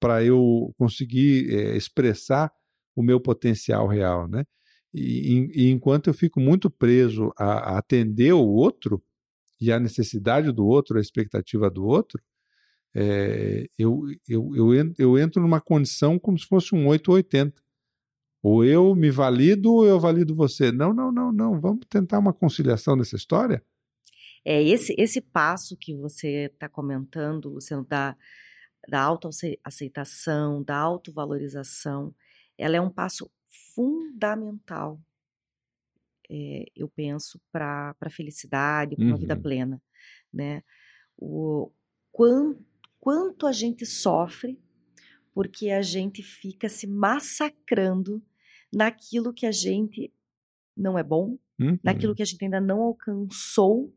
para 0.00 0.24
eu 0.24 0.74
conseguir 0.76 1.54
é, 1.54 1.76
expressar 1.76 2.52
o 2.96 3.04
meu 3.04 3.20
potencial 3.20 3.86
real, 3.86 4.26
né? 4.26 4.44
E, 4.98 5.50
e, 5.54 5.70
enquanto 5.70 6.08
eu 6.08 6.14
fico 6.14 6.40
muito 6.40 6.70
preso 6.70 7.30
a, 7.36 7.74
a, 7.74 7.78
atender 7.78 8.32
o 8.32 8.46
outro 8.46 9.02
e 9.60 9.70
a 9.70 9.78
necessidade 9.78 10.50
do 10.50 10.66
outro, 10.66 10.96
a 10.96 11.00
expectativa 11.02 11.68
do 11.68 11.84
outro, 11.84 12.22
é, 12.94 13.68
eu, 13.78 14.04
eu, 14.26 14.56
eu, 14.56 14.94
eu 14.98 15.18
entro 15.18 15.42
numa 15.42 15.60
condição 15.60 16.18
como 16.18 16.38
se 16.38 16.46
fosse 16.46 16.74
um 16.74 16.86
880. 16.86 17.62
Ou 18.42 18.64
eu 18.64 18.94
me 18.94 19.10
valido 19.10 19.70
ou 19.74 19.86
eu 19.86 20.00
valido 20.00 20.34
você. 20.34 20.72
Não, 20.72 20.94
não, 20.94 21.12
não, 21.12 21.30
não. 21.30 21.60
Vamos 21.60 21.84
tentar 21.90 22.18
uma 22.18 22.32
conciliação 22.32 22.96
dessa 22.96 23.16
história? 23.16 23.62
É 24.44 24.62
esse, 24.62 24.94
esse 24.96 25.20
passo 25.20 25.76
que 25.76 25.94
você 25.94 26.50
está 26.54 26.70
comentando, 26.70 27.50
Luciano, 27.50 27.84
da, 27.84 28.16
da 28.88 29.02
autoaceitação, 29.02 30.62
da 30.62 30.78
autovalorização, 30.78 32.14
ela 32.56 32.76
é 32.76 32.80
um 32.80 32.88
passo 32.88 33.30
fundamental, 33.74 35.00
é, 36.28 36.64
eu 36.74 36.88
penso, 36.88 37.40
para 37.52 37.94
a 38.00 38.10
felicidade, 38.10 38.96
para 38.96 39.04
uma 39.04 39.14
uhum. 39.14 39.20
vida 39.20 39.36
plena. 39.36 39.82
Né? 40.32 40.62
O, 41.16 41.70
quanto, 42.12 42.64
quanto 42.98 43.46
a 43.46 43.52
gente 43.52 43.86
sofre 43.86 44.58
porque 45.36 45.70
a 45.70 45.82
gente 45.82 46.22
fica 46.22 46.66
se 46.66 46.86
massacrando 46.86 48.22
naquilo 48.72 49.34
que 49.34 49.44
a 49.44 49.52
gente 49.52 50.10
não 50.74 50.98
é 50.98 51.02
bom, 51.02 51.38
uhum. 51.58 51.78
naquilo 51.84 52.14
que 52.14 52.22
a 52.22 52.24
gente 52.24 52.42
ainda 52.42 52.58
não 52.58 52.80
alcançou 52.80 53.94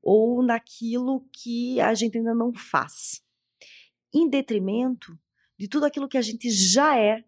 ou 0.00 0.44
naquilo 0.44 1.26
que 1.32 1.80
a 1.80 1.92
gente 1.92 2.18
ainda 2.18 2.32
não 2.32 2.54
faz, 2.54 3.20
em 4.14 4.30
detrimento 4.30 5.18
de 5.58 5.66
tudo 5.66 5.86
aquilo 5.86 6.08
que 6.08 6.16
a 6.16 6.22
gente 6.22 6.48
já 6.50 6.96
é, 6.96 7.24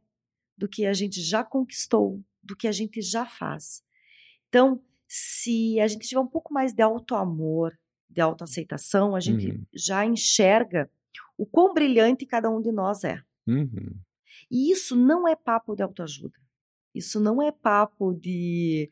do 0.58 0.68
que 0.68 0.84
a 0.84 0.92
gente 0.92 1.22
já 1.22 1.44
conquistou, 1.44 2.20
do 2.42 2.56
que 2.56 2.66
a 2.66 2.72
gente 2.72 3.00
já 3.00 3.24
faz. 3.24 3.82
Então, 4.48 4.82
se 5.06 5.78
a 5.80 5.86
gente 5.86 6.08
tiver 6.08 6.20
um 6.20 6.26
pouco 6.26 6.52
mais 6.52 6.74
de 6.74 6.82
autoamor, 6.82 7.72
de 8.10 8.20
autoaceitação, 8.20 9.14
a 9.14 9.20
gente 9.20 9.52
uhum. 9.52 9.64
já 9.72 10.04
enxerga 10.04 10.90
o 11.36 11.46
quão 11.46 11.72
brilhante 11.72 12.26
cada 12.26 12.50
um 12.50 12.60
de 12.60 12.72
nós 12.72 13.04
é. 13.04 13.22
Uhum. 13.46 13.94
E 14.50 14.72
isso 14.72 14.96
não 14.96 15.28
é 15.28 15.36
papo 15.36 15.76
de 15.76 15.82
autoajuda. 15.82 16.36
Isso 16.94 17.20
não 17.20 17.40
é 17.40 17.52
papo 17.52 18.12
de 18.12 18.90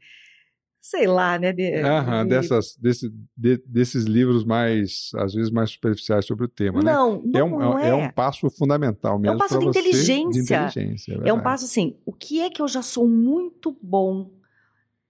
sei 0.89 1.09
lá, 1.09 1.37
né? 1.37 1.53
De, 1.53 1.81
Aham, 1.81 2.23
de... 2.23 2.31
Dessas, 2.31 2.77
desse, 2.77 3.13
de, 3.37 3.61
desses 3.67 4.05
livros 4.05 4.45
mais, 4.45 5.11
às 5.17 5.35
vezes, 5.35 5.51
mais 5.51 5.71
superficiais 5.71 6.25
sobre 6.25 6.45
o 6.45 6.49
tema, 6.49 6.81
não, 6.81 7.17
né? 7.23 7.41
Não, 7.41 7.41
é 7.41 7.45
um, 7.45 7.79
é. 7.79 7.89
é 7.89 7.95
um 7.95 8.11
passo 8.11 8.49
fundamental 8.49 9.19
mesmo. 9.19 9.33
É 9.33 9.37
um 9.37 9.39
passo 9.39 9.59
de 9.59 9.67
inteligência. 9.67 10.31
de 10.31 10.39
inteligência. 10.39 11.21
É, 11.25 11.29
é, 11.29 11.33
um 11.33 11.43
passo 11.43 11.65
assim, 11.65 11.99
o 12.07 12.13
que 12.13 12.41
é 12.41 12.49
que 12.49 12.63
eu 12.63 12.69
já 12.69 12.83
sou 12.83 13.09
muito 13.09 13.77
bom? 13.83 14.31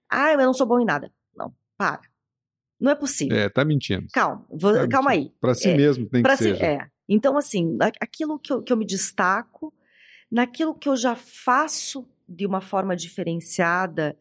Ah, 0.09 0.31
eu 0.31 0.37
não 0.39 0.53
sou 0.53 0.65
bom 0.65 0.79
em 0.79 0.85
nada. 0.85 1.11
Não, 1.35 1.53
para. 1.77 2.01
Não 2.79 2.91
é 2.91 2.95
possível. 2.95 3.37
É, 3.37 3.47
tá 3.47 3.63
mentindo. 3.63 4.07
Calma, 4.11 4.45
vou, 4.49 4.73
tá 4.73 4.87
calma 4.87 5.11
mentindo. 5.11 5.29
aí. 5.29 5.39
Para 5.39 5.53
si 5.53 5.69
é, 5.69 5.77
mesmo 5.77 6.07
tem 6.07 6.23
que 6.23 6.37
si, 6.37 6.43
ser. 6.43 6.63
É. 6.63 6.87
Então, 7.07 7.37
assim, 7.37 7.77
aquilo 8.01 8.39
que 8.39 8.51
eu, 8.51 8.63
que 8.63 8.73
eu 8.73 8.77
me 8.77 8.85
destaco, 8.85 9.71
naquilo 10.31 10.73
que 10.73 10.89
eu 10.89 10.95
já 10.95 11.15
faço 11.15 12.07
de 12.27 12.47
uma 12.47 12.61
forma 12.61 12.95
diferenciada, 12.95 14.17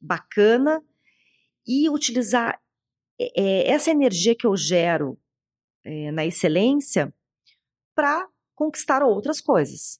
bacana, 0.00 0.80
e 1.66 1.88
utilizar 1.88 2.60
é, 3.18 3.70
essa 3.70 3.90
energia 3.90 4.34
que 4.34 4.46
eu 4.46 4.56
gero 4.56 5.18
é, 5.84 6.10
na 6.10 6.24
excelência 6.24 7.12
para 7.94 8.28
conquistar 8.54 9.02
outras 9.02 9.40
coisas. 9.40 9.98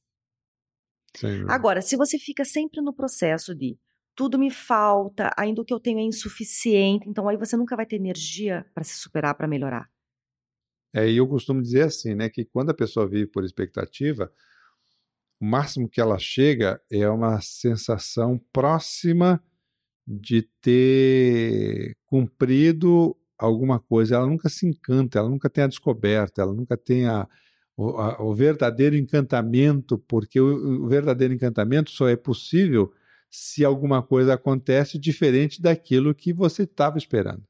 Sim. 1.16 1.44
Agora, 1.48 1.82
se 1.82 1.96
você 1.96 2.18
fica 2.18 2.44
sempre 2.44 2.80
no 2.80 2.94
processo 2.94 3.54
de 3.54 3.78
tudo 4.14 4.38
me 4.38 4.50
falta, 4.50 5.30
ainda 5.36 5.62
o 5.62 5.64
que 5.64 5.72
eu 5.72 5.80
tenho 5.80 5.98
é 5.98 6.02
insuficiente, 6.02 7.08
então 7.08 7.28
aí 7.28 7.36
você 7.36 7.56
nunca 7.56 7.76
vai 7.76 7.86
ter 7.86 7.96
energia 7.96 8.66
para 8.74 8.84
se 8.84 8.94
superar, 8.96 9.34
para 9.34 9.48
melhorar. 9.48 9.90
É, 10.92 11.08
e 11.08 11.16
eu 11.16 11.28
costumo 11.28 11.62
dizer 11.62 11.82
assim, 11.82 12.14
né, 12.14 12.28
que 12.28 12.44
quando 12.44 12.70
a 12.70 12.74
pessoa 12.74 13.08
vive 13.08 13.26
por 13.26 13.44
expectativa, 13.44 14.32
o 15.40 15.46
máximo 15.46 15.88
que 15.88 16.00
ela 16.00 16.18
chega 16.18 16.80
é 16.90 17.08
uma 17.08 17.40
sensação 17.40 18.38
próxima 18.52 19.42
de 20.10 20.42
ter 20.60 21.96
cumprido 22.04 23.16
alguma 23.38 23.78
coisa. 23.78 24.16
Ela 24.16 24.26
nunca 24.26 24.48
se 24.48 24.66
encanta, 24.66 25.20
ela 25.20 25.28
nunca 25.28 25.48
tem 25.48 25.62
a 25.62 25.68
descoberta, 25.68 26.42
ela 26.42 26.52
nunca 26.52 26.76
tem 26.76 27.06
a, 27.06 27.28
o, 27.76 27.90
a, 27.90 28.20
o, 28.20 28.34
verdadeiro 28.34 28.96
encantamento, 28.96 29.96
porque 29.98 30.40
o, 30.40 30.84
o, 30.84 30.88
verdadeiro 30.88 31.32
encantamento 31.32 31.90
só 31.90 32.08
é 32.08 32.16
possível 32.16 32.92
se 33.30 33.64
alguma 33.64 34.02
coisa 34.02 34.34
acontece 34.34 34.98
diferente 34.98 35.62
daquilo 35.62 36.12
que 36.12 36.32
você 36.32 36.64
estava 36.64 36.98
esperando. 36.98 37.44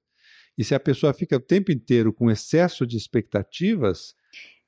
E 0.58 0.62
se 0.62 0.74
a 0.74 0.80
pessoa 0.80 1.14
fica 1.14 1.36
o 1.36 1.40
tempo 1.40 1.72
inteiro 1.72 2.12
com 2.12 2.30
excesso 2.30 2.86
de 2.86 2.98
expectativas. 2.98 4.14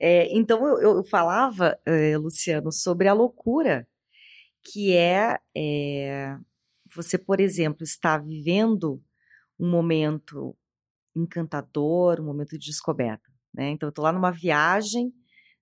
É, 0.01 0.35
então 0.35 0.67
eu, 0.67 0.97
eu 0.97 1.05
falava, 1.05 1.79
eh, 1.85 2.17
Luciano, 2.17 2.73
sobre 2.73 3.09
a 3.09 3.13
loucura, 3.13 3.87
que 4.63 4.97
é, 4.97 5.39
é 5.55 6.39
você, 6.95 7.19
por 7.19 7.41
exemplo, 7.41 7.83
está 7.83 8.19
vivendo 8.19 9.03
um 9.59 9.71
momento 9.71 10.57
encantador, 11.15 12.21
um 12.21 12.25
momento 12.25 12.59
de 12.59 12.67
descoberta. 12.67 13.31
Né? 13.53 13.71
Então, 13.71 13.87
eu 13.87 13.91
estou 13.91 14.05
lá 14.05 14.13
numa 14.13 14.31
viagem 14.31 15.13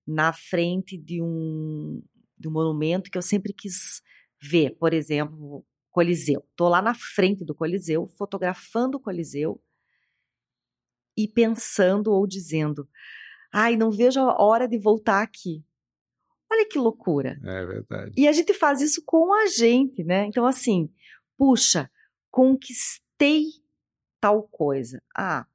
na 0.07 0.33
frente 0.33 0.97
de 0.97 1.21
um, 1.21 2.01
de 2.37 2.47
um 2.47 2.51
monumento 2.51 3.09
que 3.11 3.17
eu 3.17 3.21
sempre 3.21 3.53
quis 3.53 4.01
ver, 4.41 4.71
por 4.77 4.93
exemplo, 4.93 5.65
Coliseu. 5.91 6.43
Estou 6.49 6.69
lá 6.69 6.81
na 6.81 6.93
frente 6.95 7.45
do 7.45 7.53
Coliseu, 7.53 8.07
fotografando 8.17 8.97
o 8.97 8.99
Coliseu 8.99 9.61
e 11.17 11.27
pensando 11.27 12.11
ou 12.11 12.25
dizendo: 12.25 12.87
ai, 13.53 13.75
não 13.75 13.91
vejo 13.91 14.19
a 14.19 14.41
hora 14.41 14.67
de 14.67 14.79
voltar 14.79 15.21
aqui. 15.21 15.63
Olha 16.51 16.67
que 16.67 16.79
loucura. 16.79 17.39
É 17.43 17.65
verdade. 17.65 18.13
E 18.17 18.27
a 18.27 18.31
gente 18.31 18.53
faz 18.53 18.81
isso 18.81 19.01
com 19.05 19.33
a 19.33 19.47
gente, 19.47 20.03
né? 20.03 20.25
Então, 20.25 20.45
assim, 20.45 20.89
puxa, 21.41 21.89
conquistei 22.29 23.45
tal 24.19 24.43
coisa. 24.43 25.01
Ah, 25.17 25.47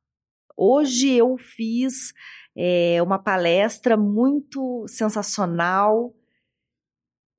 hoje 0.57 1.13
eu 1.13 1.39
fiz 1.39 2.13
é, 2.57 3.01
uma 3.01 3.21
palestra 3.21 3.97
muito 3.97 4.85
sensacional. 4.89 6.13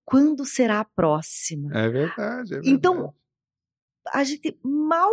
Quando 0.05 0.45
será 0.45 0.79
a 0.79 0.85
próxima? 0.85 1.77
É 1.77 1.89
verdade. 1.89 2.55
É 2.55 2.59
então, 2.63 2.93
verdade. 2.93 3.09
Então, 3.09 3.15
a 4.13 4.23
gente 4.23 4.57
mal 4.63 5.11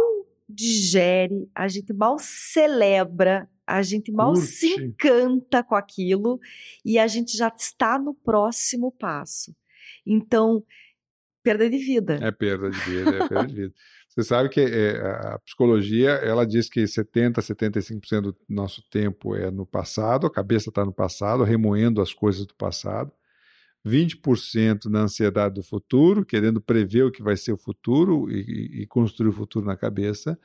digere, 0.49 1.51
a 1.53 1.66
gente 1.66 1.93
mal 1.93 2.16
celebra, 2.20 3.51
a 3.66 3.82
gente 3.82 4.12
mal 4.12 4.35
Curte. 4.35 4.47
se 4.47 4.80
encanta 4.80 5.64
com 5.64 5.74
aquilo 5.74 6.39
e 6.85 7.01
a 7.01 7.09
gente 7.09 7.37
já 7.37 7.49
está 7.49 7.99
no 7.99 8.14
próximo 8.14 8.93
passo. 8.93 9.53
Então, 10.07 10.62
perda 11.45 11.68
de 11.68 11.76
vida. 11.76 12.18
É 12.22 12.32
perda 12.32 12.70
de 12.70 12.80
vida, 12.80 13.11
é 13.11 13.28
perda 13.28 13.47
de 13.47 13.55
vida. 13.55 13.74
Você 14.09 14.22
sabe 14.22 14.49
que 14.49 14.61
é, 14.61 14.97
a 14.99 15.38
psicologia, 15.45 16.11
ela 16.11 16.47
diz 16.47 16.70
que 16.70 16.86
70, 16.86 17.40
75% 17.42 18.22
do 18.22 18.36
nosso 18.49 18.82
tempo 18.88 19.36
é 19.36 19.51
no 19.51 19.66
passado, 19.66 20.26
a 20.26 20.30
cabeça 20.30 20.70
está 20.70 20.84
no 20.84 20.92
passado, 20.92 21.45
remoendo 21.45 22.01
as 22.01 22.14
coisas 22.14 22.47
do 22.47 22.55
passado. 22.55 23.12
20% 23.86 24.86
na 24.86 25.01
ansiedade 25.01 25.57
do 25.57 25.62
futuro, 25.62 26.24
querendo 26.24 26.59
prever 26.59 27.03
o 27.03 27.12
que 27.12 27.22
vai 27.22 27.36
ser 27.36 27.53
o 27.53 27.57
futuro 27.57 28.30
e, 28.30 28.82
e 28.82 28.86
construir 28.86 29.28
o 29.28 29.32
futuro 29.32 29.66
na 29.66 29.76
cabeça. 29.76 30.38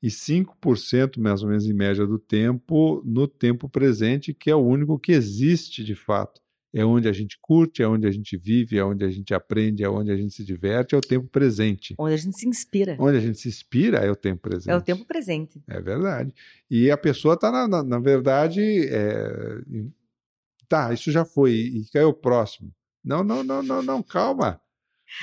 E 0.00 0.08
5%, 0.08 1.18
mais 1.18 1.42
ou 1.42 1.48
menos 1.48 1.66
em 1.66 1.72
média, 1.72 2.06
do 2.06 2.18
tempo 2.18 3.02
no 3.04 3.26
tempo 3.26 3.68
presente, 3.68 4.32
que 4.32 4.50
é 4.50 4.54
o 4.54 4.64
único 4.64 4.98
que 5.00 5.10
existe 5.10 5.82
de 5.82 5.96
fato 5.96 6.40
é 6.76 6.84
onde 6.84 7.08
a 7.08 7.12
gente 7.12 7.38
curte, 7.40 7.82
é 7.82 7.88
onde 7.88 8.06
a 8.06 8.10
gente 8.10 8.36
vive, 8.36 8.76
é 8.76 8.84
onde 8.84 9.02
a 9.02 9.08
gente 9.08 9.32
aprende, 9.32 9.82
é 9.82 9.88
onde 9.88 10.12
a 10.12 10.16
gente 10.16 10.34
se 10.34 10.44
diverte, 10.44 10.94
é 10.94 10.98
o 10.98 11.00
tempo 11.00 11.26
presente. 11.26 11.94
Onde 11.98 12.12
a 12.12 12.18
gente 12.18 12.38
se 12.38 12.46
inspira. 12.46 12.98
Onde 13.00 13.16
a 13.16 13.20
gente 13.20 13.38
se 13.38 13.48
inspira 13.48 14.00
é 14.00 14.10
o 14.10 14.14
tempo 14.14 14.42
presente. 14.42 14.70
É 14.70 14.76
o 14.76 14.82
tempo 14.82 15.06
presente. 15.06 15.58
É 15.66 15.80
verdade. 15.80 16.34
E 16.70 16.90
a 16.90 16.98
pessoa 16.98 17.32
está, 17.32 17.50
na, 17.50 17.66
na, 17.66 17.82
na, 17.82 17.98
verdade, 17.98 18.60
é... 18.90 19.58
tá, 20.68 20.92
isso 20.92 21.10
já 21.10 21.24
foi, 21.24 21.52
e 21.52 21.86
caiu 21.90 22.08
o 22.08 22.14
próximo. 22.14 22.70
Não, 23.02 23.24
não, 23.24 23.42
não, 23.42 23.62
não, 23.62 23.82
não, 23.82 24.02
calma. 24.02 24.60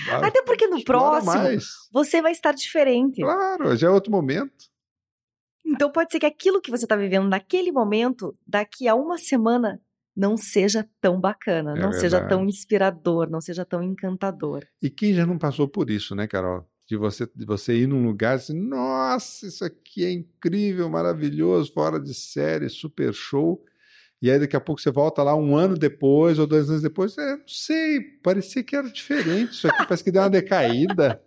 Até 0.09 0.41
porque 0.41 0.65
no 0.65 0.83
próximo 0.83 1.33
mais. 1.33 1.67
você 1.91 2.19
vai 2.19 2.31
estar 2.31 2.53
diferente. 2.53 3.21
Claro, 3.21 3.75
já 3.75 3.89
é 3.89 3.91
outro 3.91 4.11
momento. 4.11 4.71
Então 5.63 5.91
pode 5.91 6.11
ser 6.11 6.19
que 6.19 6.25
aquilo 6.25 6.59
que 6.59 6.71
você 6.71 6.85
está 6.85 6.95
vivendo 6.95 7.29
naquele 7.29 7.71
momento, 7.71 8.35
daqui 8.47 8.87
a 8.87 8.95
uma 8.95 9.19
semana, 9.19 9.79
não 10.15 10.37
seja 10.37 10.87
tão 11.01 11.19
bacana, 11.19 11.71
é 11.71 11.73
não 11.73 11.91
verdade. 11.91 11.99
seja 11.99 12.27
tão 12.27 12.45
inspirador, 12.45 13.29
não 13.29 13.41
seja 13.41 13.65
tão 13.65 13.81
encantador. 13.81 14.63
E 14.81 14.89
quem 14.89 15.13
já 15.13 15.25
não 15.25 15.37
passou 15.37 15.67
por 15.67 15.89
isso, 15.89 16.15
né, 16.15 16.27
Carol? 16.27 16.67
De 16.87 16.97
você, 16.97 17.27
de 17.33 17.45
você 17.45 17.75
ir 17.75 17.87
num 17.87 18.05
lugar 18.05 18.33
e 18.33 18.35
assim, 18.35 18.59
nossa, 18.59 19.47
isso 19.47 19.63
aqui 19.63 20.03
é 20.03 20.11
incrível, 20.11 20.89
maravilhoso, 20.89 21.71
fora 21.73 21.99
de 21.99 22.13
série, 22.13 22.69
super 22.69 23.13
show. 23.13 23.63
E 24.21 24.29
aí 24.31 24.39
daqui 24.39 24.55
a 24.55 24.61
pouco 24.61 24.79
você 24.79 24.91
volta 24.91 25.21
lá 25.23 25.35
um 25.35 25.55
ano 25.55 25.77
depois 25.77 26.39
ou 26.39 26.47
dois 26.47 26.69
anos 26.69 26.81
depois, 26.81 27.17
é, 27.17 27.35
não 27.35 27.47
sei, 27.47 27.99
parecia 28.23 28.63
que 28.63 28.75
era 28.75 28.89
diferente, 28.89 29.51
isso 29.51 29.67
aqui 29.67 29.85
parece 29.85 30.03
que 30.03 30.11
deu 30.11 30.21
uma 30.21 30.29
decaída. 30.29 31.21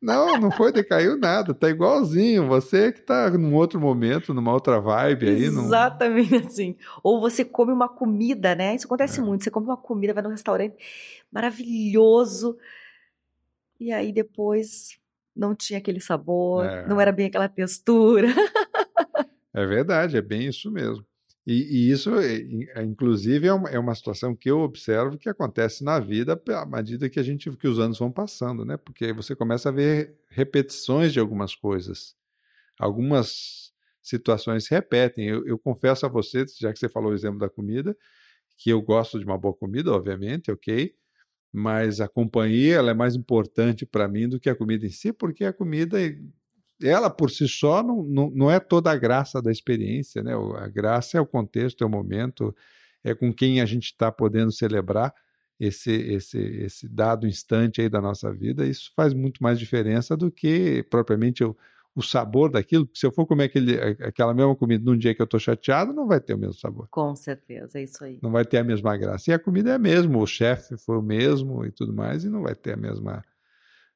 Não, 0.00 0.38
não 0.38 0.50
foi, 0.50 0.72
decaiu 0.72 1.18
nada, 1.18 1.52
tá 1.52 1.68
igualzinho. 1.68 2.48
Você 2.48 2.90
que 2.90 3.02
tá 3.02 3.30
num 3.30 3.54
outro 3.54 3.78
momento, 3.78 4.32
numa 4.32 4.52
outra 4.52 4.80
vibe 4.80 5.28
aí. 5.28 5.44
Exatamente 5.44 6.36
assim. 6.36 6.76
Ou 7.02 7.20
você 7.20 7.44
come 7.44 7.70
uma 7.70 7.88
comida, 7.88 8.54
né? 8.54 8.74
Isso 8.74 8.86
acontece 8.86 9.20
é. 9.20 9.22
muito. 9.22 9.44
Você 9.44 9.50
come 9.50 9.66
uma 9.66 9.76
comida, 9.76 10.14
vai 10.14 10.22
num 10.22 10.30
restaurante 10.30 10.74
maravilhoso, 11.30 12.56
e 13.78 13.92
aí 13.92 14.10
depois 14.12 14.98
não 15.36 15.54
tinha 15.54 15.78
aquele 15.78 16.00
sabor, 16.00 16.64
é. 16.64 16.86
não 16.86 17.00
era 17.00 17.12
bem 17.12 17.26
aquela 17.26 17.48
textura. 17.48 18.28
É 19.52 19.66
verdade, 19.66 20.16
é 20.16 20.22
bem 20.22 20.46
isso 20.46 20.70
mesmo. 20.70 21.04
E, 21.46 21.88
e 21.88 21.90
isso, 21.90 22.10
é, 22.16 22.82
inclusive, 22.82 23.46
é 23.46 23.52
uma, 23.52 23.68
é 23.70 23.78
uma, 23.78 23.94
situação 23.94 24.36
que 24.36 24.50
eu 24.50 24.60
observo 24.60 25.18
que 25.18 25.28
acontece 25.28 25.82
na 25.82 25.98
vida 25.98 26.40
à 26.54 26.66
medida 26.66 27.08
que 27.08 27.18
a 27.18 27.22
gente 27.22 27.50
que 27.56 27.66
os 27.66 27.78
anos 27.78 27.98
vão 27.98 28.12
passando, 28.12 28.64
né? 28.64 28.76
Porque 28.76 29.12
você 29.12 29.34
começa 29.34 29.70
a 29.70 29.72
ver 29.72 30.18
repetições 30.28 31.12
de 31.12 31.18
algumas 31.18 31.54
coisas. 31.54 32.14
Algumas 32.78 33.72
situações 34.02 34.64
se 34.64 34.70
repetem. 34.70 35.28
Eu, 35.28 35.46
eu 35.46 35.58
confesso 35.58 36.06
a 36.06 36.08
você, 36.08 36.44
já 36.58 36.72
que 36.72 36.78
você 36.78 36.88
falou 36.88 37.10
o 37.10 37.14
exemplo 37.14 37.38
da 37.38 37.48
comida, 37.48 37.96
que 38.56 38.70
eu 38.70 38.82
gosto 38.82 39.18
de 39.18 39.24
uma 39.24 39.38
boa 39.38 39.54
comida, 39.54 39.92
obviamente, 39.92 40.50
ok? 40.50 40.94
Mas 41.52 42.00
a 42.00 42.08
companhia 42.08 42.76
ela 42.76 42.90
é 42.90 42.94
mais 42.94 43.16
importante 43.16 43.86
para 43.86 44.06
mim 44.08 44.28
do 44.28 44.38
que 44.38 44.50
a 44.50 44.54
comida 44.54 44.86
em 44.86 44.90
si, 44.90 45.12
porque 45.12 45.44
a 45.44 45.52
comida 45.52 45.98
ela 46.82 47.10
por 47.10 47.30
si 47.30 47.46
só 47.48 47.82
não, 47.82 48.02
não, 48.02 48.30
não, 48.30 48.50
é 48.50 48.58
toda 48.58 48.90
a 48.90 48.96
graça 48.96 49.40
da 49.40 49.50
experiência, 49.50 50.22
né? 50.22 50.32
A 50.56 50.68
graça 50.68 51.18
é 51.18 51.20
o 51.20 51.26
contexto, 51.26 51.82
é 51.82 51.86
o 51.86 51.90
momento, 51.90 52.54
é 53.04 53.14
com 53.14 53.32
quem 53.32 53.60
a 53.60 53.66
gente 53.66 53.86
está 53.86 54.10
podendo 54.10 54.50
celebrar 54.52 55.14
esse, 55.58 55.90
esse, 55.90 56.38
esse 56.38 56.88
dado 56.88 57.26
instante 57.26 57.82
aí 57.82 57.88
da 57.88 58.00
nossa 58.00 58.32
vida. 58.32 58.66
Isso 58.66 58.90
faz 58.96 59.12
muito 59.12 59.42
mais 59.42 59.58
diferença 59.58 60.16
do 60.16 60.30
que 60.30 60.82
propriamente 60.88 61.44
o, 61.44 61.54
o 61.94 62.02
sabor 62.02 62.50
daquilo. 62.50 62.88
Se 62.94 63.04
eu 63.04 63.12
for 63.12 63.26
comer 63.26 63.44
aquele, 63.44 63.78
aquela 64.02 64.32
mesma 64.32 64.56
comida 64.56 64.82
num 64.82 64.96
dia 64.96 65.14
que 65.14 65.20
eu 65.20 65.24
estou 65.24 65.38
chateado, 65.38 65.92
não 65.92 66.06
vai 66.06 66.18
ter 66.18 66.34
o 66.34 66.38
mesmo 66.38 66.54
sabor. 66.54 66.88
Com 66.90 67.14
certeza, 67.14 67.78
é 67.78 67.82
isso 67.82 68.02
aí. 68.02 68.18
Não 68.22 68.30
vai 68.30 68.44
ter 68.44 68.56
a 68.56 68.64
mesma 68.64 68.96
graça. 68.96 69.30
E 69.30 69.34
a 69.34 69.38
comida 69.38 69.70
é 69.70 69.74
a 69.74 69.78
mesma, 69.78 70.18
o 70.18 70.26
chefe 70.26 70.78
foi 70.78 70.96
o 70.96 71.02
mesmo 71.02 71.64
e 71.66 71.70
tudo 71.70 71.92
mais, 71.92 72.24
e 72.24 72.30
não 72.30 72.42
vai 72.42 72.54
ter 72.54 72.72
a 72.72 72.76
mesma 72.76 73.22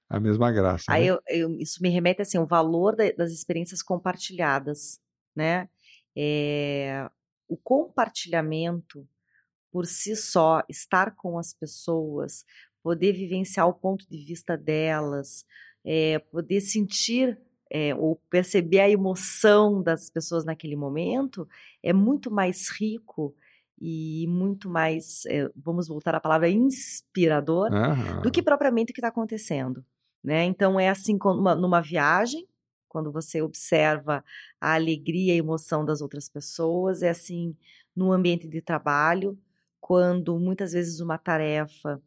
a 0.08 0.20
mesma 0.20 0.52
graça. 0.52 0.84
Aí 0.88 1.04
né? 1.04 1.10
eu, 1.10 1.20
eu, 1.28 1.58
isso 1.58 1.82
me 1.82 1.88
remete 1.88 2.22
assim, 2.22 2.38
o 2.38 2.46
valor 2.46 2.94
da, 2.94 3.10
das 3.12 3.32
experiências 3.32 3.82
compartilhadas, 3.82 5.00
né? 5.34 5.68
É, 6.16 7.08
o 7.48 7.56
compartilhamento 7.56 9.06
por 9.70 9.86
si 9.86 10.14
só, 10.14 10.62
estar 10.68 11.16
com 11.16 11.36
as 11.36 11.52
pessoas, 11.52 12.44
poder 12.80 13.12
vivenciar 13.12 13.66
o 13.66 13.74
ponto 13.74 14.08
de 14.08 14.24
vista 14.24 14.56
delas, 14.56 15.44
é, 15.84 16.20
poder 16.20 16.60
sentir 16.60 17.36
é, 17.68 17.92
ou 17.92 18.16
perceber 18.30 18.78
a 18.78 18.88
emoção 18.88 19.82
das 19.82 20.08
pessoas 20.08 20.44
naquele 20.44 20.76
momento, 20.76 21.48
é 21.82 21.92
muito 21.92 22.30
mais 22.30 22.70
rico 22.70 23.34
e 23.80 24.26
muito 24.28 24.70
mais, 24.70 25.26
é, 25.26 25.50
vamos 25.56 25.88
voltar 25.88 26.14
à 26.14 26.20
palavra, 26.20 26.48
inspirador, 26.48 27.70
do 28.22 28.30
que 28.30 28.42
propriamente 28.42 28.92
o 28.92 28.94
que 28.94 29.00
está 29.00 29.08
acontecendo. 29.08 29.84
Né? 30.24 30.44
Então 30.44 30.80
é 30.80 30.88
assim 30.88 31.18
numa, 31.22 31.54
numa 31.54 31.82
viagem, 31.82 32.48
quando 32.88 33.12
você 33.12 33.42
observa 33.42 34.24
a 34.58 34.74
alegria 34.74 35.34
e 35.34 35.38
emoção 35.38 35.84
das 35.84 36.00
outras 36.00 36.30
pessoas, 36.30 37.02
é 37.02 37.10
assim 37.10 37.54
no 37.94 38.10
ambiente 38.10 38.48
de 38.48 38.62
trabalho, 38.62 39.38
quando 39.80 40.38
muitas 40.38 40.72
vezes 40.72 41.00
uma 41.00 41.18
tarefa 41.18 42.02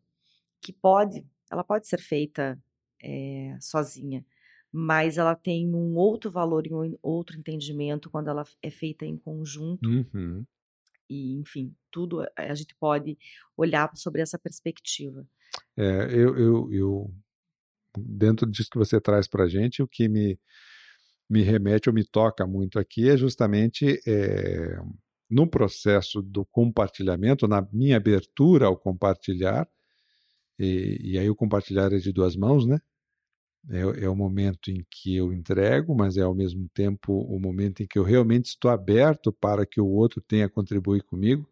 que 0.59 0.73
pode, 0.73 1.23
ela 1.51 1.63
pode 1.63 1.87
ser 1.87 1.99
feita 1.99 2.59
é, 3.03 3.55
sozinha, 3.61 4.25
mas 4.71 5.19
ela 5.19 5.35
tem 5.35 5.73
um 5.73 5.95
outro 5.95 6.31
valor 6.31 6.65
e 6.65 6.73
um 6.73 6.97
outro 7.03 7.37
entendimento 7.37 8.09
quando 8.09 8.29
ela 8.29 8.43
é 8.63 8.71
feita 8.71 9.05
em 9.05 9.15
conjunto. 9.15 9.87
Uhum. 9.87 10.43
E, 11.09 11.35
enfim, 11.35 11.73
tudo 11.91 12.25
a 12.35 12.53
gente 12.55 12.75
pode 12.75 13.17
olhar 13.55 13.95
sobre 13.95 14.21
essa 14.21 14.39
perspectiva. 14.39 15.25
É, 15.77 16.07
eu, 16.11 16.37
eu, 16.37 16.73
eu 16.73 17.13
dentro 17.97 18.49
disso 18.49 18.69
que 18.71 18.77
você 18.77 18.99
traz 18.99 19.27
para 19.27 19.45
a 19.45 19.49
gente, 19.49 19.81
o 19.81 19.87
que 19.87 20.07
me, 20.07 20.39
me 21.29 21.41
remete 21.43 21.89
ou 21.89 21.95
me 21.95 22.03
toca 22.03 22.45
muito 22.47 22.79
aqui 22.79 23.09
é 23.09 23.17
justamente 23.17 24.01
é, 24.07 24.77
no 25.29 25.47
processo 25.47 26.21
do 26.21 26.45
compartilhamento, 26.45 27.47
na 27.47 27.67
minha 27.71 27.97
abertura 27.97 28.67
ao 28.67 28.77
compartilhar, 28.77 29.67
e, 30.59 31.13
e 31.13 31.19
aí 31.19 31.29
o 31.29 31.35
compartilhar 31.35 31.93
é 31.93 31.97
de 31.97 32.11
duas 32.11 32.35
mãos, 32.35 32.65
né? 32.65 32.79
É, 33.69 34.05
é, 34.05 34.09
o 34.09 34.15
momento 34.15 34.71
em 34.71 34.85
que 34.89 35.17
eu 35.17 35.33
entrego, 35.33 35.93
mas 35.93 36.15
é 36.15 36.21
ao 36.21 36.33
mesmo 36.33 36.69
tempo 36.73 37.13
o 37.13 37.37
momento 37.37 37.83
em 37.83 37.87
que 37.87 37.99
eu 37.99 38.03
realmente 38.03 38.45
estou 38.45 38.71
aberto 38.71 39.31
para 39.33 39.65
que 39.65 39.81
o 39.81 39.87
outro 39.87 40.21
tenha 40.21 40.47
contribuir 40.47 41.03
comigo, 41.03 41.49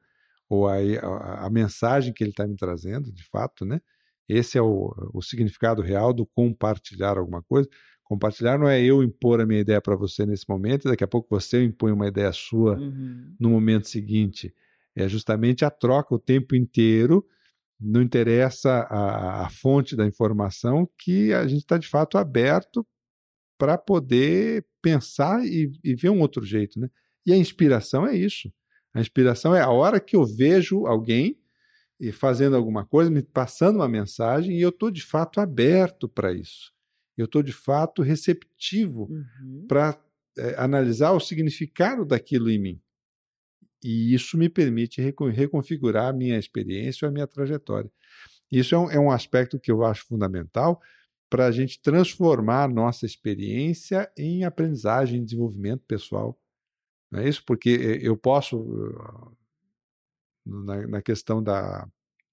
ou 0.50 0.68
a, 0.68 0.76
a, 0.78 1.46
a 1.48 1.50
mensagem 1.50 2.14
que 2.14 2.24
ele 2.24 2.32
está 2.32 2.48
me 2.48 2.56
trazendo, 2.56 3.12
de 3.12 3.24
fato, 3.24 3.66
né? 3.66 3.82
Esse 4.28 4.58
é 4.58 4.62
o, 4.62 4.94
o 5.14 5.22
significado 5.22 5.82
real 5.82 6.14
do 6.14 6.26
compartilhar 6.26 7.18
alguma 7.18 7.44
coisa. 7.44 7.70
Compartilhar 8.04 8.58
não 8.58 8.68
é 8.68 8.82
eu 8.82 9.02
impor 9.02 9.42
a 9.42 9.46
minha 9.46 9.60
ideia 9.60 9.82
para 9.82 9.96
você 9.96 10.26
nesse 10.26 10.48
momento, 10.48 10.86
e 10.86 10.92
daqui 10.92 11.04
a 11.04 11.08
pouco 11.08 11.28
você 11.30 11.64
impõe 11.64 11.92
uma 11.92 12.08
ideia 12.08 12.32
sua 12.32 12.78
uhum. 12.78 13.36
no 13.40 13.50
momento 13.50 13.88
seguinte. 13.88 14.54
É 14.96 15.08
justamente 15.08 15.66
a 15.66 15.70
troca 15.70 16.14
o 16.14 16.20
tempo 16.20 16.56
inteiro, 16.56 17.26
não 17.80 18.02
interessa 18.02 18.88
a, 18.90 19.46
a 19.46 19.50
fonte 19.50 19.96
da 19.96 20.06
informação, 20.06 20.90
que 20.98 21.34
a 21.34 21.48
gente 21.48 21.62
está 21.62 21.78
de 21.78 21.88
fato 21.88 22.18
aberto 22.18 22.86
para 23.58 23.78
poder 23.78 24.66
pensar 24.82 25.44
e, 25.46 25.72
e, 25.84 25.96
ver 25.96 26.10
um 26.10 26.22
outro 26.22 26.46
jeito. 26.46 26.80
Né? 26.80 26.90
E 27.26 27.34
a 27.34 27.38
inspiração 27.38 28.06
é 28.06 28.16
isso. 28.16 28.52
A 28.94 29.02
inspiração 29.02 29.56
é 29.56 29.62
a 29.62 29.70
hora 29.70 30.00
que 30.00 30.16
eu 30.16 30.26
vejo 30.26 30.86
alguém 30.86 31.38
e 32.00 32.12
fazendo 32.12 32.56
alguma 32.56 32.86
coisa, 32.86 33.10
me 33.10 33.22
passando 33.22 33.78
uma 33.78 33.88
mensagem, 33.88 34.58
e 34.58 34.62
eu 34.62 34.70
estou 34.70 34.92
de 34.92 35.02
fato 35.04 35.40
aberto 35.40 36.10
para 36.10 36.34
isso. 36.34 36.74
Eu 37.18 37.26
estou 37.26 37.42
de 37.42 37.54
fato 37.54 38.02
receptivo 38.02 39.08
uhum. 39.10 39.66
para 39.68 39.98
é, 40.38 40.50
eh, 40.50 40.56
analisar 40.58 41.12
o 41.12 41.20
significado 41.20 42.06
daquilo 42.06 42.50
em 42.50 42.60
mim. 42.60 42.82
E 43.82 44.14
isso 44.14 44.38
me 44.38 44.50
permite 44.50 45.00
reconfigurar 45.02 46.08
a 46.10 46.14
minha 46.14 46.38
experiência 46.38 47.06
ou 47.06 47.10
a 47.10 47.14
minha 47.14 47.28
trajetória. 47.28 47.92
Isso 48.52 48.76
é 48.76 48.78
um, 48.78 48.92
é 48.92 49.00
um 49.00 49.12
aspecto 49.12 49.60
que 49.60 49.72
eu 49.72 49.84
acho 49.84 50.06
fundamental 50.06 50.82
para 51.30 51.46
a 51.46 51.52
gente 51.52 51.82
transformar 51.82 52.64
a 52.64 52.68
nossa 52.68 53.06
experiência 53.06 54.12
em 54.18 54.44
aprendizagem 54.44 55.22
e 55.22 55.26
desenvolvimento 55.26 55.84
pessoal. 55.88 56.38
Não 57.12 57.22
é 57.22 57.30
isso? 57.30 57.44
Porque 57.46 57.70
eh, 57.70 58.08
eu 58.08 58.18
posso 58.18 58.58
na, 60.46 60.88
na 60.88 61.02
questão 61.02 61.42
da. 61.42 61.88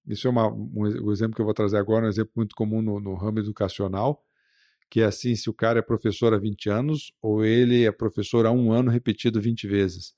Isso 0.06 0.26
é 0.26 0.30
uma, 0.30 0.48
um, 0.52 1.04
o 1.04 1.12
exemplo 1.12 1.34
que 1.34 1.40
eu 1.40 1.44
vou 1.46 1.54
trazer 1.54 1.76
agora, 1.76 2.06
um 2.06 2.08
exemplo 2.08 2.32
muito 2.36 2.54
comum 2.56 2.82
no, 2.82 2.98
no 3.00 3.14
ramo 3.14 3.38
educacional, 3.38 4.22
que 4.90 5.00
é 5.00 5.04
assim: 5.04 5.34
se 5.34 5.48
o 5.48 5.54
cara 5.54 5.78
é 5.78 5.82
professor 5.82 6.34
há 6.34 6.38
20 6.38 6.68
anos, 6.68 7.12
ou 7.22 7.44
ele 7.44 7.84
é 7.84 7.92
professor 7.92 8.46
há 8.46 8.52
um 8.52 8.72
ano 8.72 8.90
repetido 8.90 9.40
20 9.40 9.66
vezes. 9.66 10.14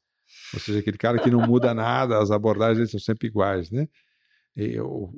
Ou 0.53 0.61
seja, 0.61 0.79
aquele 0.81 0.99
cara 0.99 1.19
que 1.19 1.31
não 1.31 1.47
muda 1.47 1.75
nada, 1.75 2.19
as 2.19 2.31
abordagens 2.31 2.91
são 2.91 2.99
sempre 2.99 3.29
iguais, 3.29 3.71
né? 3.71 3.89
E, 4.57 4.79
o, 4.81 5.11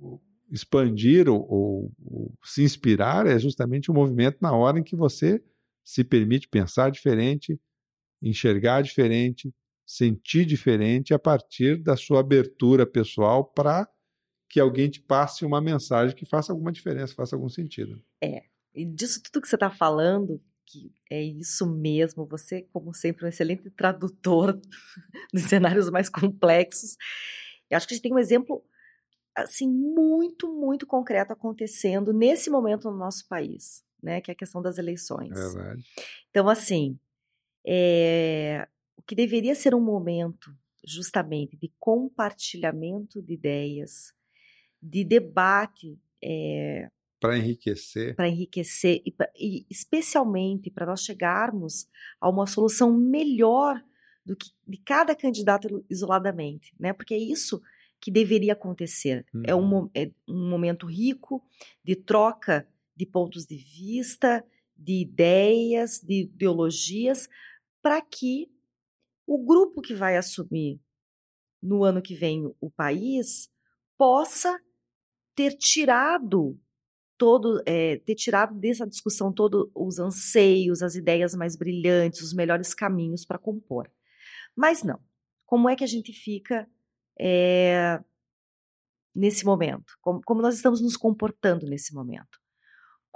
o, 0.00 0.20
expandir 0.50 1.28
ou, 1.28 1.92
se 2.44 2.62
inspirar 2.62 3.26
é 3.26 3.38
justamente 3.38 3.90
o 3.90 3.92
um 3.92 3.96
movimento 3.96 4.38
na 4.40 4.52
hora 4.52 4.78
em 4.78 4.82
que 4.82 4.96
você 4.96 5.42
se 5.84 6.04
permite 6.04 6.48
pensar 6.48 6.90
diferente, 6.90 7.60
enxergar 8.22 8.82
diferente, 8.82 9.52
sentir 9.86 10.44
diferente 10.44 11.14
a 11.14 11.18
partir 11.18 11.76
da 11.76 11.96
sua 11.96 12.20
abertura 12.20 12.84
pessoal 12.84 13.44
para 13.44 13.88
que 14.48 14.58
alguém 14.58 14.90
te 14.90 15.00
passe 15.00 15.44
uma 15.44 15.60
mensagem 15.60 16.16
que 16.16 16.26
faça 16.26 16.52
alguma 16.52 16.72
diferença, 16.72 17.14
faça 17.14 17.36
algum 17.36 17.48
sentido. 17.48 18.02
É. 18.20 18.42
E 18.74 18.84
disso 18.84 19.22
tudo 19.22 19.40
que 19.40 19.48
você 19.48 19.56
está 19.56 19.70
falando, 19.70 20.40
que 20.66 20.92
é 21.10 21.22
isso 21.22 21.66
mesmo, 21.66 22.26
você, 22.26 22.62
como 22.72 22.92
sempre, 22.92 23.24
um 23.24 23.28
excelente 23.28 23.70
tradutor 23.70 24.60
dos 25.32 25.42
cenários 25.44 25.88
mais 25.88 26.08
complexos. 26.08 26.96
Eu 27.70 27.76
acho 27.76 27.86
que 27.86 27.94
a 27.94 27.96
gente 27.96 28.02
tem 28.02 28.12
um 28.12 28.18
exemplo 28.18 28.64
assim 29.34 29.68
muito, 29.68 30.52
muito 30.52 30.86
concreto 30.86 31.32
acontecendo 31.32 32.12
nesse 32.12 32.50
momento 32.50 32.90
no 32.90 32.96
nosso 32.96 33.28
país, 33.28 33.84
né? 34.02 34.20
Que 34.20 34.30
é 34.30 34.32
a 34.32 34.36
questão 34.36 34.62
das 34.62 34.78
eleições. 34.78 35.32
É 35.32 35.48
verdade. 35.48 35.84
Então, 36.30 36.48
assim, 36.48 36.98
é, 37.66 38.66
o 38.96 39.02
que 39.02 39.14
deveria 39.14 39.54
ser 39.54 39.74
um 39.74 39.80
momento 39.80 40.54
justamente 40.84 41.56
de 41.56 41.72
compartilhamento 41.78 43.20
de 43.20 43.34
ideias, 43.34 44.12
de 44.80 45.04
debate. 45.04 45.98
É, 46.22 46.88
para 47.20 47.38
enriquecer. 47.38 48.14
Para 48.14 48.28
enriquecer, 48.28 49.02
e, 49.04 49.14
e 49.36 49.66
especialmente 49.70 50.70
para 50.70 50.86
nós 50.86 51.02
chegarmos 51.02 51.88
a 52.20 52.28
uma 52.28 52.46
solução 52.46 52.92
melhor 52.92 53.82
do 54.24 54.36
que 54.36 54.50
de 54.66 54.76
cada 54.78 55.14
candidato 55.14 55.84
isoladamente, 55.88 56.74
né? 56.78 56.92
Porque 56.92 57.14
é 57.14 57.18
isso 57.18 57.62
que 58.00 58.10
deveria 58.10 58.52
acontecer. 58.52 59.24
É, 59.44 59.54
um, 59.54 59.74
uhum. 59.74 59.90
é 59.94 60.10
um 60.28 60.48
momento 60.48 60.86
rico 60.86 61.42
de 61.82 61.96
troca 61.96 62.68
de 62.94 63.06
pontos 63.06 63.46
de 63.46 63.56
vista, 63.56 64.44
de 64.76 65.00
ideias, 65.00 66.00
de 66.00 66.22
ideologias, 66.22 67.28
para 67.82 68.00
que 68.00 68.50
o 69.26 69.44
grupo 69.44 69.80
que 69.80 69.94
vai 69.94 70.16
assumir 70.16 70.80
no 71.62 71.82
ano 71.84 72.00
que 72.00 72.14
vem 72.14 72.54
o 72.60 72.70
país 72.70 73.50
possa 73.98 74.58
ter 75.34 75.56
tirado 75.56 76.58
todo 77.18 77.62
é, 77.66 77.96
ter 77.98 78.14
tirado 78.14 78.54
dessa 78.58 78.86
discussão 78.86 79.32
todos 79.32 79.70
os 79.74 79.98
anseios, 79.98 80.82
as 80.82 80.94
ideias 80.94 81.34
mais 81.34 81.56
brilhantes, 81.56 82.22
os 82.22 82.34
melhores 82.34 82.74
caminhos 82.74 83.24
para 83.24 83.38
compor. 83.38 83.90
Mas 84.54 84.82
não. 84.82 85.00
Como 85.44 85.68
é 85.68 85.76
que 85.76 85.84
a 85.84 85.86
gente 85.86 86.12
fica 86.12 86.68
é, 87.18 88.02
nesse 89.14 89.44
momento? 89.44 89.94
Como, 90.00 90.20
como, 90.24 90.42
nós 90.42 90.56
estamos 90.56 90.80
nos 90.80 90.96
comportando 90.96 91.66
nesse 91.66 91.94
momento? 91.94 92.38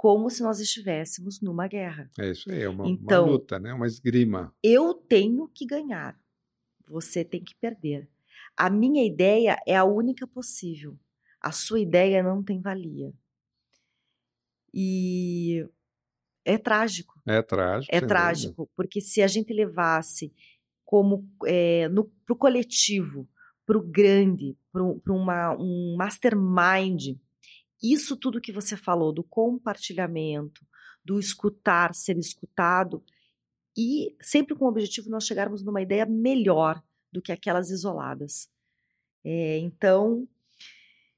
Como 0.01 0.31
se 0.31 0.41
nós 0.41 0.59
estivéssemos 0.59 1.41
numa 1.41 1.67
guerra. 1.67 2.09
É 2.17 2.31
isso 2.31 2.51
aí, 2.51 2.63
é 2.63 2.67
uma, 2.67 2.89
então, 2.89 3.23
uma 3.23 3.33
luta, 3.33 3.59
né? 3.59 3.71
uma 3.71 3.85
esgrima. 3.85 4.51
Eu 4.63 4.95
tenho 4.95 5.47
que 5.47 5.63
ganhar, 5.63 6.19
você 6.87 7.23
tem 7.23 7.43
que 7.43 7.53
perder. 7.53 8.09
A 8.57 8.67
minha 8.67 9.05
ideia 9.05 9.61
é 9.67 9.77
a 9.77 9.83
única 9.83 10.25
possível. 10.25 10.97
A 11.39 11.51
sua 11.51 11.79
ideia 11.79 12.23
não 12.23 12.41
tem 12.41 12.59
valia. 12.59 13.13
E 14.73 15.69
é 16.43 16.57
trágico. 16.57 17.21
É 17.27 17.39
trágico. 17.43 17.95
É 17.95 18.01
trágico, 18.01 18.55
dúvida. 18.63 18.73
porque 18.75 18.99
se 18.99 19.21
a 19.21 19.27
gente 19.27 19.53
levasse 19.53 20.33
como 20.83 21.29
é, 21.45 21.87
para 22.25 22.33
o 22.33 22.35
coletivo, 22.35 23.29
para 23.67 23.77
o 23.77 23.83
grande, 23.83 24.57
para 24.73 24.83
um 24.83 25.95
mastermind, 25.95 27.19
isso 27.81 28.15
tudo 28.15 28.41
que 28.41 28.51
você 28.51 28.77
falou 28.77 29.11
do 29.11 29.23
compartilhamento, 29.23 30.65
do 31.03 31.19
escutar, 31.19 31.95
ser 31.95 32.17
escutado, 32.17 33.03
e 33.77 34.15
sempre 34.21 34.55
com 34.55 34.65
o 34.65 34.69
objetivo 34.69 35.05
de 35.05 35.11
nós 35.11 35.25
chegarmos 35.25 35.63
numa 35.63 35.81
ideia 35.81 36.05
melhor 36.05 36.81
do 37.11 37.21
que 37.21 37.31
aquelas 37.31 37.69
isoladas. 37.69 38.49
É, 39.23 39.57
então, 39.59 40.27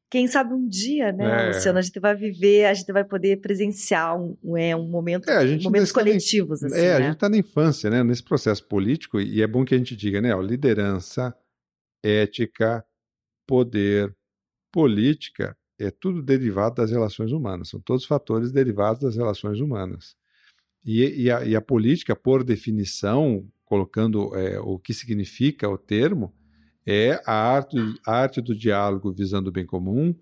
quem 0.09 0.27
sabe 0.27 0.53
um 0.53 0.67
dia, 0.67 1.11
né, 1.11 1.25
é. 1.25 1.47
Luciano, 1.47 1.79
a 1.79 1.81
gente 1.81 1.99
vai 1.99 2.15
viver, 2.15 2.65
a 2.65 2.73
gente 2.73 2.91
vai 2.91 3.03
poder 3.03 3.41
presenciar 3.41 4.15
um, 4.15 4.57
é, 4.57 4.75
um 4.75 4.87
momento, 4.87 5.29
é, 5.29 5.57
momentos 5.57 5.91
coletivos. 5.91 6.59
Tá 6.59 6.67
assim, 6.67 6.77
é, 6.77 6.81
né? 6.81 6.95
a 6.95 7.01
gente 7.01 7.13
está 7.15 7.29
na 7.29 7.37
infância, 7.37 7.89
né, 7.89 8.03
nesse 8.03 8.23
processo 8.23 8.67
político, 8.67 9.19
e 9.19 9.41
é 9.41 9.47
bom 9.47 9.65
que 9.65 9.73
a 9.73 9.77
gente 9.77 9.95
diga, 9.95 10.21
né, 10.21 10.35
ó, 10.35 10.41
liderança, 10.41 11.35
ética, 12.03 12.85
poder, 13.47 14.15
política, 14.71 15.57
é 15.79 15.91
tudo 15.91 16.21
derivado 16.21 16.75
das 16.75 16.91
relações 16.91 17.31
humanas, 17.31 17.69
são 17.69 17.79
todos 17.79 18.05
fatores 18.05 18.51
derivados 18.51 19.01
das 19.01 19.15
relações 19.15 19.59
humanas. 19.59 20.15
E, 20.85 21.23
e, 21.23 21.31
a, 21.31 21.45
e 21.45 21.55
a, 21.55 21.61
política, 21.61 22.15
por 22.15 22.43
definição, 22.43 23.47
colocando 23.63 24.35
é, 24.35 24.59
o 24.59 24.77
que 24.77 24.93
significa 24.93 25.69
o 25.69 25.77
termo, 25.77 26.33
é 26.85 27.21
a 27.25 27.33
arte, 27.33 27.77
a 28.05 28.13
arte 28.13 28.41
do 28.41 28.53
diálogo 28.53 29.13
visando 29.13 29.49
o 29.49 29.53
bem 29.53 29.65
comum, 29.65 30.13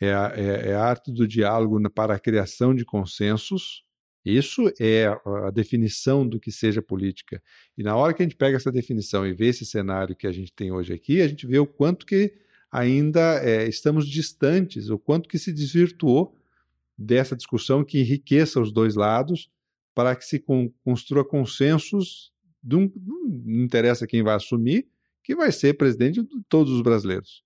é 0.00 0.12
a, 0.12 0.32
é, 0.34 0.70
é 0.70 0.74
a 0.74 0.82
arte 0.82 1.12
do 1.12 1.26
diálogo 1.26 1.78
para 1.90 2.14
a 2.14 2.18
criação 2.18 2.74
de 2.74 2.84
consensos. 2.84 3.84
Isso 4.24 4.70
é 4.80 5.06
a 5.46 5.50
definição 5.50 6.26
do 6.26 6.40
que 6.40 6.50
seja 6.50 6.82
política. 6.82 7.42
E 7.76 7.82
na 7.82 7.96
hora 7.96 8.12
que 8.12 8.22
a 8.22 8.26
gente 8.26 8.36
pega 8.36 8.56
essa 8.56 8.72
definição 8.72 9.26
e 9.26 9.32
vê 9.32 9.48
esse 9.48 9.64
cenário 9.64 10.16
que 10.16 10.26
a 10.26 10.32
gente 10.32 10.52
tem 10.52 10.70
hoje 10.72 10.92
aqui, 10.92 11.22
a 11.22 11.28
gente 11.28 11.46
vê 11.46 11.58
o 11.58 11.66
quanto 11.66 12.04
que 12.04 12.34
ainda 12.70 13.42
é, 13.42 13.68
estamos 13.68 14.06
distantes, 14.06 14.90
o 14.90 14.98
quanto 14.98 15.28
que 15.28 15.38
se 15.38 15.52
desvirtuou 15.52 16.36
dessa 16.96 17.36
discussão 17.36 17.84
que 17.84 18.00
enriqueça 18.00 18.60
os 18.60 18.72
dois 18.72 18.94
lados 18.94 19.50
para 19.94 20.14
que 20.14 20.24
se 20.24 20.38
con 20.38 20.70
construa 20.84 21.24
consensos, 21.24 22.32
de 22.62 22.76
um, 22.76 22.90
não 23.44 23.64
interessa 23.64 24.06
quem 24.06 24.22
vai 24.22 24.34
assumir, 24.34 24.86
que 25.22 25.34
vai 25.34 25.52
ser 25.52 25.74
presidente 25.74 26.22
de 26.22 26.28
todos 26.48 26.72
os 26.72 26.82
brasileiros. 26.82 27.44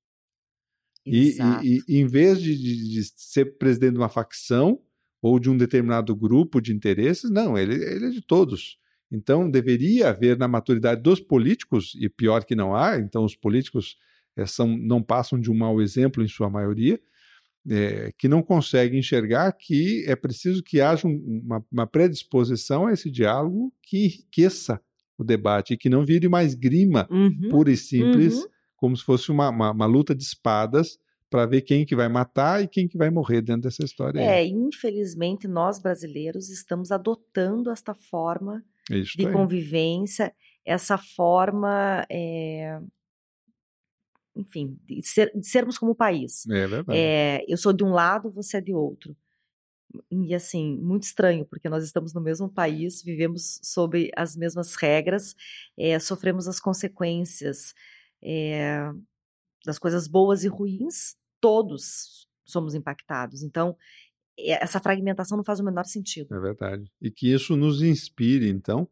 E, 1.04 1.36
e, 1.62 1.82
e, 1.88 1.98
em 1.98 2.06
vez 2.06 2.40
de, 2.40 2.56
de, 2.56 2.88
de, 2.90 3.04
ser 3.16 3.58
presidente 3.58 3.94
de 3.94 3.98
uma 3.98 4.08
facção 4.08 4.80
ou 5.20 5.38
de 5.38 5.50
um 5.50 5.56
determinado 5.56 6.14
grupo 6.14 6.60
de 6.60 6.72
interesses, 6.72 7.30
não, 7.30 7.58
ele, 7.58 7.74
ele 7.74 8.06
é 8.06 8.10
de 8.10 8.20
todos. 8.20 8.78
Então, 9.10 9.50
deveria 9.50 10.10
haver 10.10 10.38
na 10.38 10.46
maturidade 10.46 11.02
dos 11.02 11.20
políticos, 11.20 11.96
e 12.00 12.08
pior 12.08 12.44
que 12.44 12.54
não 12.54 12.74
há, 12.74 12.98
então 12.98 13.24
os 13.24 13.36
políticos 13.36 13.96
são, 14.46 14.66
não 14.66 15.02
passam 15.02 15.38
de 15.40 15.50
um 15.50 15.54
mau 15.54 15.80
exemplo 15.80 16.22
em 16.22 16.28
sua 16.28 16.48
maioria, 16.48 17.00
é, 17.68 18.12
que 18.18 18.28
não 18.28 18.42
conseguem 18.42 18.98
enxergar 18.98 19.52
que 19.52 20.04
é 20.06 20.16
preciso 20.16 20.62
que 20.62 20.80
haja 20.80 21.06
uma, 21.06 21.64
uma 21.70 21.86
predisposição 21.86 22.86
a 22.86 22.92
esse 22.92 23.10
diálogo 23.10 23.72
que 23.82 24.06
enriqueça 24.06 24.80
o 25.16 25.24
debate 25.24 25.74
e 25.74 25.76
que 25.76 25.88
não 25.88 26.04
vire 26.04 26.28
mais 26.28 26.54
grima 26.54 27.06
uhum, 27.10 27.48
pura 27.50 27.70
e 27.70 27.76
simples, 27.76 28.34
uhum. 28.34 28.48
como 28.76 28.96
se 28.96 29.04
fosse 29.04 29.30
uma, 29.30 29.48
uma, 29.50 29.70
uma 29.70 29.86
luta 29.86 30.14
de 30.14 30.22
espadas 30.22 30.98
para 31.30 31.46
ver 31.46 31.62
quem 31.62 31.86
que 31.86 31.96
vai 31.96 32.08
matar 32.08 32.62
e 32.62 32.68
quem 32.68 32.86
que 32.86 32.98
vai 32.98 33.10
morrer 33.10 33.40
dentro 33.40 33.62
dessa 33.62 33.82
história. 33.82 34.20
É, 34.20 34.40
aí. 34.40 34.50
infelizmente 34.50 35.48
nós 35.48 35.80
brasileiros 35.80 36.50
estamos 36.50 36.92
adotando 36.92 37.70
esta 37.70 37.94
forma 37.94 38.62
Isso 38.90 39.16
de 39.16 39.26
aí. 39.26 39.32
convivência, 39.32 40.34
essa 40.64 40.98
forma, 40.98 42.04
é... 42.10 42.78
enfim, 44.34 44.78
de, 44.84 45.02
ser, 45.02 45.30
de, 45.34 45.46
sermos 45.46 45.78
como 45.78 45.94
país. 45.94 46.46
É 46.46 46.66
verdade. 46.66 46.98
É, 46.98 47.44
eu 47.48 47.56
sou 47.56 47.72
de 47.72 47.84
um 47.84 47.92
lado, 47.92 48.30
você 48.30 48.58
é 48.58 48.60
de 48.60 48.72
outro 48.72 49.16
e 50.10 50.34
assim, 50.34 50.78
muito 50.78 51.04
estranho, 51.04 51.44
porque 51.44 51.68
nós 51.68 51.84
estamos 51.84 52.14
no 52.14 52.20
mesmo 52.20 52.48
país, 52.48 53.02
vivemos 53.02 53.60
sob 53.62 54.10
as 54.16 54.36
mesmas 54.36 54.74
regras, 54.74 55.34
é, 55.76 55.98
sofremos 55.98 56.48
as 56.48 56.60
consequências 56.60 57.74
é, 58.22 58.90
das 59.64 59.78
coisas 59.78 60.06
boas 60.06 60.44
e 60.44 60.48
ruins, 60.48 61.16
todos 61.40 62.28
somos 62.44 62.74
impactados. 62.74 63.42
Então, 63.42 63.76
essa 64.38 64.80
fragmentação 64.80 65.36
não 65.36 65.44
faz 65.44 65.60
o 65.60 65.64
menor 65.64 65.84
sentido. 65.84 66.34
É 66.34 66.40
verdade. 66.40 66.90
E 67.00 67.10
que 67.10 67.32
isso 67.32 67.56
nos 67.56 67.82
inspire, 67.82 68.48
então, 68.48 68.88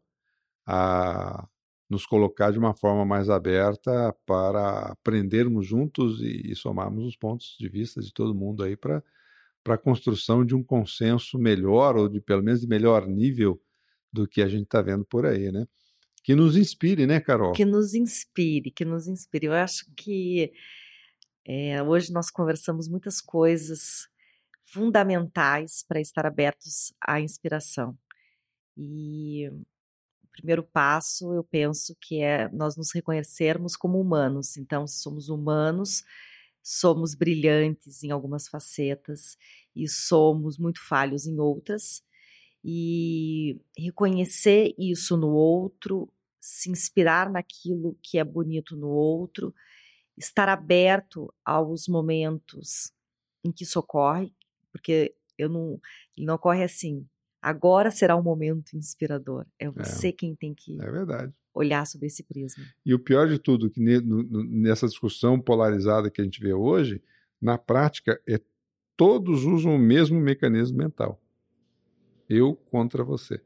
a 0.65 1.47
nos 1.91 2.05
colocar 2.05 2.51
de 2.51 2.57
uma 2.57 2.73
forma 2.73 3.03
mais 3.03 3.29
aberta 3.29 4.15
para 4.25 4.91
aprendermos 4.91 5.67
juntos 5.67 6.21
e, 6.21 6.49
e 6.49 6.55
somarmos 6.55 7.05
os 7.05 7.17
pontos 7.17 7.57
de 7.59 7.67
vista 7.67 7.99
de 7.99 8.13
todo 8.13 8.33
mundo 8.33 8.63
aí 8.63 8.77
para 8.77 9.03
para 9.63 9.75
a 9.75 9.77
construção 9.77 10.43
de 10.43 10.55
um 10.55 10.63
consenso 10.63 11.37
melhor, 11.37 11.95
ou 11.95 12.09
de 12.09 12.19
pelo 12.19 12.41
menos 12.41 12.61
de 12.61 12.67
melhor 12.67 13.05
nível 13.05 13.61
do 14.11 14.27
que 14.27 14.41
a 14.41 14.47
gente 14.47 14.63
está 14.63 14.81
vendo 14.81 15.05
por 15.05 15.23
aí, 15.23 15.51
né? 15.51 15.67
Que 16.23 16.33
nos 16.33 16.57
inspire, 16.57 17.05
né, 17.05 17.19
Carol? 17.19 17.51
Que 17.51 17.63
nos 17.63 17.93
inspire, 17.93 18.71
que 18.71 18.83
nos 18.83 19.07
inspire. 19.07 19.45
Eu 19.45 19.53
acho 19.53 19.85
que 19.95 20.51
é, 21.45 21.83
hoje 21.83 22.11
nós 22.11 22.31
conversamos 22.31 22.87
muitas 22.87 23.21
coisas 23.21 24.07
fundamentais 24.63 25.85
para 25.87 26.01
estar 26.01 26.25
abertos 26.25 26.91
à 26.99 27.21
inspiração. 27.21 27.95
E 28.75 29.47
primeiro 30.31 30.63
passo, 30.63 31.33
eu 31.33 31.43
penso 31.43 31.95
que 31.99 32.21
é 32.21 32.49
nós 32.49 32.75
nos 32.77 32.91
reconhecermos 32.93 33.75
como 33.75 33.99
humanos. 33.99 34.57
Então, 34.57 34.87
se 34.87 35.01
somos 35.01 35.29
humanos, 35.29 36.03
somos 36.63 37.15
brilhantes 37.15 38.03
em 38.03 38.11
algumas 38.11 38.47
facetas 38.47 39.37
e 39.75 39.87
somos 39.87 40.57
muito 40.57 40.79
falhos 40.87 41.25
em 41.25 41.39
outras. 41.39 42.03
E 42.63 43.59
reconhecer 43.77 44.73
isso 44.77 45.17
no 45.17 45.29
outro, 45.29 46.11
se 46.39 46.69
inspirar 46.69 47.29
naquilo 47.29 47.97
que 48.01 48.17
é 48.17 48.23
bonito 48.23 48.75
no 48.75 48.89
outro, 48.89 49.53
estar 50.17 50.49
aberto 50.49 51.33
aos 51.43 51.87
momentos 51.87 52.91
em 53.43 53.51
que 53.51 53.63
isso 53.63 53.79
ocorre, 53.79 54.33
porque 54.71 55.15
eu 55.37 55.49
não, 55.49 55.79
ele 56.15 56.27
não 56.27 56.35
ocorre 56.35 56.63
assim. 56.63 57.07
Agora 57.41 57.89
será 57.89 58.15
um 58.15 58.21
momento 58.21 58.75
inspirador. 58.77 59.45
É, 59.59 59.65
é. 59.65 59.69
você 59.71 60.09
é, 60.09 60.11
quem 60.11 60.35
tem 60.35 60.53
que 60.53 60.77
é 60.79 61.29
olhar 61.53 61.85
sobre 61.85 62.07
esse 62.07 62.23
prisma. 62.23 62.63
E 62.85 62.93
o 62.93 62.99
pior 62.99 63.27
de 63.27 63.39
tudo, 63.39 63.69
que 63.69 63.81
nessa 63.81 64.87
discussão 64.87 65.39
polarizada 65.39 66.09
que 66.09 66.21
a 66.21 66.23
gente 66.23 66.39
vê 66.39 66.53
hoje, 66.53 67.01
na 67.41 67.57
prática, 67.57 68.21
é 68.27 68.39
todos 68.95 69.43
usam 69.43 69.75
o 69.75 69.79
mesmo 69.79 70.19
mecanismo 70.19 70.77
mental. 70.77 71.19
Eu 72.29 72.55
contra 72.55 73.03
você. 73.03 73.41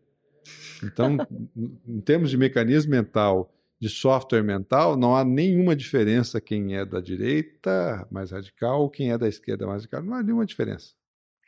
Então, 0.83 1.17
em 1.87 2.01
termos 2.01 2.29
de 2.29 2.37
mecanismo 2.37 2.91
mental, 2.91 3.51
de 3.79 3.89
software 3.89 4.43
mental, 4.43 4.95
não 4.95 5.15
há 5.15 5.23
nenhuma 5.23 5.75
diferença 5.75 6.41
quem 6.41 6.75
é 6.75 6.85
da 6.85 7.01
direita 7.01 8.07
mais 8.11 8.31
radical 8.31 8.81
ou 8.81 8.89
quem 8.89 9.11
é 9.11 9.17
da 9.17 9.27
esquerda 9.27 9.65
mais 9.65 9.83
radical. 9.83 10.03
Não 10.03 10.13
há 10.13 10.23
nenhuma 10.23 10.45
diferença. 10.45 10.93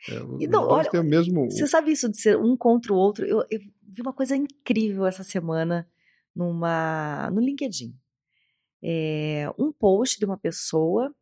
É, 0.08 0.14
então, 0.40 0.62
olha, 0.68 1.02
mesmo... 1.02 1.50
Você 1.50 1.66
sabe 1.66 1.92
isso 1.92 2.08
de 2.08 2.20
ser 2.20 2.36
um 2.36 2.56
contra 2.56 2.92
o 2.92 2.96
outro? 2.96 3.24
Eu, 3.26 3.44
eu 3.50 3.60
vi 3.82 4.02
uma 4.02 4.12
coisa 4.12 4.36
incrível 4.36 5.06
essa 5.06 5.24
semana 5.24 5.88
numa, 6.34 7.30
no 7.30 7.40
LinkedIn. 7.40 7.94
É, 8.82 9.50
um 9.58 9.72
post 9.72 10.18
de 10.18 10.24
uma 10.24 10.38
pessoa 10.38 11.12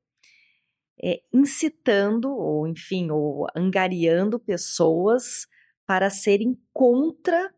é, 1.03 1.23
incitando, 1.33 2.31
ou 2.31 2.67
enfim, 2.67 3.11
ou 3.11 3.47
angariando 3.55 4.39
pessoas 4.39 5.47
para 5.87 6.11
serem 6.11 6.59
contra 6.73 7.55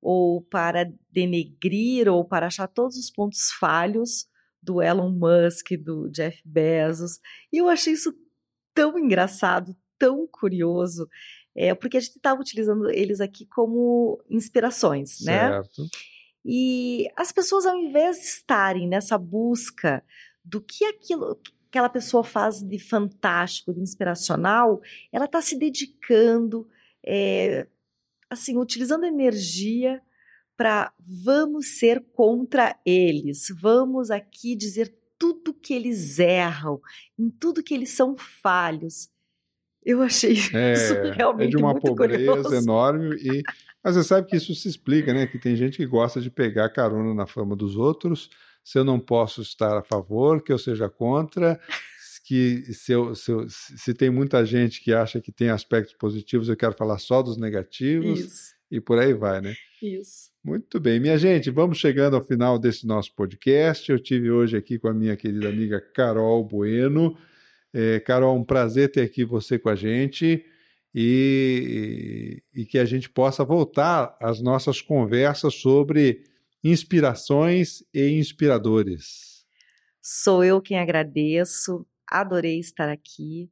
ou 0.00 0.42
para 0.42 0.92
denegrir 1.10 2.08
ou 2.08 2.24
para 2.24 2.46
achar 2.46 2.66
todos 2.66 2.96
os 2.96 3.10
pontos 3.10 3.50
falhos 3.58 4.26
do 4.62 4.80
Elon 4.82 5.10
Musk, 5.10 5.72
do 5.82 6.08
Jeff 6.10 6.40
Bezos. 6.44 7.18
E 7.52 7.58
eu 7.58 7.68
achei 7.68 7.92
isso 7.92 8.12
tão 8.74 8.98
engraçado, 8.98 9.76
tão 10.02 10.26
curioso, 10.26 11.08
é, 11.54 11.72
porque 11.76 11.96
a 11.96 12.00
gente 12.00 12.16
estava 12.16 12.40
utilizando 12.40 12.90
eles 12.90 13.20
aqui 13.20 13.46
como 13.46 14.20
inspirações, 14.28 15.20
né? 15.20 15.48
Certo. 15.48 15.86
E 16.44 17.06
as 17.16 17.30
pessoas, 17.30 17.64
ao 17.66 17.78
invés 17.78 18.16
de 18.16 18.24
estarem 18.24 18.88
nessa 18.88 19.16
busca 19.16 20.04
do 20.44 20.60
que 20.60 20.84
aquilo, 20.84 21.40
aquela 21.68 21.88
pessoa 21.88 22.24
faz 22.24 22.60
de 22.60 22.80
fantástico, 22.80 23.72
de 23.72 23.80
inspiracional, 23.80 24.80
ela 25.12 25.26
está 25.26 25.40
se 25.40 25.56
dedicando, 25.56 26.68
é, 27.06 27.68
assim, 28.28 28.58
utilizando 28.58 29.04
energia 29.04 30.02
para 30.56 30.92
vamos 30.98 31.78
ser 31.78 32.04
contra 32.12 32.76
eles, 32.84 33.46
vamos 33.60 34.10
aqui 34.10 34.56
dizer 34.56 34.92
tudo 35.16 35.54
que 35.54 35.72
eles 35.72 36.18
erram, 36.18 36.80
em 37.16 37.30
tudo 37.30 37.62
que 37.62 37.72
eles 37.72 37.90
são 37.90 38.16
falhos. 38.16 39.11
Eu 39.84 40.02
achei 40.02 40.36
é, 40.54 40.72
isso 40.72 40.94
realmente 41.16 41.48
é 41.48 41.50
de 41.50 41.56
uma 41.56 41.74
pobreza 41.78 42.32
curioso. 42.32 42.54
enorme 42.54 43.16
e 43.16 43.42
mas 43.82 43.96
você 43.96 44.04
sabe 44.04 44.28
que 44.28 44.36
isso 44.36 44.54
se 44.54 44.68
explica, 44.68 45.12
né? 45.12 45.26
Que 45.26 45.38
tem 45.38 45.56
gente 45.56 45.76
que 45.76 45.86
gosta 45.86 46.20
de 46.20 46.30
pegar 46.30 46.68
carona 46.68 47.12
na 47.12 47.26
fama 47.26 47.56
dos 47.56 47.76
outros. 47.76 48.30
Se 48.62 48.78
eu 48.78 48.84
não 48.84 49.00
posso 49.00 49.42
estar 49.42 49.76
a 49.76 49.82
favor, 49.82 50.40
que 50.40 50.52
eu 50.52 50.58
seja 50.58 50.88
contra, 50.88 51.58
que 52.24 52.62
se, 52.72 52.92
eu, 52.92 53.14
se, 53.14 53.32
eu, 53.32 53.46
se 53.48 53.92
tem 53.92 54.08
muita 54.08 54.46
gente 54.46 54.80
que 54.80 54.94
acha 54.94 55.20
que 55.20 55.32
tem 55.32 55.50
aspectos 55.50 55.94
positivos, 55.94 56.48
eu 56.48 56.56
quero 56.56 56.74
falar 56.74 56.98
só 56.98 57.20
dos 57.22 57.36
negativos 57.36 58.20
Isso, 58.20 58.54
e 58.70 58.80
por 58.80 59.00
aí 59.00 59.12
vai, 59.12 59.40
né? 59.40 59.54
isso. 59.82 60.30
Muito 60.44 60.78
bem, 60.78 61.00
minha 61.00 61.18
gente, 61.18 61.50
vamos 61.50 61.78
chegando 61.78 62.14
ao 62.14 62.24
final 62.24 62.58
desse 62.58 62.86
nosso 62.86 63.12
podcast. 63.16 63.90
Eu 63.90 63.98
tive 63.98 64.30
hoje 64.30 64.56
aqui 64.56 64.78
com 64.78 64.86
a 64.86 64.94
minha 64.94 65.16
querida 65.16 65.48
amiga 65.48 65.80
Carol 65.80 66.44
Bueno. 66.44 67.16
É, 67.72 68.00
Carol, 68.00 68.36
um 68.36 68.44
prazer 68.44 68.90
ter 68.90 69.02
aqui 69.02 69.24
você 69.24 69.58
com 69.58 69.68
a 69.68 69.74
gente 69.74 70.44
e, 70.94 72.42
e 72.54 72.66
que 72.66 72.78
a 72.78 72.84
gente 72.84 73.08
possa 73.08 73.44
voltar 73.44 74.16
às 74.20 74.40
nossas 74.40 74.80
conversas 74.80 75.54
sobre 75.54 76.24
inspirações 76.62 77.82
e 77.92 78.18
inspiradores. 78.18 79.46
Sou 80.00 80.44
eu 80.44 80.60
quem 80.60 80.78
agradeço, 80.78 81.86
adorei 82.06 82.58
estar 82.58 82.88
aqui. 82.88 83.50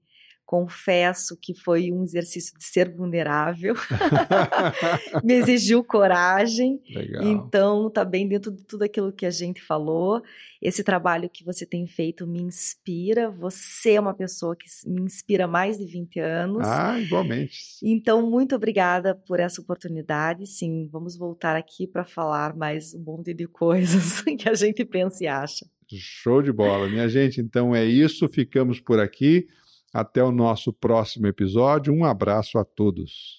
Confesso 0.51 1.39
que 1.41 1.55
foi 1.55 1.93
um 1.93 2.03
exercício 2.03 2.59
de 2.59 2.65
ser 2.65 2.93
vulnerável, 2.93 3.73
me 5.23 5.35
exigiu 5.35 5.85
coragem, 5.85 6.83
Legal. 6.93 7.23
então 7.23 7.89
tá 7.89 8.05
bem 8.05 8.27
dentro 8.27 8.51
de 8.51 8.65
tudo 8.65 8.83
aquilo 8.83 9.13
que 9.13 9.25
a 9.25 9.31
gente 9.31 9.63
falou. 9.63 10.21
Esse 10.61 10.83
trabalho 10.83 11.31
que 11.31 11.45
você 11.45 11.65
tem 11.65 11.87
feito 11.87 12.27
me 12.27 12.43
inspira. 12.43 13.31
Você 13.31 13.93
é 13.93 14.01
uma 14.01 14.13
pessoa 14.13 14.57
que 14.57 14.67
me 14.89 15.03
inspira 15.03 15.45
há 15.45 15.47
mais 15.47 15.79
de 15.79 15.87
20 15.87 16.19
anos. 16.19 16.67
Ah, 16.67 16.99
igualmente. 16.99 17.57
Então, 17.81 18.29
muito 18.29 18.57
obrigada 18.57 19.15
por 19.15 19.39
essa 19.39 19.61
oportunidade. 19.61 20.49
Sim, 20.49 20.89
vamos 20.91 21.17
voltar 21.17 21.55
aqui 21.55 21.87
para 21.87 22.05
falar 22.05 22.57
mais 22.57 22.93
um 22.93 23.05
monte 23.05 23.33
de 23.33 23.47
coisas 23.47 24.21
que 24.37 24.49
a 24.49 24.55
gente 24.55 24.85
pensa 24.85 25.23
e 25.23 25.29
acha. 25.29 25.65
Show 25.93 26.43
de 26.43 26.51
bola. 26.51 26.89
Minha 26.89 27.09
gente, 27.09 27.41
então 27.41 27.73
é 27.73 27.85
isso. 27.85 28.29
Ficamos 28.29 28.81
por 28.81 28.99
aqui. 28.99 29.47
Até 29.93 30.23
o 30.23 30.33
nosso 30.33 30.73
próximo 30.73 31.27
episódio. 31.27 31.93
Um 31.93 32.05
abraço 32.05 32.59
a 32.59 32.65
todos. 32.65 33.39